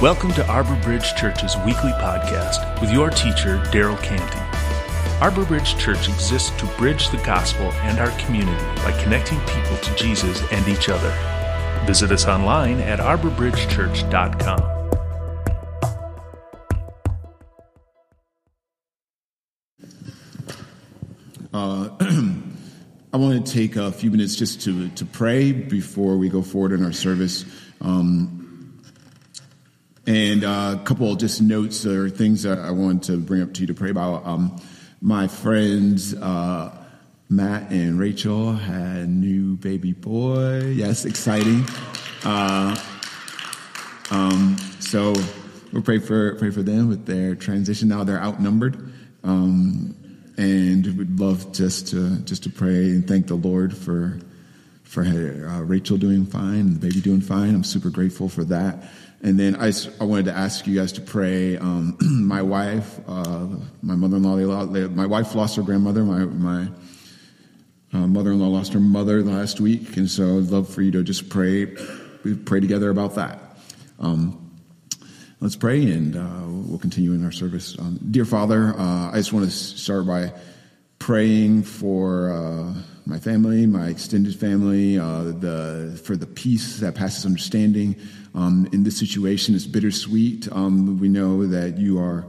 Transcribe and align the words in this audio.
Welcome 0.00 0.32
to 0.32 0.46
Arbor 0.46 0.76
Bridge 0.76 1.14
Church's 1.14 1.58
weekly 1.58 1.90
podcast 1.92 2.80
with 2.80 2.90
your 2.90 3.10
teacher, 3.10 3.58
Daryl 3.66 4.02
Canty. 4.02 4.40
Arbor 5.20 5.44
Bridge 5.44 5.76
Church 5.76 6.08
exists 6.08 6.48
to 6.58 6.64
bridge 6.78 7.10
the 7.10 7.18
gospel 7.18 7.70
and 7.82 7.98
our 7.98 8.10
community 8.12 8.64
by 8.76 8.98
connecting 9.02 9.38
people 9.40 9.76
to 9.76 9.94
Jesus 9.96 10.42
and 10.52 10.66
each 10.68 10.88
other. 10.88 11.10
Visit 11.84 12.12
us 12.12 12.24
online 12.24 12.80
at 12.80 12.98
arborbridgechurch.com. 12.98 14.80
I 23.12 23.16
want 23.18 23.46
to 23.46 23.52
take 23.52 23.76
a 23.76 23.92
few 23.92 24.10
minutes 24.10 24.34
just 24.34 24.62
to, 24.62 24.88
to 24.88 25.04
pray 25.04 25.52
before 25.52 26.16
we 26.16 26.30
go 26.30 26.40
forward 26.40 26.72
in 26.72 26.82
our 26.82 26.92
service. 26.92 27.44
Um, 27.82 28.39
and 30.06 30.44
uh, 30.44 30.78
a 30.80 30.84
couple 30.84 31.12
of 31.12 31.18
just 31.18 31.42
notes 31.42 31.86
or 31.86 32.10
things 32.10 32.42
that 32.42 32.58
I 32.58 32.70
want 32.70 33.04
to 33.04 33.16
bring 33.18 33.42
up 33.42 33.54
to 33.54 33.60
you 33.62 33.66
to 33.68 33.74
pray 33.74 33.90
about. 33.90 34.26
Um, 34.26 34.60
my 35.00 35.28
friends 35.28 36.14
uh, 36.14 36.76
Matt 37.28 37.70
and 37.70 37.96
Rachel 37.96 38.52
had 38.52 38.96
a 38.96 39.06
new 39.06 39.56
baby 39.56 39.92
boy. 39.92 40.72
Yes, 40.74 41.04
exciting. 41.04 41.64
Uh, 42.24 42.76
um, 44.10 44.56
so 44.80 45.14
we'll 45.72 45.82
pray 45.82 46.00
for 46.00 46.34
pray 46.34 46.50
for 46.50 46.62
them 46.62 46.88
with 46.88 47.06
their 47.06 47.36
transition. 47.36 47.86
Now 47.88 48.02
they're 48.02 48.20
outnumbered, 48.20 48.92
um, 49.22 49.94
and 50.36 50.84
we'd 50.98 51.20
love 51.20 51.52
just 51.52 51.88
to 51.88 52.18
just 52.22 52.42
to 52.42 52.50
pray 52.50 52.86
and 52.86 53.06
thank 53.06 53.28
the 53.28 53.36
Lord 53.36 53.76
for 53.76 54.18
for 54.82 55.02
uh, 55.02 55.60
Rachel 55.62 55.98
doing 55.98 56.26
fine 56.26 56.58
and 56.58 56.74
the 56.74 56.80
baby 56.80 57.00
doing 57.00 57.20
fine. 57.20 57.54
I'm 57.54 57.62
super 57.62 57.90
grateful 57.90 58.28
for 58.28 58.42
that. 58.46 58.90
And 59.22 59.38
then 59.38 59.56
I, 59.56 59.72
I 60.00 60.04
wanted 60.04 60.26
to 60.26 60.32
ask 60.32 60.66
you 60.66 60.74
guys 60.76 60.92
to 60.92 61.00
pray. 61.00 61.58
Um, 61.58 61.96
my 62.00 62.40
wife, 62.40 63.00
uh, 63.06 63.48
my 63.82 63.94
mother-in-law, 63.94 64.66
my 64.88 65.06
wife 65.06 65.34
lost 65.34 65.56
her 65.56 65.62
grandmother. 65.62 66.04
My, 66.04 66.24
my 66.24 66.68
uh, 67.92 68.06
mother-in-law 68.06 68.48
lost 68.48 68.72
her 68.72 68.80
mother 68.80 69.22
last 69.22 69.60
week. 69.60 69.96
And 69.96 70.08
so 70.10 70.38
I'd 70.38 70.44
love 70.44 70.68
for 70.68 70.80
you 70.80 70.90
to 70.92 71.02
just 71.02 71.28
pray. 71.28 71.66
We 72.24 72.34
pray 72.34 72.60
together 72.60 72.88
about 72.88 73.16
that. 73.16 73.58
Um, 73.98 74.58
let's 75.40 75.56
pray 75.56 75.82
and 75.90 76.16
uh, 76.16 76.46
we'll 76.46 76.78
continue 76.78 77.12
in 77.12 77.22
our 77.22 77.32
service. 77.32 77.78
Um, 77.78 77.98
dear 78.10 78.24
Father, 78.24 78.74
uh, 78.78 79.10
I 79.10 79.16
just 79.16 79.34
want 79.34 79.44
to 79.44 79.50
start 79.50 80.06
by 80.06 80.32
praying 80.98 81.64
for 81.64 82.30
uh, 82.30 82.74
my 83.04 83.18
family, 83.18 83.66
my 83.66 83.88
extended 83.88 84.34
family, 84.34 84.98
uh, 84.98 85.24
the, 85.24 86.00
for 86.04 86.16
the 86.16 86.26
peace 86.26 86.78
that 86.80 86.94
passes 86.94 87.26
understanding 87.26 87.96
um, 88.34 88.68
in 88.72 88.84
this 88.84 88.98
situation. 88.98 89.54
It's 89.54 89.66
bittersweet. 89.66 90.48
Um, 90.52 90.98
we 90.98 91.08
know 91.08 91.46
that 91.46 91.78
you 91.78 91.98
are 91.98 92.26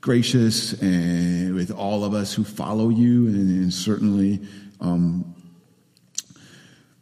gracious 0.00 0.72
and 0.80 1.54
with 1.54 1.70
all 1.70 2.04
of 2.04 2.14
us 2.14 2.32
who 2.32 2.44
follow 2.44 2.88
you, 2.88 3.26
and, 3.26 3.36
and 3.36 3.74
certainly 3.74 4.40
um, 4.80 5.34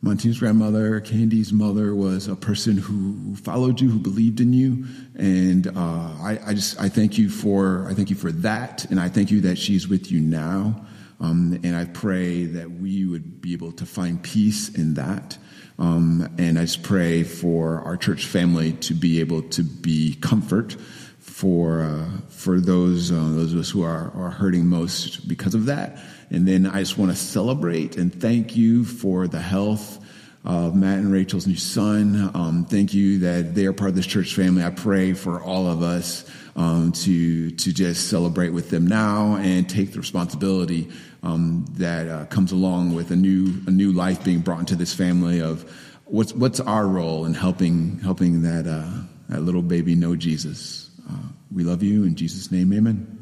Montine's 0.05 0.39
grandmother, 0.39 1.01
Candy's 1.01 1.51
mother, 1.51 1.95
was 1.95 2.28
a 2.28 2.36
person 2.36 2.77
who 2.77 3.34
followed 3.36 3.81
you, 3.81 3.91
who 3.91 3.98
believed 3.98 4.39
in 4.41 4.53
you, 4.53 4.84
and 5.17 5.67
uh, 5.67 5.70
I, 5.77 6.39
I, 6.47 6.55
just 6.55 6.79
I 6.79 6.91
thank 6.91 7.17
you 7.17 7.31
for 7.31 7.86
I 7.89 7.95
thank 7.95 8.11
you 8.11 8.17
for 8.17 8.31
that, 8.33 8.84
and 8.91 9.01
I 9.01 9.08
thank 9.08 9.31
you 9.31 9.41
that 9.42 9.56
she's 9.56 9.89
with 9.89 10.12
you 10.12 10.20
now. 10.20 10.84
Um, 11.20 11.58
and 11.62 11.75
I 11.75 11.86
pray 11.86 12.45
that 12.45 12.70
we 12.70 13.07
would 13.07 13.40
be 13.40 13.55
able 13.55 13.73
to 13.73 13.86
find 13.86 14.23
peace 14.23 14.69
in 14.69 14.95
that. 14.95 15.39
Um, 15.79 16.35
and 16.39 16.58
I 16.58 16.62
just 16.62 16.83
pray 16.83 17.24
for 17.24 17.80
our 17.80 17.96
church 17.96 18.27
family 18.27 18.73
to 18.74 18.95
be 18.95 19.20
able 19.20 19.42
to 19.51 19.62
be 19.62 20.14
comfort 20.14 20.77
for 21.18 21.83
uh, 21.83 22.07
for 22.29 22.61
those 22.61 23.11
uh, 23.11 23.14
those 23.14 23.52
of 23.52 23.58
us 23.58 23.70
who 23.70 23.83
are, 23.83 24.13
are 24.14 24.30
hurting 24.30 24.67
most 24.67 25.27
because 25.27 25.55
of 25.55 25.67
that. 25.67 25.98
And 26.30 26.46
then 26.46 26.67
I 26.67 26.80
just 26.80 26.96
want 26.96 27.11
to 27.11 27.17
celebrate 27.17 27.96
and 27.96 28.14
thank 28.14 28.57
you 28.57 28.84
for 28.84 29.27
the 29.27 29.40
health 29.40 30.04
of 30.45 30.75
Matt 30.75 30.99
and 30.99 31.11
Rachel's 31.11 31.47
new 31.47 31.57
son. 31.57 32.31
Um, 32.35 32.67
thank 32.67 32.93
you 32.93 33.21
that 33.21 33.55
they 33.55 33.67
are 33.67 33.73
part 33.73 33.91
of 33.91 33.97
this 33.97 34.07
church 34.07 34.35
family. 34.35 34.63
I 34.63 34.71
pray 34.71 35.15
for 35.15 35.43
all 35.43 35.67
of 35.67 35.83
us 35.83 36.31
um, 36.57 36.93
to 36.93 37.51
to 37.51 37.73
just 37.73 38.09
celebrate 38.09 38.51
with 38.51 38.71
them 38.71 38.87
now 38.87 39.37
and 39.37 39.69
take 39.69 39.93
the 39.93 39.99
responsibility 39.99 40.91
um, 41.23 41.65
that 41.73 42.09
uh, 42.09 42.27
comes 42.27 42.53
along 42.53 42.95
with 42.95 43.11
a 43.11 43.17
new 43.17 43.55
a 43.67 43.71
new 43.71 43.93
life 43.93 44.23
being 44.23 44.41
brought 44.41 44.61
into 44.61 44.77
this 44.77 44.95
family 44.95 45.41
of 45.41 45.63
what's 46.05 46.33
what's 46.35 46.61
our 46.61 46.87
role 46.87 47.25
in 47.25 47.35
helping 47.35 47.99
helping 48.01 48.43
that 48.43 48.67
uh, 48.67 49.03
that 49.31 49.41
little 49.41 49.63
baby 49.63 49.95
know 49.95 50.15
Jesus. 50.15 50.91
Uh, 51.11 51.29
we 51.53 51.65
love 51.65 51.83
you 51.83 52.05
in 52.05 52.15
Jesus' 52.17 52.51
name, 52.51 52.73
Amen. 52.73 53.14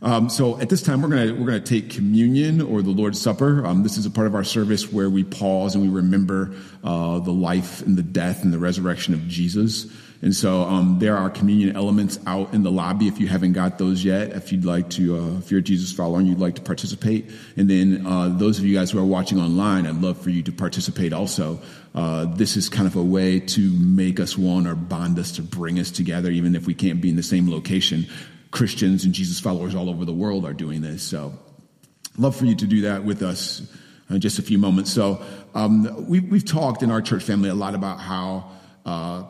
Um, 0.00 0.28
so 0.28 0.60
at 0.60 0.68
this 0.68 0.82
time, 0.82 1.02
we're 1.02 1.08
gonna 1.08 1.34
we're 1.34 1.46
gonna 1.46 1.60
take 1.60 1.90
communion 1.90 2.60
or 2.60 2.82
the 2.82 2.90
Lord's 2.90 3.20
Supper. 3.20 3.66
Um, 3.66 3.82
this 3.82 3.96
is 3.96 4.06
a 4.06 4.10
part 4.10 4.28
of 4.28 4.34
our 4.34 4.44
service 4.44 4.92
where 4.92 5.10
we 5.10 5.24
pause 5.24 5.74
and 5.74 5.82
we 5.82 5.90
remember 5.90 6.54
uh, 6.84 7.18
the 7.18 7.32
life 7.32 7.82
and 7.82 7.98
the 7.98 8.02
death 8.02 8.44
and 8.44 8.52
the 8.52 8.58
resurrection 8.58 9.12
of 9.12 9.26
Jesus. 9.26 9.86
And 10.20 10.34
so 10.34 10.62
um, 10.62 10.98
there 10.98 11.16
are 11.16 11.30
communion 11.30 11.76
elements 11.76 12.18
out 12.26 12.52
in 12.52 12.64
the 12.64 12.72
lobby 12.72 13.06
if 13.06 13.20
you 13.20 13.28
haven't 13.28 13.52
got 13.52 13.78
those 13.78 14.04
yet. 14.04 14.32
If 14.32 14.50
you'd 14.50 14.64
like 14.64 14.90
to, 14.90 15.16
uh, 15.16 15.38
if 15.38 15.50
you're 15.50 15.60
a 15.60 15.62
Jesus 15.62 15.92
follower 15.92 16.18
and 16.18 16.26
you'd 16.26 16.40
like 16.40 16.56
to 16.56 16.62
participate. 16.62 17.30
And 17.56 17.70
then 17.70 18.04
uh, 18.04 18.28
those 18.28 18.58
of 18.58 18.64
you 18.64 18.74
guys 18.74 18.90
who 18.90 18.98
are 18.98 19.04
watching 19.04 19.38
online, 19.38 19.86
I'd 19.86 20.00
love 20.00 20.18
for 20.20 20.30
you 20.30 20.42
to 20.42 20.52
participate 20.52 21.12
also. 21.12 21.60
Uh, 21.94 22.24
this 22.24 22.56
is 22.56 22.68
kind 22.68 22.88
of 22.88 22.96
a 22.96 23.02
way 23.02 23.38
to 23.38 23.72
make 23.78 24.18
us 24.18 24.36
one 24.36 24.66
or 24.66 24.74
bond 24.74 25.18
us 25.20 25.32
to 25.32 25.42
bring 25.42 25.78
us 25.78 25.92
together, 25.92 26.30
even 26.30 26.56
if 26.56 26.66
we 26.66 26.74
can't 26.74 27.00
be 27.00 27.10
in 27.10 27.16
the 27.16 27.22
same 27.22 27.48
location. 27.48 28.06
Christians 28.50 29.04
and 29.04 29.12
Jesus 29.12 29.40
followers 29.40 29.74
all 29.74 29.90
over 29.90 30.04
the 30.04 30.12
world 30.12 30.44
are 30.44 30.54
doing 30.54 30.80
this. 30.80 31.02
So 31.02 31.34
love 32.16 32.36
for 32.36 32.46
you 32.46 32.54
to 32.56 32.66
do 32.66 32.82
that 32.82 33.04
with 33.04 33.22
us 33.22 33.62
in 34.10 34.20
just 34.20 34.38
a 34.38 34.42
few 34.42 34.58
moments. 34.58 34.92
So 34.92 35.22
um, 35.54 36.06
we, 36.08 36.20
have 36.20 36.44
talked 36.44 36.82
in 36.82 36.90
our 36.90 37.02
church 37.02 37.22
family 37.22 37.50
a 37.50 37.54
lot 37.54 37.74
about 37.74 38.00
how 38.00 38.50
uh, 38.86 39.24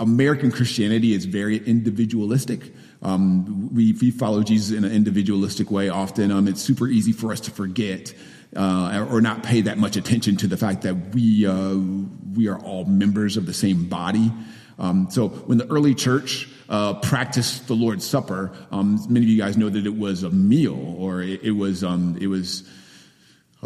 American 0.00 0.50
Christianity 0.50 1.14
is 1.14 1.24
very 1.24 1.56
individualistic. 1.56 2.74
Um, 3.02 3.74
we, 3.74 3.92
we, 3.92 4.10
follow 4.10 4.42
Jesus 4.42 4.76
in 4.76 4.84
an 4.84 4.92
individualistic 4.92 5.70
way 5.70 5.88
often. 5.88 6.30
Um, 6.30 6.48
it's 6.48 6.60
super 6.60 6.88
easy 6.88 7.12
for 7.12 7.32
us 7.32 7.40
to 7.40 7.50
forget 7.50 8.12
uh, 8.54 9.06
or 9.10 9.20
not 9.20 9.42
pay 9.42 9.62
that 9.62 9.78
much 9.78 9.96
attention 9.96 10.36
to 10.36 10.46
the 10.46 10.56
fact 10.56 10.82
that 10.82 11.14
we, 11.14 11.46
uh, 11.46 11.76
we 12.34 12.48
are 12.48 12.58
all 12.58 12.84
members 12.84 13.36
of 13.36 13.46
the 13.46 13.52
same 13.52 13.84
body. 13.84 14.32
Um, 14.78 15.08
so 15.10 15.28
when 15.28 15.58
the 15.58 15.66
early 15.68 15.94
church 15.94 16.48
uh, 16.68 16.94
practiced 16.94 17.66
the 17.66 17.74
Lord's 17.74 18.06
Supper, 18.06 18.52
um, 18.70 19.00
many 19.08 19.24
of 19.24 19.30
you 19.30 19.38
guys 19.38 19.56
know 19.56 19.70
that 19.70 19.86
it 19.86 19.96
was 19.96 20.22
a 20.22 20.30
meal 20.30 20.96
or 20.98 21.22
it, 21.22 21.42
it 21.42 21.52
was, 21.52 21.82
um, 21.82 22.18
it 22.20 22.26
was 22.26 22.68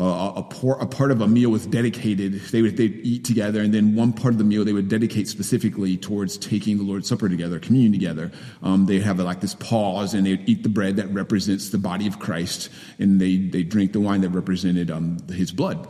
uh, 0.01 0.33
a, 0.37 0.43
por- 0.43 0.81
a, 0.81 0.87
part 0.87 1.11
of 1.11 1.21
a 1.21 1.27
meal 1.27 1.51
was 1.51 1.67
dedicated. 1.67 2.35
They 2.35 2.63
would 2.63 2.77
they'd 2.77 3.01
eat 3.03 3.25
together, 3.25 3.61
and 3.61 3.75
then 3.75 3.97
one 3.97 4.13
part 4.13 4.33
of 4.33 4.39
the 4.39 4.45
meal 4.45 4.65
they 4.65 4.73
would 4.73 4.89
dedicate 4.89 5.29
specifically 5.29 5.97
towards 5.97 6.39
taking 6.39 6.79
the 6.79 6.85
Lord's 6.85 7.09
Supper 7.09 7.29
together, 7.29 7.59
communion 7.59 7.93
together. 7.93 8.31
Um, 8.63 8.87
they 8.87 9.01
have 9.01 9.19
like 9.19 9.41
this 9.41 9.55
pause, 9.55 10.15
and 10.15 10.25
they'd 10.25 10.49
eat 10.49 10.63
the 10.63 10.69
bread 10.69 10.97
that 10.97 11.11
represents 11.11 11.71
the 11.71 11.79
body 11.79 12.07
of 12.07 12.19
Christ, 12.19 12.71
and 12.99 13.21
they 13.21 13.37
they 13.37 13.63
drink 13.65 13.93
the 13.93 14.01
wine 14.01 14.21
that 14.21 14.31
represented 14.31 14.91
um, 14.91 15.19
His 15.29 15.51
blood. 15.51 15.87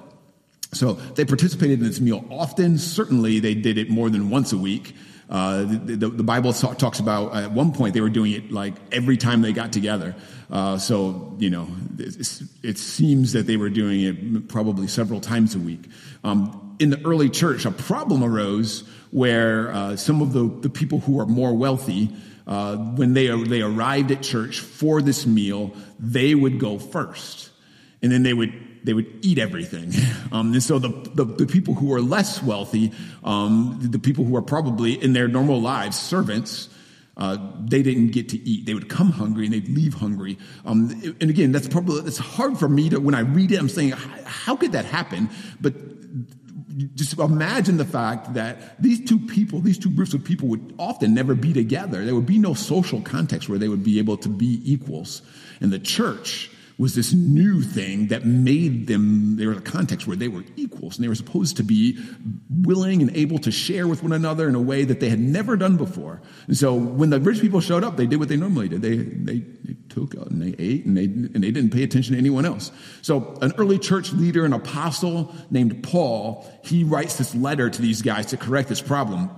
So 0.72 0.94
they 0.94 1.24
participated 1.24 1.80
in 1.80 1.86
this 1.86 2.00
meal 2.00 2.24
often. 2.30 2.78
Certainly, 2.78 3.40
they 3.40 3.54
did 3.54 3.76
it 3.76 3.90
more 3.90 4.08
than 4.08 4.30
once 4.30 4.52
a 4.52 4.58
week. 4.58 4.94
Uh, 5.30 5.62
the, 5.62 6.08
the, 6.08 6.24
Bible 6.24 6.52
talks 6.52 6.98
about 6.98 7.36
at 7.36 7.52
one 7.52 7.72
point 7.72 7.94
they 7.94 8.00
were 8.00 8.10
doing 8.10 8.32
it 8.32 8.50
like 8.50 8.74
every 8.90 9.16
time 9.16 9.42
they 9.42 9.52
got 9.52 9.72
together. 9.72 10.16
Uh, 10.50 10.76
so, 10.76 11.36
you 11.38 11.50
know, 11.50 11.68
it 11.98 12.76
seems 12.76 13.32
that 13.34 13.46
they 13.46 13.56
were 13.56 13.70
doing 13.70 14.00
it 14.00 14.48
probably 14.48 14.88
several 14.88 15.20
times 15.20 15.54
a 15.54 15.60
week. 15.60 15.84
Um, 16.24 16.76
in 16.80 16.90
the 16.90 17.00
early 17.04 17.30
church, 17.30 17.64
a 17.64 17.70
problem 17.70 18.24
arose 18.24 18.82
where 19.12 19.72
uh, 19.72 19.94
some 19.96 20.20
of 20.20 20.32
the, 20.32 20.48
the 20.62 20.70
people 20.70 20.98
who 20.98 21.20
are 21.20 21.26
more 21.26 21.54
wealthy, 21.54 22.10
uh, 22.48 22.76
when 22.76 23.14
they, 23.14 23.28
they 23.44 23.62
arrived 23.62 24.10
at 24.10 24.22
church 24.22 24.58
for 24.58 25.00
this 25.00 25.26
meal, 25.26 25.72
they 26.00 26.34
would 26.34 26.58
go 26.58 26.78
first. 26.78 27.50
And 28.02 28.10
then 28.10 28.24
they 28.24 28.34
would 28.34 28.52
they 28.84 28.94
would 28.94 29.06
eat 29.22 29.38
everything. 29.38 29.92
Um, 30.32 30.52
and 30.52 30.62
so 30.62 30.78
the, 30.78 30.90
the, 31.12 31.24
the, 31.24 31.44
people 31.44 31.74
who 31.74 31.92
are 31.92 32.00
less 32.00 32.40
wealthy, 32.40 32.92
um, 33.24 33.78
the 33.82 33.98
people 33.98 34.24
who 34.24 34.36
are 34.36 34.42
probably 34.42 34.92
in 34.92 35.12
their 35.12 35.26
normal 35.26 35.60
lives 35.60 35.98
servants, 35.98 36.68
uh, 37.16 37.36
they 37.58 37.82
didn't 37.82 38.12
get 38.12 38.28
to 38.28 38.38
eat. 38.48 38.64
They 38.64 38.74
would 38.74 38.88
come 38.88 39.10
hungry 39.10 39.46
and 39.46 39.54
they'd 39.54 39.68
leave 39.68 39.94
hungry. 39.94 40.38
Um, 40.64 41.02
and 41.20 41.30
again, 41.30 41.50
that's 41.50 41.66
probably 41.66 42.06
it's 42.06 42.18
hard 42.18 42.58
for 42.58 42.68
me 42.68 42.90
to 42.90 43.00
when 43.00 43.16
I 43.16 43.20
read 43.20 43.50
it. 43.50 43.58
I'm 43.58 43.68
saying, 43.68 43.90
how 44.24 44.54
could 44.54 44.70
that 44.70 44.84
happen? 44.84 45.28
But 45.60 45.74
just 46.94 47.18
imagine 47.18 47.76
the 47.76 47.84
fact 47.84 48.34
that 48.34 48.80
these 48.80 49.04
two 49.04 49.18
people, 49.18 49.60
these 49.60 49.78
two 49.78 49.90
groups 49.90 50.14
of 50.14 50.24
people, 50.24 50.48
would 50.48 50.74
often 50.78 51.12
never 51.12 51.34
be 51.34 51.52
together. 51.52 52.04
There 52.04 52.14
would 52.14 52.26
be 52.26 52.38
no 52.38 52.54
social 52.54 53.00
context 53.00 53.48
where 53.48 53.58
they 53.58 53.68
would 53.68 53.84
be 53.84 53.98
able 53.98 54.16
to 54.18 54.28
be 54.28 54.60
equals. 54.64 55.22
And 55.60 55.72
the 55.72 55.78
church 55.78 56.50
was 56.80 56.94
this 56.94 57.12
new 57.12 57.60
thing 57.60 58.06
that 58.06 58.24
made 58.24 58.86
them, 58.86 59.36
there 59.36 59.50
was 59.50 59.58
a 59.58 59.60
context 59.60 60.06
where 60.06 60.16
they 60.16 60.28
were 60.28 60.42
equals 60.56 60.96
and 60.96 61.04
they 61.04 61.08
were 61.08 61.14
supposed 61.14 61.58
to 61.58 61.62
be 61.62 61.98
willing 62.62 63.02
and 63.02 63.14
able 63.14 63.38
to 63.38 63.50
share 63.50 63.86
with 63.86 64.02
one 64.02 64.12
another 64.12 64.48
in 64.48 64.54
a 64.54 64.60
way 64.60 64.84
that 64.84 64.98
they 64.98 65.10
had 65.10 65.20
never 65.20 65.58
done 65.58 65.76
before. 65.76 66.22
And 66.46 66.56
so 66.56 66.74
when 66.74 67.10
the 67.10 67.20
rich 67.20 67.42
people 67.42 67.60
showed 67.60 67.84
up, 67.84 67.98
they 67.98 68.06
did 68.06 68.18
what 68.18 68.30
they 68.30 68.36
normally 68.38 68.70
did. 68.70 68.80
They, 68.80 68.96
they, 68.96 69.40
they 69.40 69.76
took 69.90 70.14
and 70.14 70.40
they 70.40 70.56
ate 70.58 70.86
and 70.86 70.96
they, 70.96 71.04
and 71.04 71.44
they 71.44 71.50
didn't 71.50 71.70
pay 71.70 71.82
attention 71.82 72.14
to 72.14 72.18
anyone 72.18 72.46
else. 72.46 72.72
So 73.02 73.36
an 73.42 73.52
early 73.58 73.78
church 73.78 74.14
leader, 74.14 74.46
an 74.46 74.54
apostle 74.54 75.34
named 75.50 75.82
Paul, 75.82 76.50
he 76.64 76.84
writes 76.84 77.18
this 77.18 77.34
letter 77.34 77.68
to 77.68 77.82
these 77.82 78.00
guys 78.00 78.24
to 78.26 78.38
correct 78.38 78.70
this 78.70 78.80
problem. 78.80 79.30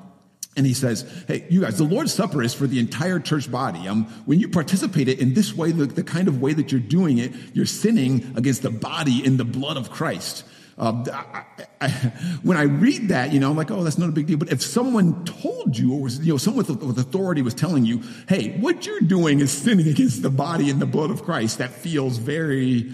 And 0.57 0.67
he 0.67 0.75
says, 0.75 1.25
Hey, 1.27 1.47
you 1.49 1.63
guys, 1.63 1.79
the 1.79 1.85
Lord's 1.85 2.13
Supper 2.13 2.43
is 2.43 2.53
for 2.53 2.67
the 2.67 2.79
entire 2.79 3.19
church 3.19 3.51
body. 3.51 3.89
Um, 3.89 4.05
when 4.27 4.39
you 4.39 4.49
participate 4.49 5.09
in 5.09 5.35
this 5.35 5.55
way, 5.55 5.73
the, 5.73 5.87
the, 5.87 6.03
kind 6.03 6.29
of 6.29 6.43
way 6.43 6.53
that 6.53 6.71
you're 6.71 6.81
doing 6.81 7.19
it, 7.19 7.33
you're 7.55 7.67
sinning 7.67 8.35
against 8.37 8.63
the 8.63 8.71
body 8.71 9.25
in 9.25 9.39
the 9.39 9.45
blood 9.45 9.79
of 9.79 9.91
Christ. 9.91 10.45
Uh, 10.77 11.05
I, 11.13 11.45
I, 11.81 11.89
when 12.43 12.57
I 12.57 12.63
read 12.63 13.09
that, 13.09 13.33
you 13.33 13.41
know, 13.41 13.51
I'm 13.51 13.57
like, 13.57 13.71
oh, 13.71 13.83
that's 13.83 13.99
not 13.99 14.09
a 14.09 14.13
big 14.13 14.27
deal. 14.27 14.37
But 14.37 14.53
if 14.53 14.63
someone 14.63 15.25
told 15.25 15.79
you, 15.79 15.95
or 15.95 16.03
was, 16.03 16.19
you 16.19 16.35
know, 16.35 16.39
someone 16.39 16.67
with, 16.67 16.83
with 16.83 16.99
authority 16.99 17.41
was 17.41 17.55
telling 17.55 17.87
you, 17.87 18.03
hey, 18.29 18.51
what 18.59 18.87
you're 18.87 19.01
doing 19.01 19.41
is 19.41 19.51
sinning 19.51 19.89
against 19.89 20.23
the 20.23 20.31
body 20.31 20.71
and 20.71 20.81
the 20.81 20.87
blood 20.87 21.11
of 21.11 21.23
Christ, 21.25 21.59
that 21.59 21.71
feels 21.71 22.19
very, 22.19 22.93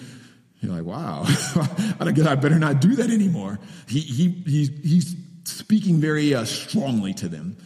you're 0.60 0.72
like, 0.72 0.84
wow, 0.84 1.24
I 2.00 2.12
guess 2.12 2.26
I 2.26 2.34
better 2.36 2.58
not 2.58 2.80
do 2.80 2.96
that 2.96 3.10
anymore. 3.10 3.58
He, 3.88 4.00
he, 4.00 4.28
he's, 4.46 4.70
he's 4.82 5.16
speaking 5.48 6.00
very 6.00 6.34
uh, 6.34 6.44
strongly 6.44 7.14
to 7.14 7.28
them. 7.28 7.56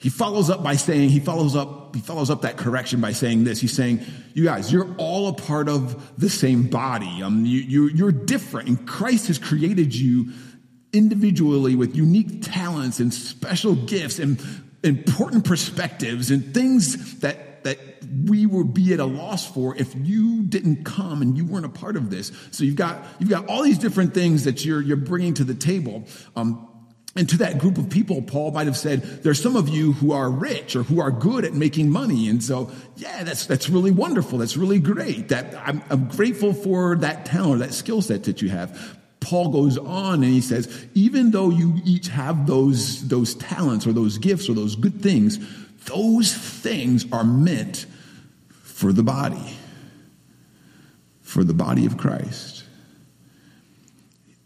He 0.00 0.10
follows 0.10 0.48
up 0.48 0.62
by 0.62 0.76
saying, 0.76 1.08
he 1.08 1.18
follows 1.18 1.56
up, 1.56 1.94
he 1.96 2.00
follows 2.00 2.30
up 2.30 2.42
that 2.42 2.56
correction 2.56 3.00
by 3.00 3.12
saying 3.12 3.42
this. 3.42 3.60
He's 3.60 3.72
saying, 3.72 4.00
you 4.32 4.44
guys, 4.44 4.72
you're 4.72 4.94
all 4.96 5.26
a 5.26 5.32
part 5.32 5.68
of 5.68 6.16
the 6.18 6.30
same 6.30 6.68
body. 6.68 7.20
Um, 7.22 7.44
you, 7.44 7.60
you, 7.60 7.88
you're 7.88 8.12
different 8.12 8.68
and 8.68 8.86
Christ 8.86 9.26
has 9.26 9.38
created 9.38 9.92
you 9.94 10.32
individually 10.92 11.74
with 11.74 11.96
unique 11.96 12.42
talents 12.42 13.00
and 13.00 13.12
special 13.12 13.74
gifts 13.74 14.20
and 14.20 14.40
important 14.84 15.44
perspectives 15.44 16.30
and 16.30 16.54
things 16.54 17.18
that, 17.20 17.64
that 17.64 17.78
we 18.24 18.46
would 18.46 18.72
be 18.72 18.92
at 18.94 19.00
a 19.00 19.04
loss 19.04 19.50
for 19.50 19.76
if 19.76 19.92
you 19.96 20.44
didn't 20.44 20.84
come 20.84 21.22
and 21.22 21.36
you 21.36 21.44
weren't 21.44 21.66
a 21.66 21.70
part 21.70 21.96
of 21.96 22.08
this. 22.08 22.30
So 22.52 22.62
you've 22.62 22.76
got, 22.76 23.04
you've 23.18 23.30
got 23.30 23.48
all 23.48 23.62
these 23.62 23.78
different 23.78 24.14
things 24.14 24.44
that 24.44 24.64
you're, 24.64 24.80
you're 24.80 24.96
bringing 24.96 25.34
to 25.34 25.44
the 25.44 25.54
table. 25.54 26.04
Um, 26.36 26.67
and 27.18 27.28
to 27.30 27.38
that 27.38 27.58
group 27.58 27.78
of 27.78 27.90
people, 27.90 28.22
Paul 28.22 28.52
might 28.52 28.68
have 28.68 28.76
said, 28.76 29.02
there's 29.24 29.42
some 29.42 29.56
of 29.56 29.68
you 29.68 29.92
who 29.94 30.12
are 30.12 30.30
rich 30.30 30.76
or 30.76 30.84
who 30.84 31.00
are 31.00 31.10
good 31.10 31.44
at 31.44 31.52
making 31.52 31.90
money. 31.90 32.28
And 32.28 32.42
so, 32.42 32.70
yeah, 32.96 33.24
that's, 33.24 33.44
that's 33.46 33.68
really 33.68 33.90
wonderful. 33.90 34.38
That's 34.38 34.56
really 34.56 34.78
great. 34.78 35.28
That 35.30 35.52
I'm, 35.66 35.82
I'm 35.90 36.06
grateful 36.08 36.54
for 36.54 36.94
that 36.98 37.26
talent, 37.26 37.56
or 37.56 37.66
that 37.66 37.74
skill 37.74 38.02
set 38.02 38.24
that 38.24 38.40
you 38.40 38.50
have. 38.50 38.98
Paul 39.18 39.48
goes 39.48 39.76
on 39.76 40.22
and 40.22 40.32
he 40.32 40.40
says, 40.40 40.86
even 40.94 41.32
though 41.32 41.50
you 41.50 41.80
each 41.84 42.06
have 42.06 42.46
those, 42.46 43.08
those 43.08 43.34
talents 43.34 43.84
or 43.84 43.92
those 43.92 44.16
gifts 44.18 44.48
or 44.48 44.54
those 44.54 44.76
good 44.76 45.02
things, 45.02 45.40
those 45.86 46.32
things 46.32 47.04
are 47.10 47.24
meant 47.24 47.86
for 48.62 48.92
the 48.92 49.02
body, 49.02 49.56
for 51.20 51.42
the 51.42 51.52
body 51.52 51.84
of 51.84 51.96
Christ. 51.96 52.57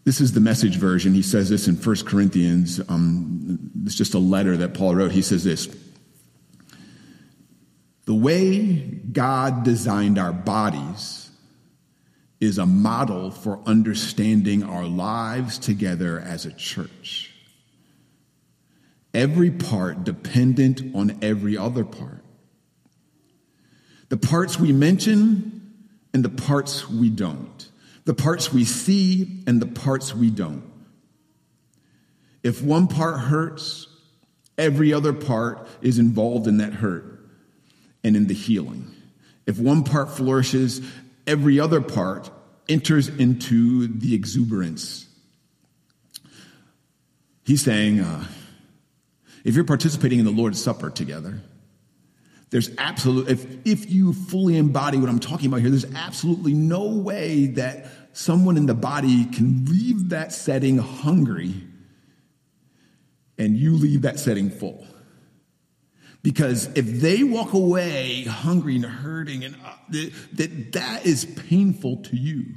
This 0.05 0.19
is 0.19 0.33
the 0.33 0.41
message 0.41 0.75
version. 0.75 1.13
He 1.13 1.21
says 1.21 1.49
this 1.49 1.67
in 1.67 1.75
1 1.75 1.95
Corinthians. 2.05 2.81
Um, 2.89 3.71
it's 3.85 3.95
just 3.95 4.13
a 4.13 4.19
letter 4.19 4.57
that 4.57 4.73
Paul 4.73 4.95
wrote. 4.95 5.11
He 5.11 5.21
says 5.21 5.43
this 5.43 5.67
The 8.05 8.13
way 8.13 8.75
God 8.75 9.63
designed 9.63 10.19
our 10.19 10.33
bodies 10.33 11.31
is 12.41 12.57
a 12.57 12.65
model 12.65 13.31
for 13.31 13.61
understanding 13.65 14.63
our 14.63 14.85
lives 14.85 15.57
together 15.57 16.19
as 16.19 16.45
a 16.45 16.51
church. 16.51 17.33
Every 19.13 19.51
part 19.51 20.03
dependent 20.03 20.95
on 20.95 21.19
every 21.21 21.57
other 21.57 21.85
part. 21.85 22.23
The 24.09 24.17
parts 24.17 24.59
we 24.59 24.73
mention 24.73 25.61
and 26.13 26.25
the 26.25 26.29
parts 26.29 26.89
we 26.89 27.09
don't 27.09 27.69
the 28.05 28.13
parts 28.13 28.51
we 28.51 28.65
see 28.65 29.43
and 29.47 29.61
the 29.61 29.67
parts 29.67 30.13
we 30.13 30.29
don't. 30.29 30.63
If 32.43 32.61
one 32.61 32.87
part 32.87 33.19
hurts, 33.19 33.87
every 34.57 34.93
other 34.93 35.13
part 35.13 35.67
is 35.81 35.99
involved 35.99 36.47
in 36.47 36.57
that 36.57 36.73
hurt 36.73 37.19
and 38.03 38.15
in 38.15 38.27
the 38.27 38.33
healing. 38.33 38.91
If 39.45 39.59
one 39.59 39.83
part 39.83 40.09
flourishes, 40.11 40.81
every 41.25 41.59
other 41.59 41.81
part 41.81 42.29
enters 42.67 43.07
into 43.07 43.87
the 43.87 44.13
exuberance. 44.13 45.07
He's 47.45 47.61
saying, 47.61 47.99
uh, 47.99 48.25
if 49.43 49.55
you're 49.55 49.65
participating 49.65 50.19
in 50.19 50.25
the 50.25 50.31
Lord's 50.31 50.61
Supper 50.61 50.89
together, 50.89 51.41
there's 52.53 52.69
absolute, 52.77 53.29
if, 53.29 53.47
if 53.65 53.89
you 53.89 54.13
fully 54.13 54.57
embody 54.57 54.99
what 54.99 55.09
I'm 55.09 55.17
talking 55.17 55.47
about 55.47 55.61
here, 55.61 55.71
there's 55.71 55.91
absolutely 55.95 56.53
no 56.53 56.85
way 56.85 57.47
that 57.47 57.87
someone 58.15 58.57
in 58.57 58.67
the 58.67 58.75
body 58.75 59.25
can 59.25 59.65
leave 59.65 60.09
that 60.09 60.31
setting 60.31 60.77
hungry 60.77 61.55
and 63.39 63.57
you 63.57 63.71
leave 63.71 64.03
that 64.03 64.19
setting 64.19 64.51
full. 64.51 64.85
Because 66.21 66.67
if 66.75 66.85
they 67.01 67.23
walk 67.23 67.53
away 67.53 68.25
hungry 68.25 68.75
and 68.75 68.85
hurting, 68.85 69.43
and 69.43 69.55
uh, 69.65 69.73
that, 70.33 70.73
that 70.73 71.07
is 71.07 71.25
painful 71.25 72.03
to 72.03 72.15
you. 72.15 72.53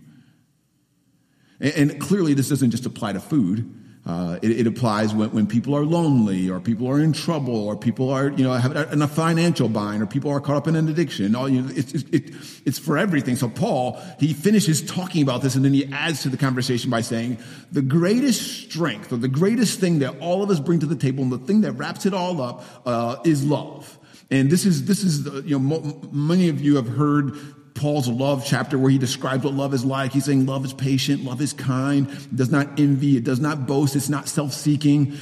And, 1.59 1.93
and 1.93 2.01
clearly, 2.03 2.35
this 2.35 2.51
doesn't 2.51 2.71
just 2.71 2.85
apply 2.85 3.15
to 3.15 3.21
food. 3.21 3.86
Uh, 4.07 4.39
it, 4.41 4.53
it, 4.53 4.67
applies 4.69 5.13
when, 5.13 5.29
when 5.33 5.49
people 5.49 5.75
are 5.75 5.85
lonely 5.85 6.49
or 6.49 6.61
people 6.61 6.87
are 6.87 7.01
in 7.01 7.13
trouble 7.13 7.57
or 7.67 7.75
people 7.75 8.09
are, 8.09 8.29
you 8.29 8.45
know, 8.45 8.53
have 8.53 8.93
in 8.93 9.03
a 9.03 9.09
financial 9.09 9.69
bind 9.69 10.01
or 10.01 10.07
people 10.07 10.31
are 10.31 10.41
caught 10.41 10.57
up 10.57 10.69
in 10.69 10.77
an 10.77 10.89
addiction. 10.89 11.35
All, 11.35 11.49
you 11.49 11.63
know, 11.63 11.69
it, 11.75 12.15
it, 12.15 12.35
it's 12.65 12.79
for 12.79 12.97
everything. 12.97 13.35
So 13.35 13.49
Paul, 13.49 14.01
he 14.21 14.33
finishes 14.33 14.81
talking 14.81 15.25
about 15.25 15.43
this 15.43 15.57
and 15.57 15.65
then 15.65 15.75
he 15.75 15.93
adds 15.93 16.23
to 16.23 16.29
the 16.29 16.37
conversation 16.37 16.89
by 16.89 17.01
saying 17.01 17.39
the 17.73 17.83
greatest 17.83 18.71
strength 18.71 19.13
or 19.13 19.17
the 19.17 19.27
greatest 19.27 19.81
thing 19.81 19.99
that 19.99 20.17
all 20.21 20.41
of 20.41 20.51
us 20.51 20.61
bring 20.61 20.79
to 20.79 20.87
the 20.87 20.95
table 20.95 21.25
and 21.25 21.33
the 21.33 21.39
thing 21.39 21.63
that 21.63 21.73
wraps 21.73 22.07
it 22.07 22.15
all 22.15 22.41
up 22.41 22.65
uh, 22.87 23.17
is 23.25 23.45
love. 23.45 23.99
And 24.31 24.51
this 24.51 24.67
is, 24.67 24.85
this 24.85 25.03
is, 25.03 25.27
you 25.45 25.59
know, 25.59 26.09
many 26.13 26.49
of 26.49 26.61
you 26.61 26.77
have 26.77 26.89
heard 26.89 27.35
Paul's 27.77 28.09
love 28.09 28.45
chapter 28.45 28.79
where 28.79 28.91
he 28.91 28.99
describes 28.99 29.45
what 29.45 29.55
love 29.55 29.75
is 29.75 29.85
like. 29.85 30.13
He's 30.13 30.25
saying 30.25 30.47
love 30.47 30.65
is 30.65 30.73
patient, 30.73 31.25
love 31.25 31.41
is 31.41 31.53
kind, 31.53 32.09
it 32.09 32.35
does 32.35 32.51
not 32.51 32.81
envy, 32.81 33.17
it 33.17 33.25
does 33.25 33.39
not 33.39 33.67
boast, 33.67 33.95
it's 33.95 34.09
not 34.09 34.29
self 34.29 34.53
seeking. 34.53 35.17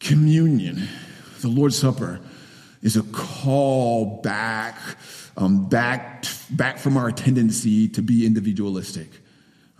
Communion, 0.00 0.88
the 1.42 1.48
Lord's 1.48 1.78
Supper, 1.78 2.20
is 2.82 2.96
a 2.96 3.02
call 3.02 4.22
back, 4.22 4.78
um, 5.36 5.68
back, 5.68 6.24
back 6.50 6.78
from 6.78 6.96
our 6.96 7.12
tendency 7.12 7.86
to 7.88 8.02
be 8.02 8.24
individualistic. 8.24 9.08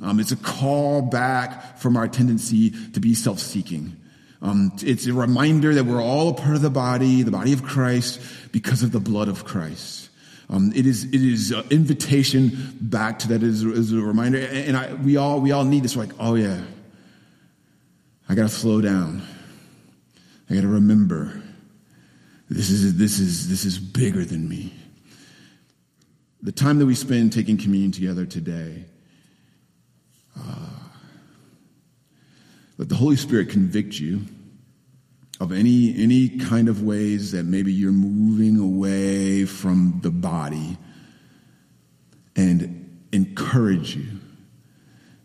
Um, 0.02 0.20
it's 0.20 0.32
a 0.32 0.37
call 0.37 1.00
back 1.02 1.78
from 1.78 1.97
our 1.97 2.06
tendency 2.06 2.70
to 2.92 3.00
be 3.00 3.14
self 3.14 3.38
seeking. 3.38 3.97
Um, 4.42 4.73
it's 4.82 5.06
a 5.06 5.12
reminder 5.14 5.75
that 5.75 5.85
we're 5.85 6.02
all 6.02 6.28
a 6.28 6.35
part 6.35 6.54
of 6.54 6.62
the 6.62 6.70
body, 6.70 7.23
the 7.23 7.30
body 7.30 7.52
of 7.54 7.62
Christ, 7.62 8.20
because 8.52 8.82
of 8.82 8.92
the 8.92 9.00
blood 9.00 9.28
of 9.28 9.44
Christ. 9.44 10.09
Um, 10.50 10.73
it 10.75 10.85
is 10.85 11.04
it 11.04 11.14
is 11.14 11.52
an 11.52 11.64
invitation 11.71 12.76
back 12.80 13.21
to 13.21 13.28
that 13.28 13.45
as, 13.45 13.64
as 13.64 13.92
a 13.92 14.00
reminder, 14.00 14.38
and 14.38 14.76
I, 14.76 14.95
we 14.95 15.16
all 15.16 15.40
we 15.40 15.52
all 15.52 15.64
need 15.64 15.85
this. 15.85 15.95
like, 15.95 16.11
oh 16.19 16.35
yeah, 16.35 16.61
I 18.28 18.35
got 18.35 18.42
to 18.42 18.49
slow 18.49 18.80
down. 18.80 19.23
I 20.50 20.54
got 20.54 20.62
to 20.62 20.69
remember 20.69 21.40
this 22.49 22.69
is 22.69 22.97
this 22.97 23.21
is 23.21 23.49
this 23.49 23.64
is 23.64 23.78
bigger 23.78 24.25
than 24.25 24.49
me. 24.49 24.75
The 26.42 26.52
time 26.52 26.80
that 26.80 26.87
we 26.87 26.97
spend 26.97 27.33
taking 27.33 27.57
communion 27.57 27.92
together 27.92 28.26
today, 28.26 28.87
uh, 30.37 30.66
let 32.76 32.88
the 32.88 32.97
Holy 32.97 33.14
Spirit 33.14 33.50
convict 33.50 34.00
you 34.00 34.23
of 35.40 35.52
any, 35.52 35.94
any 35.97 36.28
kind 36.28 36.68
of 36.68 36.82
ways 36.82 37.32
that 37.32 37.44
maybe 37.44 37.73
you're 37.73 37.92
moving 37.92 38.59
away 38.59 39.47
from 39.47 39.99
the 40.02 40.11
body 40.11 40.76
and 42.37 43.06
encourage 43.11 43.97
you 43.97 44.06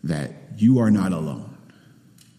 that 0.05 0.31
you 0.57 0.79
are 0.79 0.89
not 0.89 1.11
alone, 1.11 1.57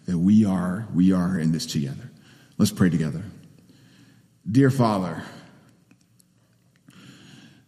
that 0.07 0.17
we 0.17 0.45
are, 0.47 0.89
we 0.95 1.13
are 1.13 1.39
in 1.39 1.53
this 1.53 1.67
together. 1.67 2.11
Let's 2.57 2.73
pray 2.73 2.89
together. 2.89 3.23
Dear 4.51 4.71
Father, 4.71 5.23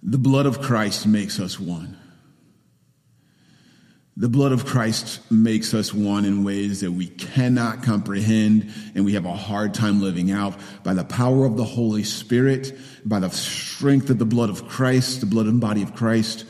the 0.02 0.18
blood 0.18 0.46
of 0.46 0.62
Christ 0.62 1.06
makes 1.06 1.38
us 1.38 1.60
one. 1.60 1.97
The 4.20 4.28
blood 4.28 4.50
of 4.50 4.66
Christ 4.66 5.20
makes 5.30 5.74
us 5.74 5.94
one 5.94 6.24
in 6.24 6.42
ways 6.42 6.80
that 6.80 6.90
we 6.90 7.06
cannot 7.06 7.84
comprehend 7.84 8.72
and 8.96 9.04
we 9.04 9.12
have 9.12 9.24
a 9.24 9.32
hard 9.32 9.74
time 9.74 10.02
living 10.02 10.32
out. 10.32 10.58
By 10.82 10.94
the 10.94 11.04
power 11.04 11.44
of 11.44 11.56
the 11.56 11.64
Holy 11.64 12.02
Spirit, 12.02 12.76
by 13.04 13.20
the 13.20 13.30
strength 13.30 14.10
of 14.10 14.18
the 14.18 14.24
blood 14.24 14.50
of 14.50 14.66
Christ, 14.66 15.20
the 15.20 15.26
blood 15.26 15.46
and 15.46 15.60
body 15.60 15.84
of 15.84 15.94
Christ, 15.94 16.46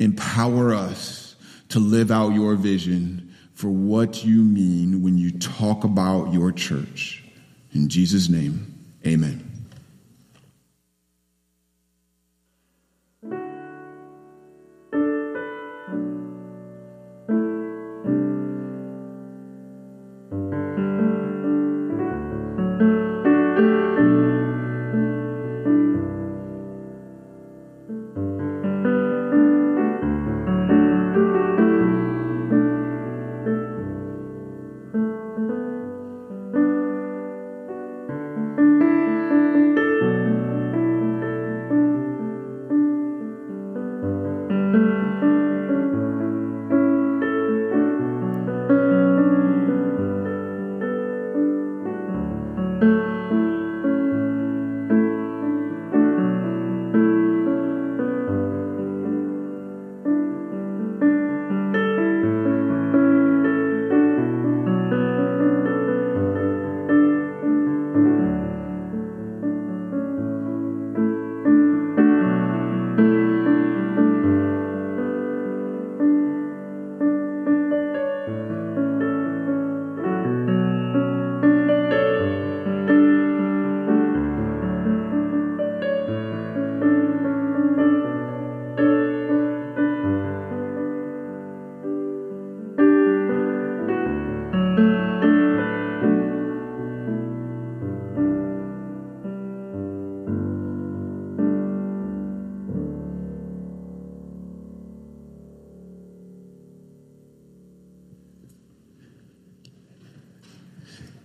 empower 0.00 0.74
us 0.74 1.36
to 1.68 1.78
live 1.78 2.10
out 2.10 2.30
your 2.30 2.56
vision 2.56 3.32
for 3.54 3.68
what 3.68 4.24
you 4.24 4.42
mean 4.42 5.02
when 5.02 5.16
you 5.16 5.38
talk 5.38 5.84
about 5.84 6.32
your 6.32 6.50
church. 6.50 7.22
In 7.72 7.88
Jesus' 7.90 8.28
name, 8.28 8.76
amen. 9.06 9.51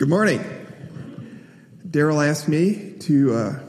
Good 0.07 0.11
morning. 0.11 0.39
Daryl 1.85 2.25
asked 2.25 2.47
me 2.47 2.93
to 2.99 3.33
uh, 3.35 3.59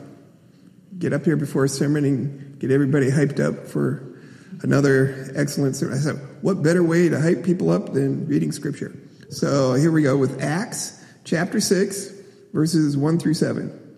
get 0.96 1.12
up 1.12 1.24
here 1.24 1.36
before 1.36 1.64
a 1.64 1.68
sermon 1.68 2.04
and 2.04 2.60
get 2.60 2.70
everybody 2.70 3.10
hyped 3.10 3.40
up 3.44 3.66
for 3.66 4.20
another 4.62 5.32
excellent 5.34 5.74
sermon. 5.74 5.98
I 5.98 6.00
said, 6.00 6.14
what 6.40 6.62
better 6.62 6.84
way 6.84 7.08
to 7.08 7.20
hype 7.20 7.42
people 7.42 7.70
up 7.70 7.92
than 7.92 8.28
reading 8.28 8.52
scripture? 8.52 8.96
So 9.30 9.74
here 9.74 9.90
we 9.90 10.02
go 10.02 10.16
with 10.16 10.40
Acts 10.40 11.04
chapter 11.24 11.58
6, 11.58 12.12
verses 12.52 12.96
1 12.96 13.18
through 13.18 13.34
7. 13.34 13.96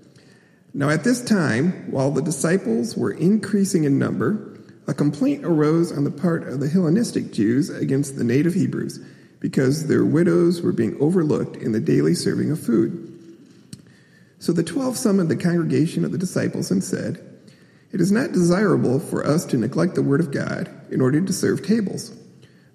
Now, 0.73 0.89
at 0.89 1.05
this 1.05 1.23
time, 1.23 1.91
while 1.91 2.11
the 2.11 2.23
disciples 2.23 2.97
were 2.97 3.13
increasing 3.13 3.85
in 3.85 3.99
number, 3.99 4.59
a 4.89 4.95
complaint 4.95 5.45
arose 5.45 5.93
on 5.93 6.05
the 6.05 6.11
part 6.11 6.49
of 6.49 6.61
the 6.61 6.71
Hellenistic 6.71 7.35
Jews 7.35 7.69
against 7.69 8.17
the 8.17 8.25
native 8.25 8.55
Hebrews 8.55 8.99
because 9.41 9.87
their 9.87 10.05
widows 10.05 10.63
were 10.63 10.73
being 10.73 10.97
overlooked 11.01 11.57
in 11.57 11.73
the 11.73 11.81
daily 11.81 12.15
serving 12.15 12.51
of 12.51 12.61
food. 12.61 13.07
So 14.39 14.53
the 14.53 14.63
twelve 14.63 14.97
summoned 14.97 15.31
the 15.31 15.37
congregation 15.37 16.05
of 16.05 16.13
the 16.13 16.19
disciples 16.19 16.71
and 16.71 16.85
said, 16.85 17.21
It 17.93 18.01
is 18.01 18.13
not 18.13 18.33
desirable 18.33 19.01
for 19.01 19.27
us 19.27 19.45
to 19.47 19.57
neglect 19.57 19.95
the 19.95 20.03
word 20.03 20.21
of 20.21 20.31
God 20.31 20.71
in 20.91 21.01
order 21.01 21.21
to 21.21 21.33
serve 21.33 21.67
tables. 21.67 22.15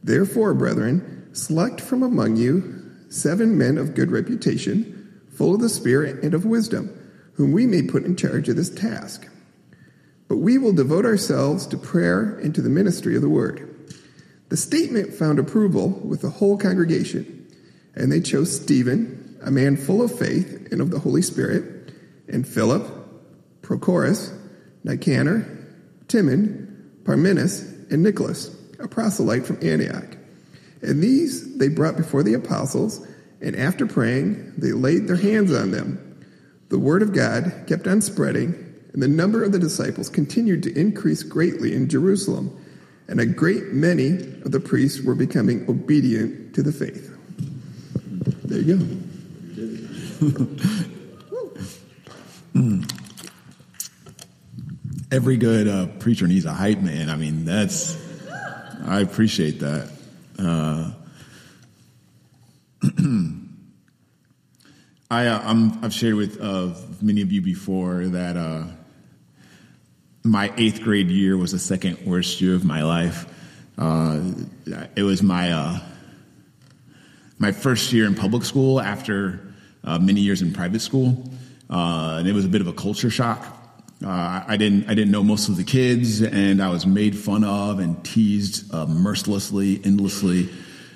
Therefore, 0.04 0.54
brethren, 0.54 1.30
select 1.34 1.82
from 1.82 2.04
among 2.04 2.36
you 2.36 2.82
seven 3.10 3.58
men 3.58 3.78
of 3.78 3.96
good 3.96 4.12
reputation, 4.12 5.22
full 5.32 5.56
of 5.56 5.62
the 5.62 5.70
Spirit 5.70 6.24
and 6.24 6.34
of 6.34 6.46
wisdom, 6.46 6.92
whom 7.34 7.52
we 7.52 7.66
may 7.66 7.82
put 7.82 8.04
in 8.04 8.16
charge 8.16 8.50
of 8.50 8.56
this 8.56 8.70
task. 8.70 9.28
But 10.28 10.38
we 10.38 10.58
will 10.58 10.74
devote 10.74 11.06
ourselves 11.06 11.68
to 11.68 11.78
prayer 11.78 12.38
and 12.40 12.54
to 12.56 12.62
the 12.62 12.70
ministry 12.70 13.16
of 13.16 13.22
the 13.22 13.30
word. 13.30 13.75
The 14.50 14.58
statement 14.58 15.14
found 15.14 15.40
approval 15.40 15.90
with 15.90 16.22
the 16.22 16.30
whole 16.30 16.58
congregation, 16.58 17.48
and 17.96 18.12
they 18.12 18.22
chose 18.22 18.56
Stephen, 18.56 19.38
a 19.42 19.52
man 19.52 19.78
full 19.78 20.02
of 20.02 20.18
faith 20.18 20.68
and 20.72 20.82
of 20.82 20.92
the 20.92 21.00
Holy 21.00 21.22
Spirit, 21.22 21.94
and 22.28 22.48
Philip, 22.48 22.86
Prochorus, 23.62 24.32
Nicanor, 24.84 25.48
Timon, 26.08 27.00
Parmenas, 27.04 27.92
and 27.92 28.04
Nicholas, 28.04 28.56
a 28.80 28.88
proselyte 28.88 29.46
from 29.46 29.60
Antioch. 29.62 30.18
And 30.82 31.02
these 31.02 31.58
they 31.58 31.68
brought 31.68 31.98
before 31.98 32.24
the 32.24 32.36
apostles, 32.36 33.06
and 33.42 33.56
after 33.56 33.88
praying, 33.88 34.54
they 34.58 34.72
laid 34.72 35.08
their 35.08 35.16
hands 35.16 35.54
on 35.54 35.72
them. 35.72 36.02
The 36.70 36.80
word 36.80 37.02
of 37.02 37.14
God 37.14 37.66
kept 37.68 37.88
on 37.88 38.02
spreading, 38.02 38.54
and 38.94 39.02
the 39.02 39.08
number 39.08 39.44
of 39.44 39.52
the 39.52 39.60
disciples 39.60 40.10
continued 40.10 40.64
to 40.64 40.80
increase 40.80 41.24
greatly 41.24 41.74
in 41.74 41.90
Jerusalem 41.90 42.56
and 43.08 43.20
a 43.20 43.26
great 43.26 43.74
many 43.74 44.12
of 44.44 44.52
the 44.52 44.60
priests 44.60 45.02
were 45.02 45.16
becoming 45.16 45.68
obedient 45.70 46.54
to 46.56 46.64
the 46.64 46.72
faith. 46.72 47.12
There 48.46 48.60
you 48.60 48.78
go. 48.78 48.86
Every 55.12 55.38
good 55.38 55.68
uh, 55.68 55.86
preacher 56.00 56.26
needs 56.28 56.46
a 56.46 56.54
hype 56.54 56.80
man. 56.80 57.10
I 57.10 57.16
mean, 57.16 57.46
that's, 57.46 57.96
I 58.86 59.02
appreciate 59.02 59.60
that. 59.60 59.92
Uh, 60.40 60.92
I, 65.12 65.28
uh, 65.28 65.40
i 65.44 65.54
have 65.82 65.94
shared 65.94 66.16
with 66.16 66.42
uh, 66.42 66.74
many 67.02 67.22
of 67.22 67.32
you 67.32 67.42
before 67.42 68.08
that 68.08 68.36
uh, 68.36 68.64
my 70.26 70.52
eighth 70.58 70.82
grade 70.82 71.10
year 71.10 71.38
was 71.38 71.52
the 71.52 71.60
second 71.60 72.00
worst 72.06 72.42
year 72.42 72.56
of 72.56 72.66
my 72.66 72.84
life. 72.84 73.32
Uh, 73.78 74.22
it 74.96 75.04
was 75.04 75.22
my 75.22 75.52
uh, 75.52 75.80
my 77.38 77.52
first 77.52 77.94
year 77.94 78.08
in 78.08 78.16
public 78.16 78.44
school 78.44 78.82
after 78.82 79.54
uh, 79.84 80.00
many 80.00 80.22
years 80.22 80.42
in 80.42 80.52
private 80.52 80.82
school, 80.82 81.30
uh, 81.70 82.18
and 82.20 82.28
it 82.28 82.34
was 82.34 82.44
a 82.44 82.48
bit 82.50 82.62
of 82.62 82.68
a 82.68 82.74
culture 82.74 83.12
shock. 83.12 83.46
Uh, 84.04 84.44
I 84.48 84.58
didn't 84.58 84.90
I 84.90 84.96
didn't 84.96 85.12
know 85.12 85.24
most 85.24 85.48
of 85.48 85.58
the 85.58 85.64
kids, 85.64 86.22
and 86.22 86.62
I 86.62 86.70
was 86.70 86.88
made 86.88 87.16
fun 87.16 87.44
of 87.44 87.80
and 87.80 88.04
teased 88.04 88.74
uh, 88.74 88.88
mercilessly, 88.88 89.80
endlessly. 89.84 90.50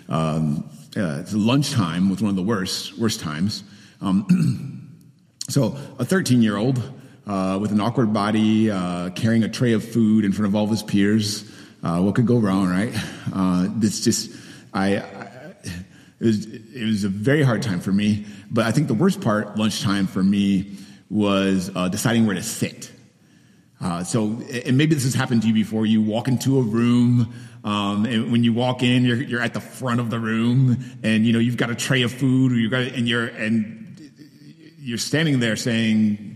Um, 0.08 0.68
lunchtime 0.96 2.10
was 2.10 2.20
one 2.22 2.32
of 2.32 2.36
the 2.36 2.42
worst 2.42 2.98
worst 2.98 3.20
times. 3.20 3.64
Um, 4.02 4.90
so 5.50 5.78
a 6.00 6.06
13 6.06 6.42
year 6.42 6.58
old 6.58 6.82
uh, 7.30 7.60
with 7.60 7.72
an 7.72 7.80
awkward 7.80 8.12
body, 8.12 8.72
uh, 8.72 9.12
carrying 9.12 9.44
a 9.44 9.50
tray 9.50 9.74
of 9.74 9.84
food 9.84 10.26
in 10.26 10.32
front 10.32 10.48
of 10.48 10.56
all 10.56 10.64
of 10.64 10.72
his 10.72 10.82
peers. 10.82 11.44
Uh, 11.84 12.00
what 12.00 12.16
could 12.16 12.26
go 12.26 12.40
wrong, 12.40 12.68
right? 12.68 12.92
Uh, 13.32 13.68
this 13.70 14.04
just, 14.04 14.32
I, 14.74 14.98
I 14.98 15.30
it, 16.20 16.26
was, 16.26 16.46
it 16.48 16.86
was 16.86 17.04
a 17.04 17.10
very 17.10 17.44
hard 17.44 17.62
time 17.62 17.82
for 17.82 17.92
me. 17.92 18.26
But 18.50 18.66
I 18.66 18.72
think 18.72 18.88
the 18.88 18.96
worst 18.96 19.22
part, 19.22 19.58
lunchtime 19.58 20.08
for 20.08 20.24
me, 20.24 20.76
was 21.12 21.70
uh, 21.76 21.88
deciding 21.88 22.26
where 22.26 22.36
to 22.36 22.42
sit. 22.42 22.92
Uh, 23.80 24.04
so, 24.04 24.42
and 24.66 24.76
maybe 24.76 24.96
this 24.96 25.04
has 25.04 25.14
happened 25.14 25.44
to 25.44 25.48
you 25.48 25.54
before. 25.54 25.86
You 25.86 26.02
walk 26.02 26.28
into 26.28 26.58
a 26.58 26.64
room, 26.64 27.32
um, 27.64 28.06
and 28.06 28.32
when 28.32 28.44
you 28.44 28.54
walk 28.54 28.82
in, 28.82 29.06
you're, 29.06 29.22
you're 29.22 29.42
at 29.42 29.54
the 29.54 29.62
front 29.62 30.00
of 30.00 30.10
the 30.10 30.20
room, 30.20 30.84
and 31.04 31.26
you 31.26 31.32
know 31.32 31.40
you've 31.40 31.58
got 31.58 31.70
a 31.70 31.76
tray 31.76 32.02
of 32.02 32.12
food, 32.12 32.52
or 32.52 32.56
you 32.56 32.70
got, 32.70 32.82
and 32.82 33.08
you're 33.08 33.28
and 33.28 34.12
you're 34.80 34.98
standing 34.98 35.40
there 35.40 35.56
saying, 35.56 36.29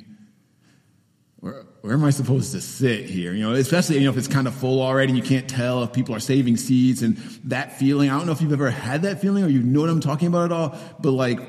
where, 1.84 1.94
am 1.94 2.06
I 2.06 2.12
supposed 2.12 2.54
to 2.54 2.62
sit 2.62 3.10
here? 3.10 3.34
You 3.34 3.44
know, 3.44 3.54
especially, 3.56 3.98
you 3.98 4.06
know, 4.06 4.12
if 4.12 4.18
it's 4.18 4.30
kind 4.30 4.48
of 4.48 4.56
full 4.56 4.82
already 4.82 5.10
and 5.10 5.18
you 5.18 5.24
can't 5.24 5.50
tell 5.50 5.84
if 5.84 5.92
people 5.92 6.16
are 6.16 6.20
saving 6.22 6.56
seats 6.56 7.02
and 7.02 7.18
that 7.44 7.78
feeling. 7.78 8.10
I 8.10 8.18
don't 8.18 8.26
know 8.26 8.32
if 8.32 8.42
you've 8.42 8.54
ever 8.54 8.70
had 8.70 9.02
that 9.02 9.20
feeling 9.20 9.44
or 9.44 9.50
you 9.50 9.62
know 9.62 9.82
what 9.82 9.90
I'm 9.90 10.00
talking 10.00 10.30
about 10.30 10.46
at 10.46 10.52
all, 10.54 10.80
but 11.02 11.12
like, 11.12 11.42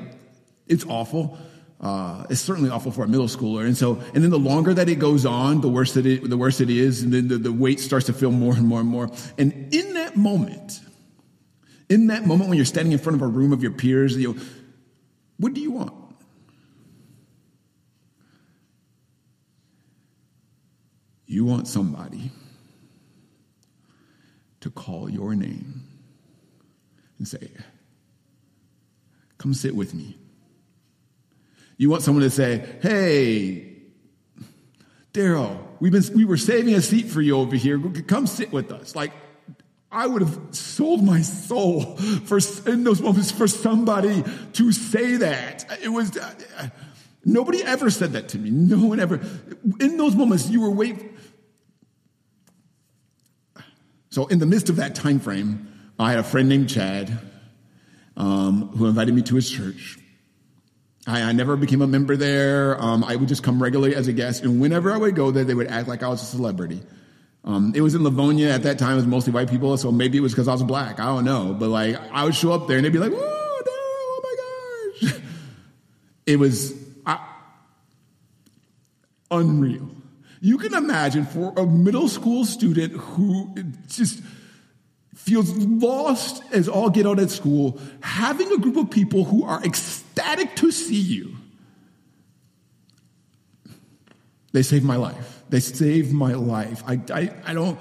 it's 0.67 0.83
awful. 0.89 1.37
uh, 1.79 2.25
it's 2.29 2.41
certainly 2.41 2.69
awful 2.69 2.91
for 2.91 3.03
a 3.03 3.07
middle 3.07 3.27
schooler. 3.27 3.65
And 3.65 3.77
so, 3.77 4.01
and 4.13 4.23
then 4.23 4.29
the 4.29 4.39
longer 4.39 4.73
that 4.73 4.89
it 4.89 4.99
goes 4.99 5.25
on, 5.25 5.61
the 5.61 5.69
worse 5.69 5.93
that 5.93 6.05
it, 6.05 6.29
the 6.29 6.37
worse 6.37 6.59
it 6.59 6.69
is. 6.69 7.01
And 7.01 7.13
then 7.13 7.27
the, 7.27 7.37
the 7.37 7.53
weight 7.53 7.79
starts 7.79 8.07
to 8.07 8.13
feel 8.13 8.31
more 8.31 8.53
and 8.55 8.67
more 8.67 8.79
and 8.79 8.89
more. 8.89 9.09
And 9.37 9.73
in 9.73 9.93
that 9.93 10.17
moment, 10.17 10.81
in 11.89 12.07
that 12.07 12.25
moment 12.25 12.49
when 12.49 12.57
you're 12.57 12.65
standing 12.65 12.91
in 12.91 12.99
front 12.99 13.15
of 13.15 13.21
a 13.21 13.27
room 13.27 13.53
of 13.53 13.61
your 13.61 13.71
peers, 13.71 14.17
you 14.17 14.33
know, 14.33 14.41
what 15.37 15.53
do 15.53 15.61
you 15.61 15.71
want? 15.71 15.93
You 21.27 21.45
want 21.45 21.67
somebody 21.67 22.31
to 24.61 24.69
call 24.69 25.09
your 25.09 25.35
name 25.35 25.83
and 27.17 27.27
say, 27.27 27.49
Come 29.37 29.53
sit 29.53 29.75
with 29.75 29.93
me. 29.93 30.17
You 31.77 31.89
want 31.89 32.03
someone 32.03 32.23
to 32.23 32.29
say, 32.29 32.77
Hey, 32.81 33.75
Daryl, 35.13 35.57
we've 35.79 35.91
been 35.91 36.03
we 36.13 36.25
were 36.25 36.37
saving 36.37 36.75
a 36.75 36.81
seat 36.81 37.07
for 37.07 37.21
you 37.21 37.37
over 37.37 37.55
here. 37.55 37.79
Come 38.07 38.27
sit 38.27 38.51
with 38.51 38.71
us. 38.71 38.95
Like 38.95 39.11
I 39.91 40.07
would 40.07 40.21
have 40.21 40.37
sold 40.51 41.03
my 41.03 41.21
soul 41.21 41.95
for 42.25 42.39
in 42.69 42.83
those 42.83 43.01
moments 43.01 43.31
for 43.31 43.47
somebody 43.47 44.23
to 44.53 44.71
say 44.73 45.15
that. 45.17 45.79
It 45.81 45.89
was 45.89 46.17
nobody 47.23 47.63
ever 47.63 47.89
said 47.89 48.11
that 48.11 48.29
to 48.29 48.37
me. 48.37 48.49
No 48.49 48.87
one 48.87 48.99
ever. 48.99 49.21
In 49.79 49.95
those 49.95 50.15
moments, 50.15 50.49
you 50.49 50.59
were 50.59 50.71
waiting. 50.71 51.14
So 54.15 54.27
in 54.27 54.39
the 54.39 54.45
midst 54.45 54.69
of 54.69 54.77
that 54.77 54.95
time 54.95 55.19
frame, 55.19 55.67
I 55.99 56.11
had 56.11 56.19
a 56.19 56.23
friend 56.23 56.47
named 56.47 56.69
Chad 56.69 57.19
um, 58.15 58.69
who 58.69 58.85
invited 58.85 59.13
me 59.13 59.21
to 59.23 59.35
his 59.35 59.51
church. 59.51 59.99
I, 61.05 61.21
I 61.21 61.31
never 61.33 61.57
became 61.57 61.81
a 61.81 61.87
member 61.87 62.15
there. 62.15 62.81
Um, 62.81 63.03
I 63.03 63.17
would 63.17 63.27
just 63.27 63.43
come 63.43 63.61
regularly 63.61 63.93
as 63.93 64.07
a 64.07 64.13
guest, 64.13 64.45
and 64.45 64.61
whenever 64.61 64.93
I 64.93 64.95
would 64.95 65.17
go 65.17 65.31
there, 65.31 65.43
they 65.43 65.53
would 65.53 65.67
act 65.67 65.89
like 65.89 66.01
I 66.01 66.07
was 66.07 66.21
a 66.21 66.25
celebrity. 66.27 66.81
Um, 67.43 67.73
it 67.75 67.81
was 67.81 67.93
in 67.93 68.05
Livonia 68.05 68.53
at 68.53 68.63
that 68.63 68.79
time. 68.79 68.93
It 68.93 68.95
was 68.95 69.05
mostly 69.05 69.33
white 69.33 69.49
people, 69.49 69.75
so 69.75 69.91
maybe 69.91 70.17
it 70.17 70.21
was 70.21 70.31
because 70.31 70.47
I 70.47 70.53
was 70.53 70.63
black. 70.63 71.01
I 71.01 71.07
don't 71.07 71.25
know, 71.25 71.53
but 71.53 71.67
like 71.67 71.97
I 72.13 72.23
would 72.23 72.35
show 72.35 72.53
up 72.53 72.69
there, 72.69 72.77
and 72.77 72.85
they'd 72.85 72.93
be 72.93 72.99
like, 72.99 73.11
"Whoa, 73.11 73.19
oh 73.19 74.21
my 75.01 75.09
gosh!" 75.09 75.19
it 76.25 76.39
was 76.39 76.73
uh, 77.05 77.17
unreal. 79.29 79.89
You 80.41 80.57
can 80.57 80.73
imagine 80.73 81.25
for 81.25 81.53
a 81.57 81.65
middle 81.65 82.07
school 82.07 82.45
student 82.45 82.93
who 82.93 83.53
just 83.87 84.21
feels 85.15 85.55
lost 85.57 86.43
as 86.51 86.67
all 86.67 86.89
get 86.89 87.07
out 87.07 87.19
at 87.19 87.31
school, 87.31 87.79
having 88.01 88.51
a 88.51 88.57
group 88.57 88.77
of 88.77 88.91
people 88.91 89.23
who 89.23 89.43
are 89.43 89.63
ecstatic 89.63 90.55
to 90.57 90.71
see 90.71 90.99
you. 90.99 91.35
They 94.51 94.61
saved 94.61 94.85
my 94.85 94.97
life. 94.97 95.43
They 95.49 95.59
saved 95.59 96.13
my 96.13 96.33
life. 96.33 96.83
I, 96.87 97.01
I, 97.13 97.29
I 97.45 97.53
don't, 97.53 97.79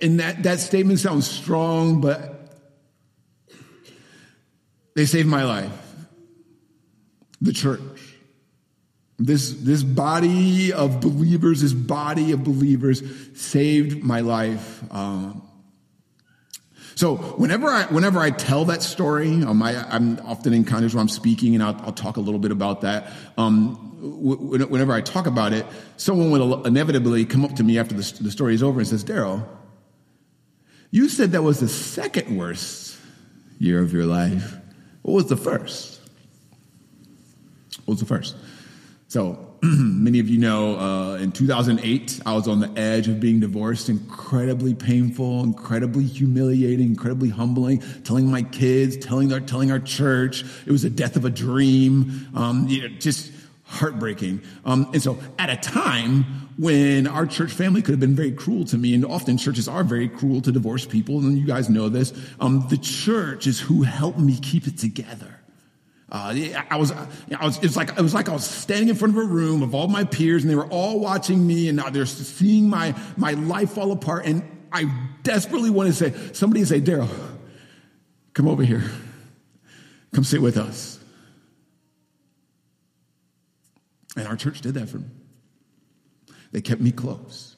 and 0.00 0.20
that, 0.20 0.42
that 0.42 0.60
statement 0.60 0.98
sounds 0.98 1.28
strong, 1.28 2.00
but 2.00 2.58
they 4.94 5.06
saved 5.06 5.28
my 5.28 5.44
life. 5.44 5.72
The 7.40 7.52
church. 7.52 7.80
This, 9.24 9.52
this 9.52 9.84
body 9.84 10.72
of 10.72 11.00
believers, 11.00 11.62
this 11.62 11.72
body 11.72 12.32
of 12.32 12.42
believers 12.42 13.04
saved 13.34 14.02
my 14.02 14.18
life. 14.18 14.82
Um, 14.92 15.48
so 16.96 17.16
whenever 17.16 17.68
I, 17.68 17.84
whenever 17.84 18.18
I 18.18 18.30
tell 18.30 18.64
that 18.64 18.82
story, 18.82 19.44
um, 19.44 19.62
I, 19.62 19.94
am 19.94 20.20
often 20.24 20.52
in 20.52 20.64
context 20.64 20.96
where 20.96 21.00
I'm 21.00 21.08
speaking 21.08 21.54
and 21.54 21.62
I'll, 21.62 21.80
I'll 21.82 21.92
talk 21.92 22.16
a 22.16 22.20
little 22.20 22.40
bit 22.40 22.50
about 22.50 22.80
that. 22.80 23.12
Um, 23.38 23.76
whenever 24.02 24.92
I 24.92 25.00
talk 25.00 25.28
about 25.28 25.52
it, 25.52 25.66
someone 25.96 26.32
will 26.32 26.66
inevitably 26.66 27.24
come 27.24 27.44
up 27.44 27.54
to 27.56 27.62
me 27.62 27.78
after 27.78 27.94
the, 27.94 28.22
the 28.24 28.30
story 28.32 28.54
is 28.54 28.62
over 28.62 28.80
and 28.80 28.88
says, 28.88 29.04
Daryl, 29.04 29.46
you 30.90 31.08
said 31.08 31.30
that 31.30 31.42
was 31.42 31.60
the 31.60 31.68
second 31.68 32.36
worst 32.36 32.98
year 33.60 33.80
of 33.80 33.92
your 33.92 34.06
life. 34.06 34.56
What 35.02 35.14
was 35.14 35.26
the 35.28 35.36
first? 35.36 36.00
What 37.84 37.94
was 37.94 38.00
the 38.00 38.06
first? 38.06 38.34
So 39.12 39.56
many 39.62 40.20
of 40.20 40.30
you 40.30 40.38
know, 40.38 40.78
uh, 40.78 41.16
in 41.16 41.32
2008, 41.32 42.20
I 42.24 42.32
was 42.32 42.48
on 42.48 42.60
the 42.60 42.80
edge 42.80 43.08
of 43.08 43.20
being 43.20 43.40
divorced. 43.40 43.90
Incredibly 43.90 44.72
painful, 44.72 45.42
incredibly 45.42 46.04
humiliating, 46.04 46.86
incredibly 46.86 47.28
humbling. 47.28 47.82
Telling 48.04 48.30
my 48.30 48.40
kids, 48.40 48.96
telling 48.96 49.30
our, 49.30 49.40
telling 49.40 49.70
our 49.70 49.80
church, 49.80 50.46
it 50.64 50.72
was 50.72 50.80
the 50.80 50.88
death 50.88 51.16
of 51.16 51.26
a 51.26 51.30
dream. 51.30 52.26
Um, 52.34 52.66
you 52.68 52.88
know, 52.88 52.96
just 52.96 53.30
heartbreaking. 53.64 54.40
Um, 54.64 54.88
and 54.94 55.02
so, 55.02 55.18
at 55.38 55.50
a 55.50 55.56
time 55.56 56.24
when 56.56 57.06
our 57.06 57.26
church 57.26 57.52
family 57.52 57.82
could 57.82 57.92
have 57.92 58.00
been 58.00 58.16
very 58.16 58.32
cruel 58.32 58.64
to 58.64 58.78
me, 58.78 58.94
and 58.94 59.04
often 59.04 59.36
churches 59.36 59.68
are 59.68 59.84
very 59.84 60.08
cruel 60.08 60.40
to 60.40 60.50
divorced 60.50 60.88
people, 60.88 61.18
and 61.18 61.36
you 61.36 61.46
guys 61.46 61.68
know 61.68 61.90
this. 61.90 62.14
Um, 62.40 62.66
the 62.70 62.78
church 62.78 63.46
is 63.46 63.60
who 63.60 63.82
helped 63.82 64.20
me 64.20 64.38
keep 64.40 64.66
it 64.66 64.78
together. 64.78 65.41
Uh, 66.12 66.34
I 66.68 66.76
was, 66.76 66.92
I 66.92 67.06
was, 67.42 67.56
it 67.56 67.62
was 67.62 67.76
like, 67.76 67.88
it 67.88 68.02
was 68.02 68.12
like 68.12 68.28
I 68.28 68.32
was 68.34 68.44
standing 68.44 68.90
in 68.90 68.94
front 68.94 69.16
of 69.16 69.22
a 69.22 69.26
room 69.26 69.62
of 69.62 69.74
all 69.74 69.88
my 69.88 70.04
peers 70.04 70.42
and 70.42 70.50
they 70.50 70.54
were 70.54 70.66
all 70.66 71.00
watching 71.00 71.46
me 71.46 71.70
and 71.70 71.78
they're 71.78 72.04
seeing 72.04 72.68
my, 72.68 72.94
my 73.16 73.32
life 73.32 73.70
fall 73.70 73.92
apart. 73.92 74.26
And 74.26 74.42
I 74.70 74.92
desperately 75.22 75.70
want 75.70 75.88
to 75.88 75.94
say, 75.94 76.12
somebody 76.34 76.66
say, 76.66 76.82
Daryl, 76.82 77.08
come 78.34 78.46
over 78.46 78.62
here. 78.62 78.84
Come 80.12 80.22
sit 80.22 80.42
with 80.42 80.58
us. 80.58 80.98
And 84.14 84.28
our 84.28 84.36
church 84.36 84.60
did 84.60 84.74
that 84.74 84.90
for 84.90 84.98
me. 84.98 85.08
They 86.50 86.60
kept 86.60 86.82
me 86.82 86.92
close. 86.92 87.51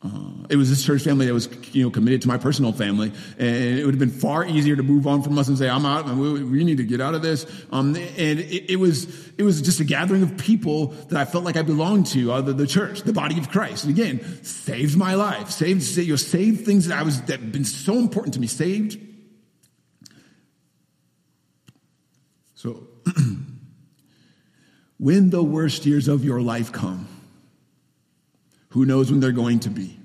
Uh, 0.00 0.46
it 0.48 0.54
was 0.54 0.70
this 0.70 0.84
church 0.84 1.02
family 1.02 1.26
that 1.26 1.34
was, 1.34 1.48
you 1.74 1.82
know, 1.82 1.90
committed 1.90 2.22
to 2.22 2.28
my 2.28 2.38
personal 2.38 2.70
family, 2.70 3.12
and 3.36 3.78
it 3.78 3.84
would 3.84 3.94
have 3.94 3.98
been 3.98 4.10
far 4.10 4.44
easier 4.44 4.76
to 4.76 4.82
move 4.84 5.08
on 5.08 5.22
from 5.22 5.36
us 5.36 5.48
and 5.48 5.58
say, 5.58 5.68
"I'm 5.68 5.84
out, 5.84 6.06
we, 6.14 6.44
we 6.44 6.62
need 6.62 6.76
to 6.76 6.84
get 6.84 7.00
out 7.00 7.14
of 7.14 7.22
this." 7.22 7.46
Um, 7.72 7.96
and 7.96 8.38
it, 8.38 8.70
it, 8.70 8.76
was, 8.76 9.28
it 9.36 9.42
was 9.42 9.60
just 9.60 9.80
a 9.80 9.84
gathering 9.84 10.22
of 10.22 10.38
people 10.38 10.88
that 11.08 11.18
I 11.18 11.24
felt 11.24 11.42
like 11.42 11.56
I 11.56 11.62
belonged 11.62 12.06
to, 12.08 12.30
uh, 12.30 12.40
the, 12.40 12.52
the, 12.52 12.66
church, 12.66 13.02
the 13.02 13.12
body 13.12 13.38
of 13.38 13.50
Christ. 13.50 13.84
And 13.84 13.92
again, 13.92 14.44
saved 14.44 14.96
my 14.96 15.14
life, 15.14 15.50
saved, 15.50 15.84
you 15.96 16.10
know, 16.10 16.16
saved 16.16 16.64
things 16.64 16.86
that 16.86 16.96
I 16.96 17.02
was 17.02 17.20
that 17.22 17.50
been 17.50 17.64
so 17.64 17.94
important 17.94 18.34
to 18.34 18.40
me, 18.40 18.46
saved. 18.46 19.04
So, 22.54 22.86
when 24.98 25.30
the 25.30 25.42
worst 25.42 25.86
years 25.86 26.06
of 26.06 26.24
your 26.24 26.40
life 26.40 26.70
come 26.70 27.08
who 28.70 28.84
knows 28.84 29.10
when 29.10 29.20
they're 29.20 29.32
going 29.32 29.60
to 29.60 29.70
be? 29.70 29.98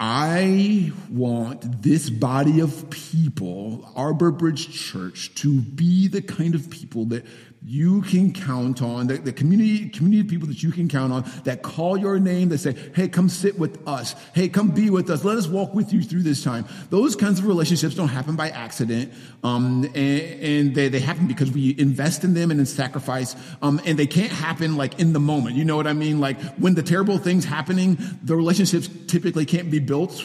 I 0.00 0.92
want 1.10 1.82
this 1.82 2.08
body 2.08 2.60
of 2.60 2.88
people, 2.88 3.90
Arbor 3.96 4.30
Bridge 4.30 4.72
Church, 4.72 5.34
to 5.36 5.60
be 5.60 6.06
the 6.06 6.22
kind 6.22 6.54
of 6.54 6.70
people 6.70 7.06
that 7.06 7.26
you 7.64 8.02
can 8.02 8.32
count 8.32 8.82
on, 8.82 9.08
the, 9.08 9.18
the 9.18 9.32
community, 9.32 9.88
community 9.88 10.20
of 10.20 10.28
people 10.28 10.46
that 10.48 10.62
you 10.62 10.70
can 10.70 10.88
count 10.88 11.12
on 11.12 11.30
that 11.44 11.62
call 11.62 11.96
your 11.96 12.18
name, 12.18 12.48
that 12.50 12.58
say, 12.58 12.74
hey, 12.94 13.08
come 13.08 13.28
sit 13.28 13.58
with 13.58 13.86
us. 13.86 14.14
Hey, 14.34 14.48
come 14.48 14.70
be 14.70 14.90
with 14.90 15.10
us. 15.10 15.24
Let 15.24 15.36
us 15.36 15.48
walk 15.48 15.74
with 15.74 15.92
you 15.92 16.02
through 16.02 16.22
this 16.22 16.42
time. 16.42 16.66
Those 16.90 17.16
kinds 17.16 17.38
of 17.38 17.46
relationships 17.46 17.94
don't 17.94 18.08
happen 18.08 18.36
by 18.36 18.50
accident. 18.50 19.12
Um, 19.42 19.84
and, 19.94 19.96
and 19.96 20.74
they, 20.74 20.88
they 20.88 21.00
happen 21.00 21.26
because 21.26 21.50
we 21.50 21.74
invest 21.78 22.24
in 22.24 22.34
them 22.34 22.50
and 22.50 22.60
in 22.60 22.66
sacrifice. 22.66 23.34
Um, 23.60 23.80
and 23.84 23.98
they 23.98 24.06
can't 24.06 24.32
happen 24.32 24.76
like 24.76 25.00
in 25.00 25.12
the 25.12 25.20
moment. 25.20 25.56
You 25.56 25.64
know 25.64 25.76
what 25.76 25.86
I 25.86 25.94
mean? 25.94 26.20
Like 26.20 26.40
when 26.56 26.74
the 26.74 26.82
terrible 26.82 27.18
things 27.18 27.44
happening, 27.44 27.98
the 28.22 28.36
relationships 28.36 28.88
typically 29.08 29.44
can't 29.44 29.70
be 29.70 29.80
built 29.80 30.24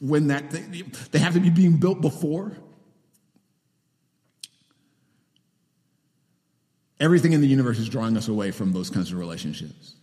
when 0.00 0.28
that, 0.28 0.50
they 1.12 1.18
have 1.18 1.34
to 1.34 1.40
be 1.40 1.50
being 1.50 1.76
built 1.76 2.00
before. 2.00 2.52
Everything 7.02 7.32
in 7.32 7.40
the 7.40 7.48
universe 7.48 7.80
is 7.80 7.88
drawing 7.88 8.16
us 8.16 8.28
away 8.28 8.52
from 8.52 8.72
those 8.72 8.88
kinds 8.88 9.10
of 9.10 9.18
relationships. 9.18 9.96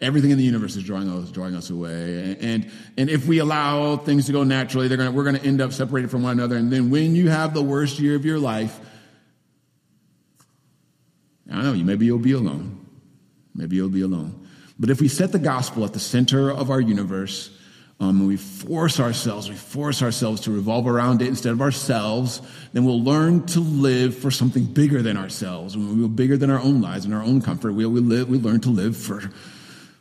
Everything 0.00 0.30
in 0.30 0.38
the 0.38 0.42
universe 0.42 0.74
is 0.74 0.84
drawing 0.84 1.06
us, 1.10 1.30
drawing 1.30 1.54
us 1.54 1.68
away. 1.68 2.34
And, 2.40 2.70
and 2.96 3.10
if 3.10 3.26
we 3.26 3.40
allow 3.40 3.98
things 3.98 4.24
to 4.24 4.32
go 4.32 4.42
naturally, 4.42 4.88
they're 4.88 4.96
gonna, 4.96 5.12
we're 5.12 5.22
going 5.22 5.36
to 5.36 5.44
end 5.44 5.60
up 5.60 5.74
separated 5.74 6.10
from 6.10 6.22
one 6.22 6.32
another. 6.32 6.56
And 6.56 6.72
then 6.72 6.88
when 6.88 7.14
you 7.14 7.28
have 7.28 7.52
the 7.52 7.62
worst 7.62 7.98
year 7.98 8.16
of 8.16 8.24
your 8.24 8.38
life, 8.38 8.80
I 11.50 11.56
don't 11.56 11.64
know, 11.64 11.72
you 11.74 11.84
maybe 11.84 12.06
you'll 12.06 12.18
be 12.18 12.32
alone. 12.32 12.86
Maybe 13.54 13.76
you'll 13.76 13.90
be 13.90 14.00
alone. 14.00 14.48
But 14.80 14.88
if 14.88 14.98
we 14.98 15.08
set 15.08 15.30
the 15.30 15.38
gospel 15.38 15.84
at 15.84 15.92
the 15.92 16.00
center 16.00 16.50
of 16.50 16.70
our 16.70 16.80
universe, 16.80 17.50
um, 18.02 18.26
we 18.26 18.36
force 18.36 18.98
ourselves, 18.98 19.48
we 19.48 19.54
force 19.54 20.02
ourselves 20.02 20.40
to 20.40 20.50
revolve 20.50 20.88
around 20.88 21.22
it 21.22 21.28
instead 21.28 21.52
of 21.52 21.60
ourselves, 21.60 22.42
then 22.72 22.84
we'll 22.84 23.00
learn 23.00 23.46
to 23.46 23.60
live 23.60 24.18
for 24.18 24.28
something 24.28 24.64
bigger 24.64 25.02
than 25.02 25.16
ourselves. 25.16 25.76
When 25.76 25.96
we 25.96 26.04
are 26.04 26.08
bigger 26.08 26.36
than 26.36 26.50
our 26.50 26.58
own 26.58 26.80
lives 26.80 27.04
and 27.04 27.14
our 27.14 27.22
own 27.22 27.40
comfort, 27.40 27.74
we, 27.74 27.86
we, 27.86 28.00
live, 28.00 28.28
we 28.28 28.38
learn 28.38 28.60
to 28.62 28.70
live 28.70 28.96
for, 28.96 29.20